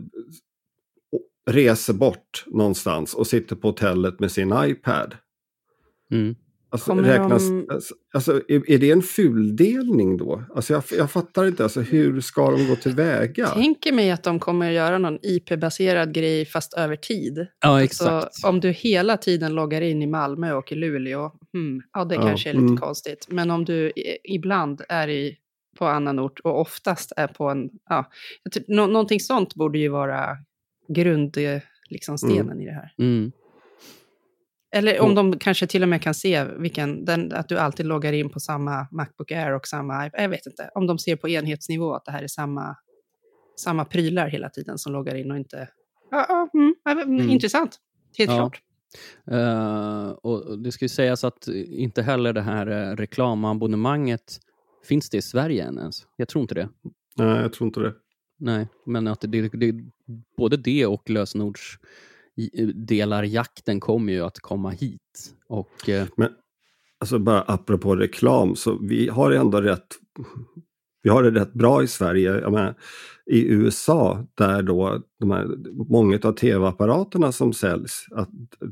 reser 1.51 1.93
bort 1.93 2.45
någonstans 2.47 3.15
och 3.15 3.27
sitter 3.27 3.57
på 3.57 3.69
hotellet 3.69 4.21
med 4.21 4.33
sin 4.33 4.55
iPad. 4.65 5.15
Mm. 6.13 6.35
Alltså, 6.71 6.95
räknas, 6.95 7.49
de... 7.49 7.67
alltså, 8.15 8.43
är, 8.49 8.71
är, 8.71 8.79
det 8.79 8.91
en 8.91 9.03
fuldelning 9.03 10.17
då? 10.17 10.43
Alltså, 10.55 10.73
jag, 10.73 10.83
jag 10.91 11.11
fattar 11.11 11.47
inte, 11.47 11.63
alltså, 11.63 11.81
hur 11.81 12.21
ska 12.21 12.51
de 12.51 12.67
gå 12.67 12.77
tillväga? 12.77 13.43
Jag 13.43 13.55
tänker 13.55 13.93
mig 13.93 14.11
att 14.11 14.23
de 14.23 14.39
kommer 14.39 14.69
att 14.69 14.75
göra 14.75 14.99
någon 14.99 15.19
IP-baserad 15.23 16.15
grej 16.15 16.47
fast 16.47 16.75
över 16.75 16.97
tid. 16.97 17.47
Ja, 17.61 17.83
exakt. 17.83 18.11
Alltså, 18.11 18.49
om 18.49 18.61
du 18.61 18.71
hela 18.71 19.17
tiden 19.17 19.55
loggar 19.55 19.81
in 19.81 20.03
i 20.03 20.07
Malmö 20.07 20.53
och 20.53 20.73
i 20.73 20.75
Luleå, 20.75 21.33
hmm, 21.53 21.83
ja 21.93 22.05
det 22.05 22.15
ja, 22.15 22.23
kanske 22.23 22.51
är 22.51 22.55
lite 22.55 22.65
mm. 22.65 22.77
konstigt. 22.77 23.27
Men 23.29 23.51
om 23.51 23.65
du 23.65 23.93
ibland 24.25 24.83
är 24.89 25.09
i 25.09 25.37
på 25.79 25.87
annan 25.87 26.19
ort 26.19 26.41
och 26.41 26.61
oftast 26.61 27.13
är 27.17 27.27
på 27.27 27.51
en... 27.51 27.71
Ja, 27.89 28.11
nå 28.69 28.87
någonting 28.87 29.21
sånt 29.21 29.55
borde 29.55 29.79
ju 29.79 29.89
vara 29.89 30.39
grundstenen 30.89 31.61
liksom, 31.91 32.17
mm. 32.25 32.61
i 32.61 32.65
det 32.65 32.73
här. 32.73 32.95
Mm. 32.99 33.33
Eller 34.75 35.01
om 35.01 35.15
de 35.15 35.39
kanske 35.39 35.67
till 35.67 35.83
och 35.83 35.89
med 35.89 36.03
kan 36.03 36.15
se 36.15 36.45
vilken, 36.45 37.05
den, 37.05 37.33
att 37.33 37.49
du 37.49 37.59
alltid 37.59 37.87
loggar 37.87 38.13
in 38.13 38.31
på 38.31 38.41
samma 38.41 38.89
Macbook 38.91 39.33
Air 39.33 39.55
och 39.55 39.67
samma 39.67 40.11
Jag 40.13 40.29
vet 40.29 40.47
inte. 40.47 40.71
Om 40.75 40.87
de 40.87 40.99
ser 40.99 41.17
på 41.17 41.29
enhetsnivå 41.29 41.95
att 41.95 42.05
det 42.05 42.13
här 42.13 42.23
är 42.23 42.29
samma, 42.29 42.77
samma 43.57 43.85
prylar 43.85 44.29
hela 44.29 44.49
tiden 44.49 44.79
som 44.79 44.93
loggar 44.93 45.15
in 45.15 45.31
och 45.31 45.37
inte... 45.37 45.69
Ja, 46.11 46.27
ja 46.29 46.51
mm, 46.55 46.75
mm. 47.09 47.31
Intressant. 47.31 47.79
Helt 48.19 48.31
ja. 48.31 48.37
klart. 48.37 48.63
Uh, 49.33 50.09
och 50.09 50.59
det 50.59 50.73
ska 50.73 50.85
ju 50.85 50.89
sägas 50.89 51.25
att 51.25 51.49
inte 51.69 52.03
heller 52.03 52.33
det 52.33 52.43
här 52.43 52.69
uh, 52.69 52.97
reklamabonnemanget 52.97 54.41
Finns 54.89 55.11
det 55.11 55.17
i 55.17 55.23
Sverige 55.23 55.65
än 55.65 55.79
ens? 55.79 56.07
Jag 56.17 56.29
tror 56.29 56.43
inte 56.43 56.55
det. 56.55 56.69
Nej, 57.17 57.43
jag 57.43 57.53
tror 57.53 57.67
inte 57.67 57.81
det. 57.81 57.95
Nej, 58.39 58.69
men 58.87 59.07
att 59.07 59.21
det, 59.21 59.49
det, 59.49 59.75
både 60.37 60.57
det 60.57 60.87
och 60.87 61.11
lösenordsdelarjakten 61.11 63.81
kommer 63.81 64.13
ju 64.13 64.21
att 64.21 64.41
komma 64.41 64.71
hit. 64.71 65.35
Och, 65.49 65.89
eh, 65.89 66.07
men 66.17 66.29
alltså 67.01 67.19
bara 67.19 67.43
apropå 67.43 67.97
reklam, 67.97 68.57
så 68.57 68.79
vi 68.83 69.09
har 69.09 69.31
ändå 69.31 69.61
rätt 69.61 69.99
vi 71.07 71.11
har 71.11 71.23
det 71.23 71.41
rätt 71.41 71.53
bra 71.53 71.83
i 71.83 71.87
Sverige. 71.87 72.33
Menar, 72.33 72.75
I 73.27 73.49
USA 73.49 74.27
där 74.35 74.63
då 74.63 75.03
de 75.21 75.31
här, 75.31 75.49
många 75.91 76.19
av 76.23 76.33
tv-apparaterna 76.33 77.33
som 77.33 77.53
säljs, 77.53 78.07
att 78.11 78.29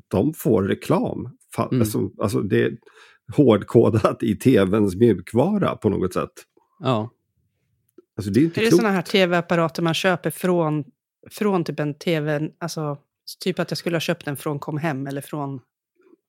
de 0.09 0.35
får 0.35 0.63
reklam. 0.63 1.29
Mm. 1.59 1.81
Alltså, 1.81 2.11
alltså 2.19 2.41
det 2.41 2.79
hårdkodat 3.37 4.23
i 4.23 4.35
tvns 4.37 4.97
mjukvara 4.97 5.77
på 5.77 5.89
något 5.89 6.15
sätt. 6.15 6.33
Ja. 6.81 7.11
Alltså 8.17 8.31
det 8.33 8.41
är 8.41 8.45
inte 8.45 8.61
är 8.61 8.65
det 8.65 8.71
sådana 8.71 8.91
här 8.91 9.03
tv-apparater 9.03 9.83
man 9.83 9.95
köper 9.95 10.31
från, 10.31 10.85
från 11.31 11.65
typ 11.65 11.81
en 11.81 11.95
tv, 11.95 12.49
alltså 12.59 12.99
typ 13.45 13.59
att 13.59 13.71
jag 13.71 13.79
skulle 13.79 13.97
ha 13.97 14.01
köpt 14.01 14.25
den 14.25 14.37
från 14.37 14.59
Comhem 14.59 15.07
eller 15.07 15.21
från... 15.21 15.61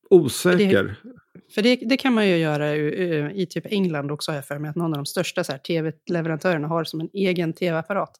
Osäker. 0.09 0.57
För, 0.59 0.83
det, 0.83 1.53
för 1.53 1.61
det, 1.61 1.75
det, 1.75 1.97
kan 1.97 2.13
man 2.13 2.27
ju 2.27 2.37
göra 2.37 2.75
i, 2.75 3.41
i 3.41 3.45
typ 3.45 3.65
England 3.65 4.11
också, 4.11 4.31
har 4.31 4.35
jag 4.35 4.45
för 4.45 4.59
mig, 4.59 4.69
att 4.69 4.75
någon 4.75 4.93
av 4.93 4.97
de 4.97 5.05
största 5.05 5.43
tv-leverantörerna 5.43 6.67
har 6.67 6.83
som 6.83 6.99
en 6.99 7.09
egen 7.13 7.53
tv-apparat. 7.53 8.11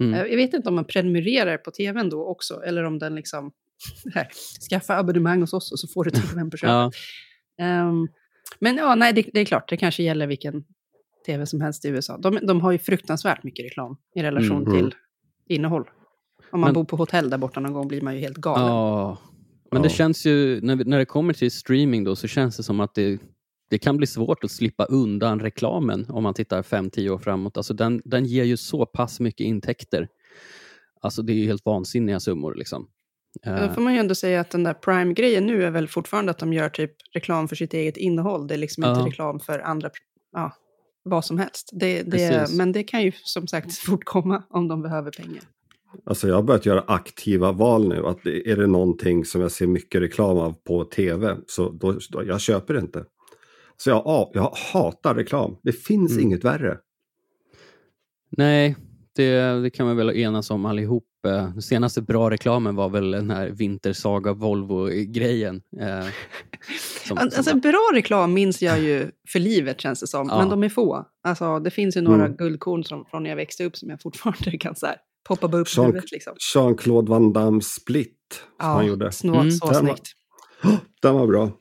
Mm. 0.00 0.30
Jag 0.30 0.36
vet 0.36 0.54
inte 0.54 0.68
om 0.68 0.74
man 0.74 0.84
prenumererar 0.84 1.58
på 1.58 1.70
tvn 1.70 2.10
då 2.10 2.26
också, 2.26 2.62
eller 2.62 2.84
om 2.84 2.98
den 2.98 3.14
liksom, 3.14 3.52
här, 4.14 4.28
skaffa 4.70 4.98
abonnemang 4.98 5.40
hos 5.40 5.52
oss 5.52 5.72
och 5.72 5.80
så 5.80 5.88
får 5.88 6.04
du 6.04 6.10
tvn 6.10 6.50
på 6.50 6.56
köpet. 6.56 6.70
ja. 6.70 6.90
Um, 7.62 8.08
men 8.58 8.76
ja, 8.76 8.94
nej, 8.94 9.12
det, 9.12 9.26
det, 9.32 9.40
är 9.40 9.44
klart, 9.44 9.68
det 9.68 9.76
kanske 9.76 10.02
gäller 10.02 10.26
vilken 10.26 10.64
tv 11.26 11.46
som 11.46 11.60
helst 11.60 11.84
i 11.84 11.88
USA. 11.88 12.18
De, 12.18 12.38
de 12.42 12.60
har 12.60 12.72
ju 12.72 12.78
fruktansvärt 12.78 13.42
mycket 13.42 13.64
reklam 13.64 13.96
i 14.14 14.22
relation 14.22 14.66
mm. 14.66 14.74
till 14.74 14.94
innehåll. 15.48 15.90
Om 16.50 16.60
man 16.60 16.68
men, 16.68 16.74
bor 16.74 16.84
på 16.84 16.96
hotell 16.96 17.30
där 17.30 17.38
borta 17.38 17.60
någon 17.60 17.72
gång 17.72 17.88
blir 17.88 18.00
man 18.00 18.14
ju 18.14 18.20
helt 18.20 18.36
galen. 18.36 18.66
Ja, 18.66 19.18
men 19.70 19.82
det 19.82 19.88
känns 19.88 20.26
ju, 20.26 20.60
när, 20.60 20.76
när 20.76 20.98
det 20.98 21.04
kommer 21.04 21.32
till 21.32 21.50
streaming 21.50 22.04
då, 22.04 22.16
så 22.16 22.28
känns 22.28 22.56
det 22.56 22.62
som 22.62 22.80
att 22.80 22.94
det, 22.94 23.18
det 23.70 23.78
kan 23.78 23.96
bli 23.96 24.06
svårt 24.06 24.44
att 24.44 24.50
slippa 24.50 24.84
undan 24.84 25.40
reklamen 25.40 26.06
om 26.08 26.22
man 26.22 26.34
tittar 26.34 26.62
5-10 26.62 27.08
år 27.08 27.18
framåt. 27.18 27.56
Alltså 27.56 27.74
den, 27.74 28.02
den 28.04 28.24
ger 28.24 28.44
ju 28.44 28.56
så 28.56 28.86
pass 28.86 29.20
mycket 29.20 29.44
intäkter. 29.44 30.08
Alltså 31.00 31.22
det 31.22 31.32
är 31.32 31.34
ju 31.34 31.46
helt 31.46 31.66
vansinniga 31.66 32.20
summor 32.20 32.54
liksom. 32.54 32.88
Då 33.42 33.50
eh. 33.50 33.74
får 33.74 33.80
man 33.80 33.92
ju 33.92 33.98
ändå 33.98 34.14
säga 34.14 34.40
att 34.40 34.50
den 34.50 34.64
där 34.64 34.74
Prime-grejen 34.74 35.46
nu 35.46 35.64
är 35.64 35.70
väl 35.70 35.88
fortfarande 35.88 36.30
att 36.30 36.38
de 36.38 36.52
gör 36.52 36.68
typ 36.68 36.92
reklam 37.14 37.48
för 37.48 37.56
sitt 37.56 37.74
eget 37.74 37.96
innehåll. 37.96 38.46
Det 38.46 38.54
är 38.54 38.58
liksom 38.58 38.84
inte 38.84 39.00
reklam 39.00 39.40
för 39.40 39.58
andra, 39.58 39.90
ja, 40.32 40.52
vad 41.02 41.24
som 41.24 41.38
helst. 41.38 41.70
Det, 41.72 42.02
det, 42.02 42.56
men 42.56 42.72
det 42.72 42.82
kan 42.82 43.02
ju 43.02 43.12
som 43.12 43.46
sagt 43.46 43.74
fort 43.86 44.04
komma 44.04 44.42
om 44.50 44.68
de 44.68 44.82
behöver 44.82 45.10
pengar. 45.10 45.42
Alltså 46.06 46.28
jag 46.28 46.34
har 46.34 46.42
börjat 46.42 46.66
göra 46.66 46.84
aktiva 46.86 47.52
val 47.52 47.88
nu. 47.88 48.06
Att 48.06 48.26
är 48.26 48.56
det 48.56 48.66
någonting 48.66 49.24
som 49.24 49.40
jag 49.40 49.52
ser 49.52 49.66
mycket 49.66 50.02
reklam 50.02 50.38
av 50.38 50.52
på 50.52 50.84
tv 50.84 51.36
så 51.46 51.68
då, 51.68 51.98
då 52.10 52.24
jag 52.24 52.40
köper 52.40 52.74
det 52.74 52.80
inte. 52.80 53.04
Så 53.76 53.90
jag, 53.90 54.30
jag 54.34 54.54
hatar 54.72 55.14
reklam. 55.14 55.56
Det 55.62 55.72
finns 55.72 56.12
mm. 56.12 56.24
inget 56.24 56.44
värre. 56.44 56.78
Nej, 58.36 58.76
det, 59.16 59.62
det 59.62 59.70
kan 59.70 59.86
man 59.86 59.96
väl 59.96 60.10
enas 60.10 60.50
om 60.50 60.64
allihop. 60.64 61.04
Den 61.28 61.62
senaste 61.62 62.02
bra 62.02 62.30
reklamen 62.30 62.76
var 62.76 62.88
väl 62.88 63.10
den 63.10 63.30
här 63.30 63.48
Vintersaga 63.48 64.32
Volvo-grejen. 64.32 65.62
Eh, 65.80 66.06
alltså, 67.16 67.56
bra 67.56 67.90
reklam 67.94 68.34
minns 68.34 68.62
jag 68.62 68.80
ju 68.80 69.10
för 69.32 69.38
livet 69.38 69.80
känns 69.80 70.00
det 70.00 70.06
som, 70.06 70.28
ja. 70.28 70.38
men 70.38 70.48
de 70.48 70.62
är 70.62 70.68
få. 70.68 71.04
Alltså, 71.22 71.58
det 71.58 71.70
finns 71.70 71.96
ju 71.96 72.00
några 72.00 72.24
mm. 72.24 72.36
guldkorn 72.36 72.84
som, 72.84 73.04
från 73.04 73.22
när 73.22 73.30
jag 73.30 73.36
växte 73.36 73.64
upp 73.64 73.76
som 73.76 73.90
jag 73.90 74.02
fortfarande 74.02 74.58
kan 74.58 74.74
så 74.74 74.86
här, 74.86 74.96
poppa 75.28 75.56
upp 75.56 75.68
Jean, 75.76 75.86
huvudet. 75.86 76.12
Liksom. 76.12 76.32
Jean-Claude 76.54 77.10
Van 77.10 77.32
Damme 77.32 77.60
Split 77.60 78.10
som 78.30 78.48
ja, 78.58 78.66
han 78.66 78.86
gjorde. 78.86 79.12
Snå, 79.12 79.34
mm. 79.34 79.50
så 79.50 79.66
den 79.66 79.74
snyggt. 79.74 80.08
Var, 80.62 80.72
den 81.02 81.14
var 81.14 81.26
bra. 81.26 81.52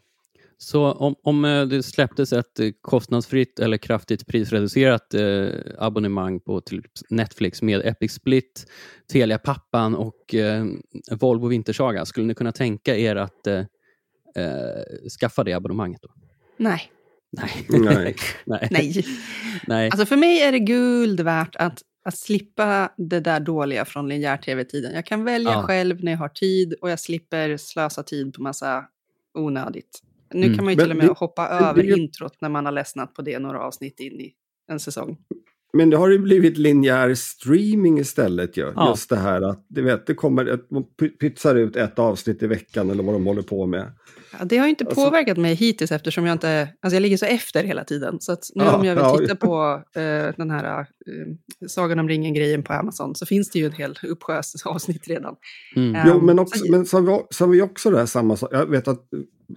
Så 0.64 0.91
om, 0.91 1.16
om 1.24 1.45
eh, 1.45 1.66
det 1.66 1.84
släpptes 1.84 2.34
ett 2.34 2.59
eh, 2.59 2.70
kostnadsfritt 2.82 3.59
eller 3.59 3.78
kraftigt 3.78 4.28
prisreducerat 4.28 5.14
eh, 5.14 5.47
abonnemang 5.78 6.39
på 6.39 6.61
till 6.61 6.84
Netflix 7.09 7.61
med 7.61 7.86
Epic 7.86 8.14
Split, 8.14 8.66
Telia 9.11 9.38
Pappan 9.38 9.95
och 9.95 10.36
eh, 10.36 10.66
Volvo 11.11 11.47
Vintersaga, 11.47 12.05
skulle 12.05 12.28
ni 12.28 12.36
kunna 12.36 12.51
tänka 12.51 12.97
er 12.97 13.16
att 13.16 13.47
eh, 13.47 13.59
eh 14.36 15.09
skaffa 15.20 15.43
det 15.43 15.53
abonnemanget? 15.53 16.01
Då? 16.01 16.09
Nej. 16.57 16.91
Nej. 17.32 17.66
Nej. 18.45 18.70
Nej. 18.72 19.05
Nej. 19.68 19.89
Alltså 19.89 20.05
för 20.05 20.18
mig 20.18 20.41
är 20.41 20.51
det 20.51 20.59
guld 20.59 21.20
värt 21.20 21.55
att, 21.55 21.82
att 22.05 22.18
slippa 22.18 22.91
det 22.97 23.20
där 23.20 23.39
dåliga 23.39 23.86
från 23.86 24.09
linjär-tv-tiden. 24.09 24.93
Jag 24.93 25.05
kan 25.05 25.24
välja 25.24 25.51
ja. 25.51 25.64
själv 25.64 26.03
när 26.03 26.11
jag 26.11 26.20
har 26.20 26.30
tid 26.30 26.74
och 26.82 26.89
jag 26.89 26.99
slipper 26.99 27.57
slösa 27.57 28.03
tid 28.03 28.34
på 28.34 28.41
massa 28.41 28.86
onödigt. 29.34 30.01
Nu 30.34 30.46
mm. 30.46 30.58
kan 30.58 30.66
man 30.66 30.74
ju 30.74 30.80
till 30.80 30.92
och 30.92 30.98
med 30.98 31.08
det, 31.08 31.14
hoppa 31.18 31.42
det, 31.42 31.66
över 31.66 31.84
det, 31.84 31.90
introt 31.90 32.42
när 32.42 32.50
man 32.50 32.66
har 32.66 32.72
ledsnat 32.72 33.14
på 33.14 33.22
det 33.22 33.40
några 33.40 33.60
avsnitt 33.60 34.00
in 34.00 34.20
i 34.20 34.34
en 34.72 34.80
säsong. 34.80 35.18
Men 35.78 35.90
det 35.90 35.98
har 35.98 36.10
ju 36.10 36.20
blivit 36.20 36.58
linjär 36.58 37.16
streaming 37.16 38.00
istället 38.00 38.58
ju. 38.58 38.74
Ja. 38.76 38.90
Just 38.90 39.10
det 39.10 39.16
här 39.16 39.42
att 39.42 39.66
du 39.68 39.82
vet, 39.82 40.08
det 40.08 40.14
kommer 40.14 40.46
ett, 40.46 40.72
man 40.72 40.84
pytsar 41.20 41.56
ut 41.56 41.76
ett 41.76 42.00
avsnitt 42.00 42.44
i 42.44 42.48
veckan 42.48 42.90
eller 42.90 43.04
vad 43.04 43.16
de 43.16 43.26
håller 43.26 43.42
på 43.42 43.66
med. 43.66 43.92
Ja, 44.40 44.46
det 44.46 44.58
har 44.58 44.66
ju 44.66 44.70
inte 44.70 44.86
alltså, 44.86 45.06
påverkat 45.06 45.38
mig 45.38 45.56
hittills 45.56 45.92
eftersom 45.92 46.26
jag 46.26 46.34
inte, 46.34 46.70
alltså 46.82 46.96
jag 46.96 47.02
ligger 47.02 47.18
så 47.18 47.26
efter 47.26 47.64
hela 47.64 47.84
tiden. 47.84 48.18
Så 48.20 48.32
att 48.32 48.44
nu 48.56 48.64
ja, 48.64 48.76
om 48.76 48.86
jag 48.86 48.96
vill 48.96 49.20
titta 49.20 49.36
på 49.36 49.84
uh, 49.98 50.34
den 50.38 50.50
här 50.50 50.80
uh, 50.80 50.86
Sagan 51.68 52.00
om 52.00 52.10
ringen-grejen 52.10 52.64
på 52.64 52.74
Amazon 52.74 53.16
så 53.16 53.26
finns 53.26 53.50
det 53.50 53.60
ju 53.60 53.66
en 53.66 53.72
hel 53.72 54.00
uppsjö 54.04 54.42
avsnitt 54.66 55.08
redan. 55.08 55.36
Mm. 55.76 55.96
Um, 55.96 56.02
jo, 56.08 56.22
men, 56.22 56.40
också, 56.40 56.60
så, 56.60 56.72
men 56.72 56.86
så 56.86 56.98
har, 56.98 57.04
vi, 57.04 57.24
så 57.30 57.46
har 57.46 57.52
vi 57.52 57.62
också 57.62 57.90
det 57.90 57.98
här 57.98 58.06
samma 58.06 58.38
sak. 58.38 58.50
Jag 58.54 58.66
vet 58.66 58.88
att 58.88 59.08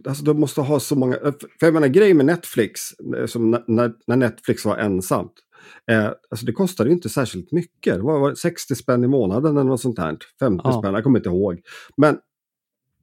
alltså, 0.05 0.25
de 0.25 0.41
måste 0.41 0.61
ha 0.61 0.81
så 0.81 0.97
många, 0.97 1.17
för 1.61 1.67
jag 1.67 1.75
menar 1.75 1.89
grejen 1.89 2.17
med 2.17 2.27
Netflix, 2.27 2.81
som 3.27 3.51
när, 3.51 3.93
när 4.07 4.17
Netflix 4.17 4.65
var 4.65 4.77
ensamt, 4.77 5.33
Eh, 5.91 6.11
alltså 6.31 6.47
det 6.47 6.53
kostade 6.53 6.93
inte 6.93 7.09
särskilt 7.09 7.53
mycket. 7.53 7.95
Det 7.95 8.03
var 8.03 8.35
60 8.35 8.75
spänn 8.75 9.05
i 9.05 9.09
månaden 9.09 9.57
eller 9.57 9.71
något 9.71 9.81
sånt 9.81 9.99
här. 9.99 10.17
50 10.41 10.63
ja. 10.65 10.81
spänn, 10.81 10.95
jag 10.95 11.05
kommer 11.05 11.19
inte 11.19 11.29
ihåg. 11.29 11.61
Men 11.97 12.19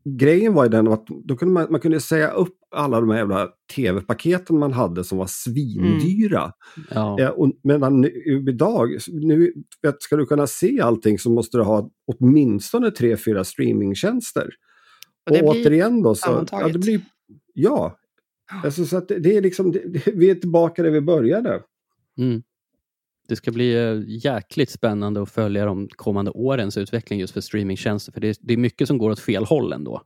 grejen 0.06 0.54
var 0.54 0.64
ju 0.64 0.70
den 0.70 0.88
att 0.88 1.08
då 1.08 1.36
kunde 1.36 1.54
man, 1.54 1.68
man 1.70 1.80
kunde 1.80 2.00
säga 2.00 2.32
upp 2.32 2.58
alla 2.76 3.00
de 3.00 3.10
här 3.10 3.18
jävla 3.18 3.50
tv-paketen 3.76 4.60
man 4.60 4.74
hade 4.74 5.04
som 5.04 5.18
var 5.18 5.28
svindyra. 5.28 6.42
Mm. 6.42 6.88
Ja. 6.90 7.20
Eh, 7.20 7.30
och 7.30 7.52
medan 7.64 8.02
nu, 8.02 8.10
idag, 8.50 8.98
nu, 9.08 9.54
ska 10.00 10.16
du 10.16 10.26
kunna 10.26 10.48
se 10.48 10.82
allting 10.82 11.20
så 11.20 11.30
måste 11.30 11.58
du 11.58 11.64
ha 11.64 11.90
åtminstone 12.08 12.92
tre, 12.92 13.18
fyra 13.18 13.44
streamingtjänster. 13.44 14.50
Och, 15.30 15.38
och 15.38 15.44
återigen 15.44 16.04
då 16.04 16.16
så... 16.16 16.46
Ja, 16.52 16.68
det 16.68 16.80
blir, 16.80 17.02
ja. 17.54 17.98
Alltså, 18.64 18.86
så 18.86 18.98
att 18.98 19.08
det, 19.08 19.20
det 19.20 19.38
är 19.38 19.42
liksom, 19.42 19.72
det, 19.72 20.08
vi 20.14 20.30
är 20.30 20.36
tillbaka 20.36 20.84
där 20.84 20.92
vi 20.92 21.02
började. 21.02 21.62
Mm. 22.18 22.44
Det 23.28 23.36
ska 23.36 23.52
bli 23.52 23.76
eh, 23.76 24.02
jäkligt 24.08 24.70
spännande 24.70 25.22
att 25.22 25.32
följa 25.32 25.66
de 25.66 25.88
kommande 25.88 26.32
årens 26.32 26.78
utveckling 26.78 27.20
just 27.20 27.34
för 27.34 27.42
streamingtjänster. 27.42 28.12
För 28.12 28.22
det 28.22 28.28
är, 28.28 28.36
det 28.40 28.54
är 28.54 28.58
mycket 28.58 28.88
som 28.88 28.98
går 28.98 29.10
åt 29.10 29.20
fel 29.20 29.46
håll 29.46 29.74
ändå. 29.74 30.02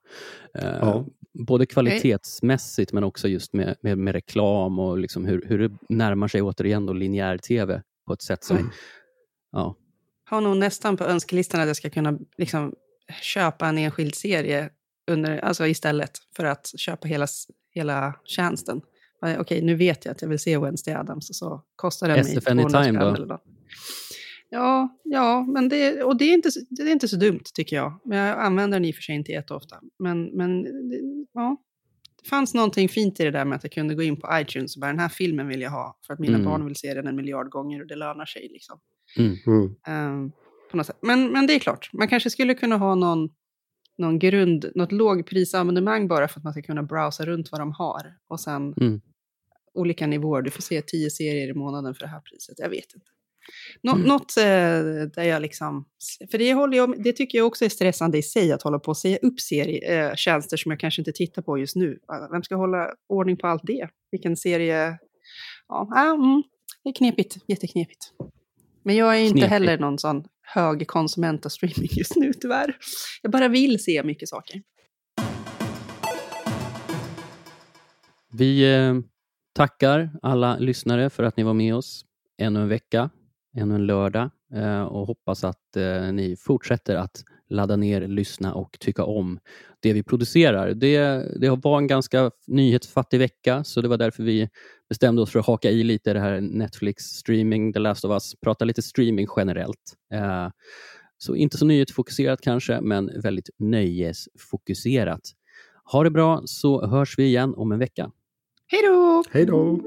Eh, 0.53 0.78
ja. 0.82 1.05
Både 1.34 1.65
kvalitetsmässigt 1.65 2.93
men 2.93 3.03
också 3.03 3.28
just 3.28 3.53
med, 3.53 3.76
med, 3.82 3.97
med 3.97 4.13
reklam 4.13 4.80
och 4.80 4.97
liksom 4.97 5.26
hur, 5.26 5.45
hur 5.47 5.59
det 5.59 5.72
närmar 5.89 6.28
sig 6.28 6.41
återigen 6.41 6.86
då 6.86 6.93
linjär 6.93 7.38
tv 7.38 7.82
på 8.07 8.13
ett 8.13 8.22
sätt 8.22 8.43
som... 8.43 8.57
Mm. 8.57 8.70
Ja. 9.51 9.76
Har 10.24 10.41
nog 10.41 10.57
nästan 10.57 10.97
på 10.97 11.03
önskelistan 11.03 11.61
att 11.61 11.68
jag 11.68 11.76
ska 11.76 11.89
kunna 11.89 12.20
liksom 12.38 12.74
köpa 13.22 13.68
en 13.68 13.78
enskild 13.78 14.15
serie 14.15 14.70
under, 15.08 15.38
alltså 15.38 15.68
istället 15.68 16.12
för 16.36 16.45
att 16.45 16.72
köpa 16.78 17.08
hela, 17.08 17.28
hela 17.72 18.16
tjänsten. 18.26 18.82
Okej, 19.22 19.39
okay, 19.39 19.62
nu 19.62 19.76
vet 19.76 20.05
jag 20.05 20.12
att 20.12 20.22
jag 20.22 20.30
vill 20.30 20.39
se 20.39 20.58
Wednesday 20.58 20.93
Adams 20.93 21.30
och 21.30 21.36
så 21.36 21.64
kostar 21.76 22.08
den 22.08 22.20
SF 22.20 22.34
mig 22.34 22.41
200 22.43 22.70
spänn 22.70 22.95
eller 22.95 23.26
något. 23.26 23.43
Ja, 24.49 24.99
ja 25.03 25.45
men 25.53 25.70
det, 25.70 26.03
och 26.03 26.18
det 26.18 26.26
är, 26.26 26.34
inte, 26.34 26.49
det 26.70 26.82
är 26.82 26.91
inte 26.91 27.08
så 27.08 27.16
dumt 27.16 27.43
tycker 27.53 27.76
jag. 27.76 28.01
Men 28.05 28.18
jag 28.18 28.39
använder 28.39 28.80
den 28.80 28.86
i 28.86 28.91
och 28.91 28.95
för 28.95 29.01
sig 29.01 29.16
inte 29.16 29.32
jätteofta. 29.32 29.80
Men, 29.99 30.24
men 30.24 30.66
ja, 31.34 31.58
det 32.24 32.30
fanns 32.30 32.53
någonting 32.53 32.89
fint 32.89 33.20
i 33.20 33.24
det 33.24 33.32
där 33.32 33.45
med 33.45 33.55
att 33.55 33.64
jag 33.64 33.72
kunde 33.72 33.95
gå 33.95 34.03
in 34.03 34.20
på 34.22 34.28
iTunes 34.34 34.76
och 34.76 34.82
bara 34.82 34.91
den 34.91 34.99
här 34.99 35.10
filmen 35.10 35.47
vill 35.47 35.62
jag 35.62 35.72
ha. 35.72 35.99
För 36.08 36.14
att 36.14 36.20
mina 36.20 36.36
mm. 36.38 36.45
barn 36.45 36.66
vill 36.66 36.76
se 36.76 36.93
den 36.93 37.08
en 37.08 37.16
miljard 37.16 37.49
gånger 37.49 37.82
och 37.82 37.88
det 37.88 37.95
lönar 37.95 38.26
sig. 38.26 38.49
Liksom. 38.51 38.80
Mm. 39.18 39.76
Um, 39.88 40.32
på 40.72 40.78
något 40.78 40.86
sätt. 40.86 40.97
Men, 41.01 41.32
men 41.32 41.47
det 41.47 41.53
är 41.53 41.60
klart, 41.60 41.89
man 41.93 42.08
kanske 42.08 42.30
skulle 42.30 42.53
kunna 42.53 42.78
ha 42.78 42.95
någon 42.95 43.30
någon 43.97 44.19
grund, 44.19 44.71
något 44.75 44.91
lågprisabonnemang 44.91 46.07
bara 46.07 46.27
för 46.27 46.39
att 46.39 46.43
man 46.43 46.53
ska 46.53 46.61
kunna 46.61 46.83
browsa 46.83 47.25
runt 47.25 47.51
vad 47.51 47.61
de 47.61 47.71
har. 47.71 48.17
Och 48.27 48.39
sen 48.39 48.73
mm. 48.81 49.01
olika 49.73 50.07
nivåer. 50.07 50.41
Du 50.41 50.51
får 50.51 50.61
se 50.61 50.81
tio 50.81 51.09
serier 51.09 51.49
i 51.49 51.53
månaden 51.53 51.93
för 51.95 52.01
det 52.01 52.07
här 52.07 52.19
priset. 52.19 52.59
Jag 52.59 52.69
vet 52.69 52.95
inte. 52.95 53.07
Nå 53.81 53.91
mm. 53.95 54.07
Något 54.07 54.37
eh, 54.37 54.43
där 55.15 55.23
jag 55.23 55.41
liksom... 55.41 55.85
För 56.31 56.37
det, 56.37 56.53
håller 56.53 56.77
jag, 56.77 57.03
det 57.03 57.13
tycker 57.13 57.37
jag 57.37 57.47
också 57.47 57.65
är 57.65 57.69
stressande 57.69 58.17
i 58.17 58.23
sig, 58.23 58.51
att 58.51 58.61
hålla 58.61 58.79
på 58.79 58.89
och 58.89 58.97
säga 58.97 59.17
upp 59.21 59.39
serie, 59.39 60.09
eh, 60.09 60.15
tjänster 60.15 60.57
som 60.57 60.71
jag 60.71 60.79
kanske 60.79 61.01
inte 61.01 61.11
tittar 61.11 61.41
på 61.41 61.57
just 61.57 61.75
nu. 61.75 61.99
Vem 62.31 62.43
ska 62.43 62.55
hålla 62.55 62.93
ordning 63.09 63.37
på 63.37 63.47
allt 63.47 63.63
det? 63.65 63.89
Vilken 64.11 64.37
serie... 64.37 64.97
Ja, 65.67 65.89
ah, 65.95 66.13
mm, 66.13 66.43
det 66.83 66.89
är 66.89 66.93
knepigt, 66.93 67.37
jätteknepigt. 67.47 68.13
Men 68.83 68.95
jag 68.95 69.15
är 69.15 69.19
inte 69.19 69.33
Knepigt. 69.33 69.51
heller 69.51 69.77
någon 69.77 69.99
sån 69.99 70.23
hög 70.53 70.87
konsument 70.87 71.45
av 71.45 71.49
streaming 71.49 71.89
just 71.91 72.15
nu 72.15 72.33
tyvärr. 72.33 72.77
Jag 73.21 73.31
bara 73.31 73.47
vill 73.47 73.83
se 73.83 74.03
mycket 74.03 74.29
saker. 74.29 74.61
Vi 78.33 78.75
eh, 78.75 78.95
tackar 79.53 80.11
alla 80.21 80.57
lyssnare 80.57 81.09
för 81.09 81.23
att 81.23 81.37
ni 81.37 81.43
var 81.43 81.53
med 81.53 81.75
oss 81.75 82.05
ännu 82.37 82.61
en 82.61 82.67
vecka, 82.67 83.09
ännu 83.57 83.75
en 83.75 83.85
lördag 83.85 84.29
eh, 84.53 84.81
och 84.81 85.07
hoppas 85.07 85.43
att 85.43 85.75
eh, 85.75 86.11
ni 86.11 86.35
fortsätter 86.39 86.95
att 86.95 87.23
ladda 87.49 87.75
ner, 87.75 88.07
lyssna 88.07 88.53
och 88.53 88.77
tycka 88.79 89.03
om 89.03 89.39
det 89.79 89.93
vi 89.93 90.03
producerar. 90.03 90.73
Det, 90.73 90.99
det 91.39 91.49
var 91.49 91.77
en 91.77 91.87
ganska 91.87 92.31
nyhetsfattig 92.47 93.19
vecka, 93.19 93.63
så 93.63 93.81
det 93.81 93.87
var 93.87 93.97
därför 93.97 94.23
vi 94.23 94.49
bestämde 94.89 95.21
oss 95.21 95.31
för 95.31 95.39
att 95.39 95.45
haka 95.45 95.69
i 95.71 95.83
lite 95.83 96.13
det 96.13 96.19
här 96.19 96.41
Netflix 96.41 97.03
streaming, 97.03 97.73
The 97.73 97.79
Last 97.79 98.05
of 98.05 98.11
Us, 98.11 98.35
prata 98.41 98.65
lite 98.65 98.81
streaming 98.81 99.27
generellt. 99.37 99.93
Eh, 100.13 100.49
så 101.17 101.35
inte 101.35 101.57
så 101.57 101.65
nyhetsfokuserat 101.65 102.41
kanske, 102.41 102.81
men 102.81 103.21
väldigt 103.21 103.49
nöjesfokuserat. 103.59 105.21
Ha 105.91 106.03
det 106.03 106.11
bra 106.11 106.41
så 106.45 106.87
hörs 106.87 107.17
vi 107.17 107.23
igen 107.23 107.53
om 107.57 107.71
en 107.71 107.79
vecka. 107.79 108.11
Hej 108.67 108.81
då! 108.81 109.23
Hej 109.31 109.45
då! 109.45 109.79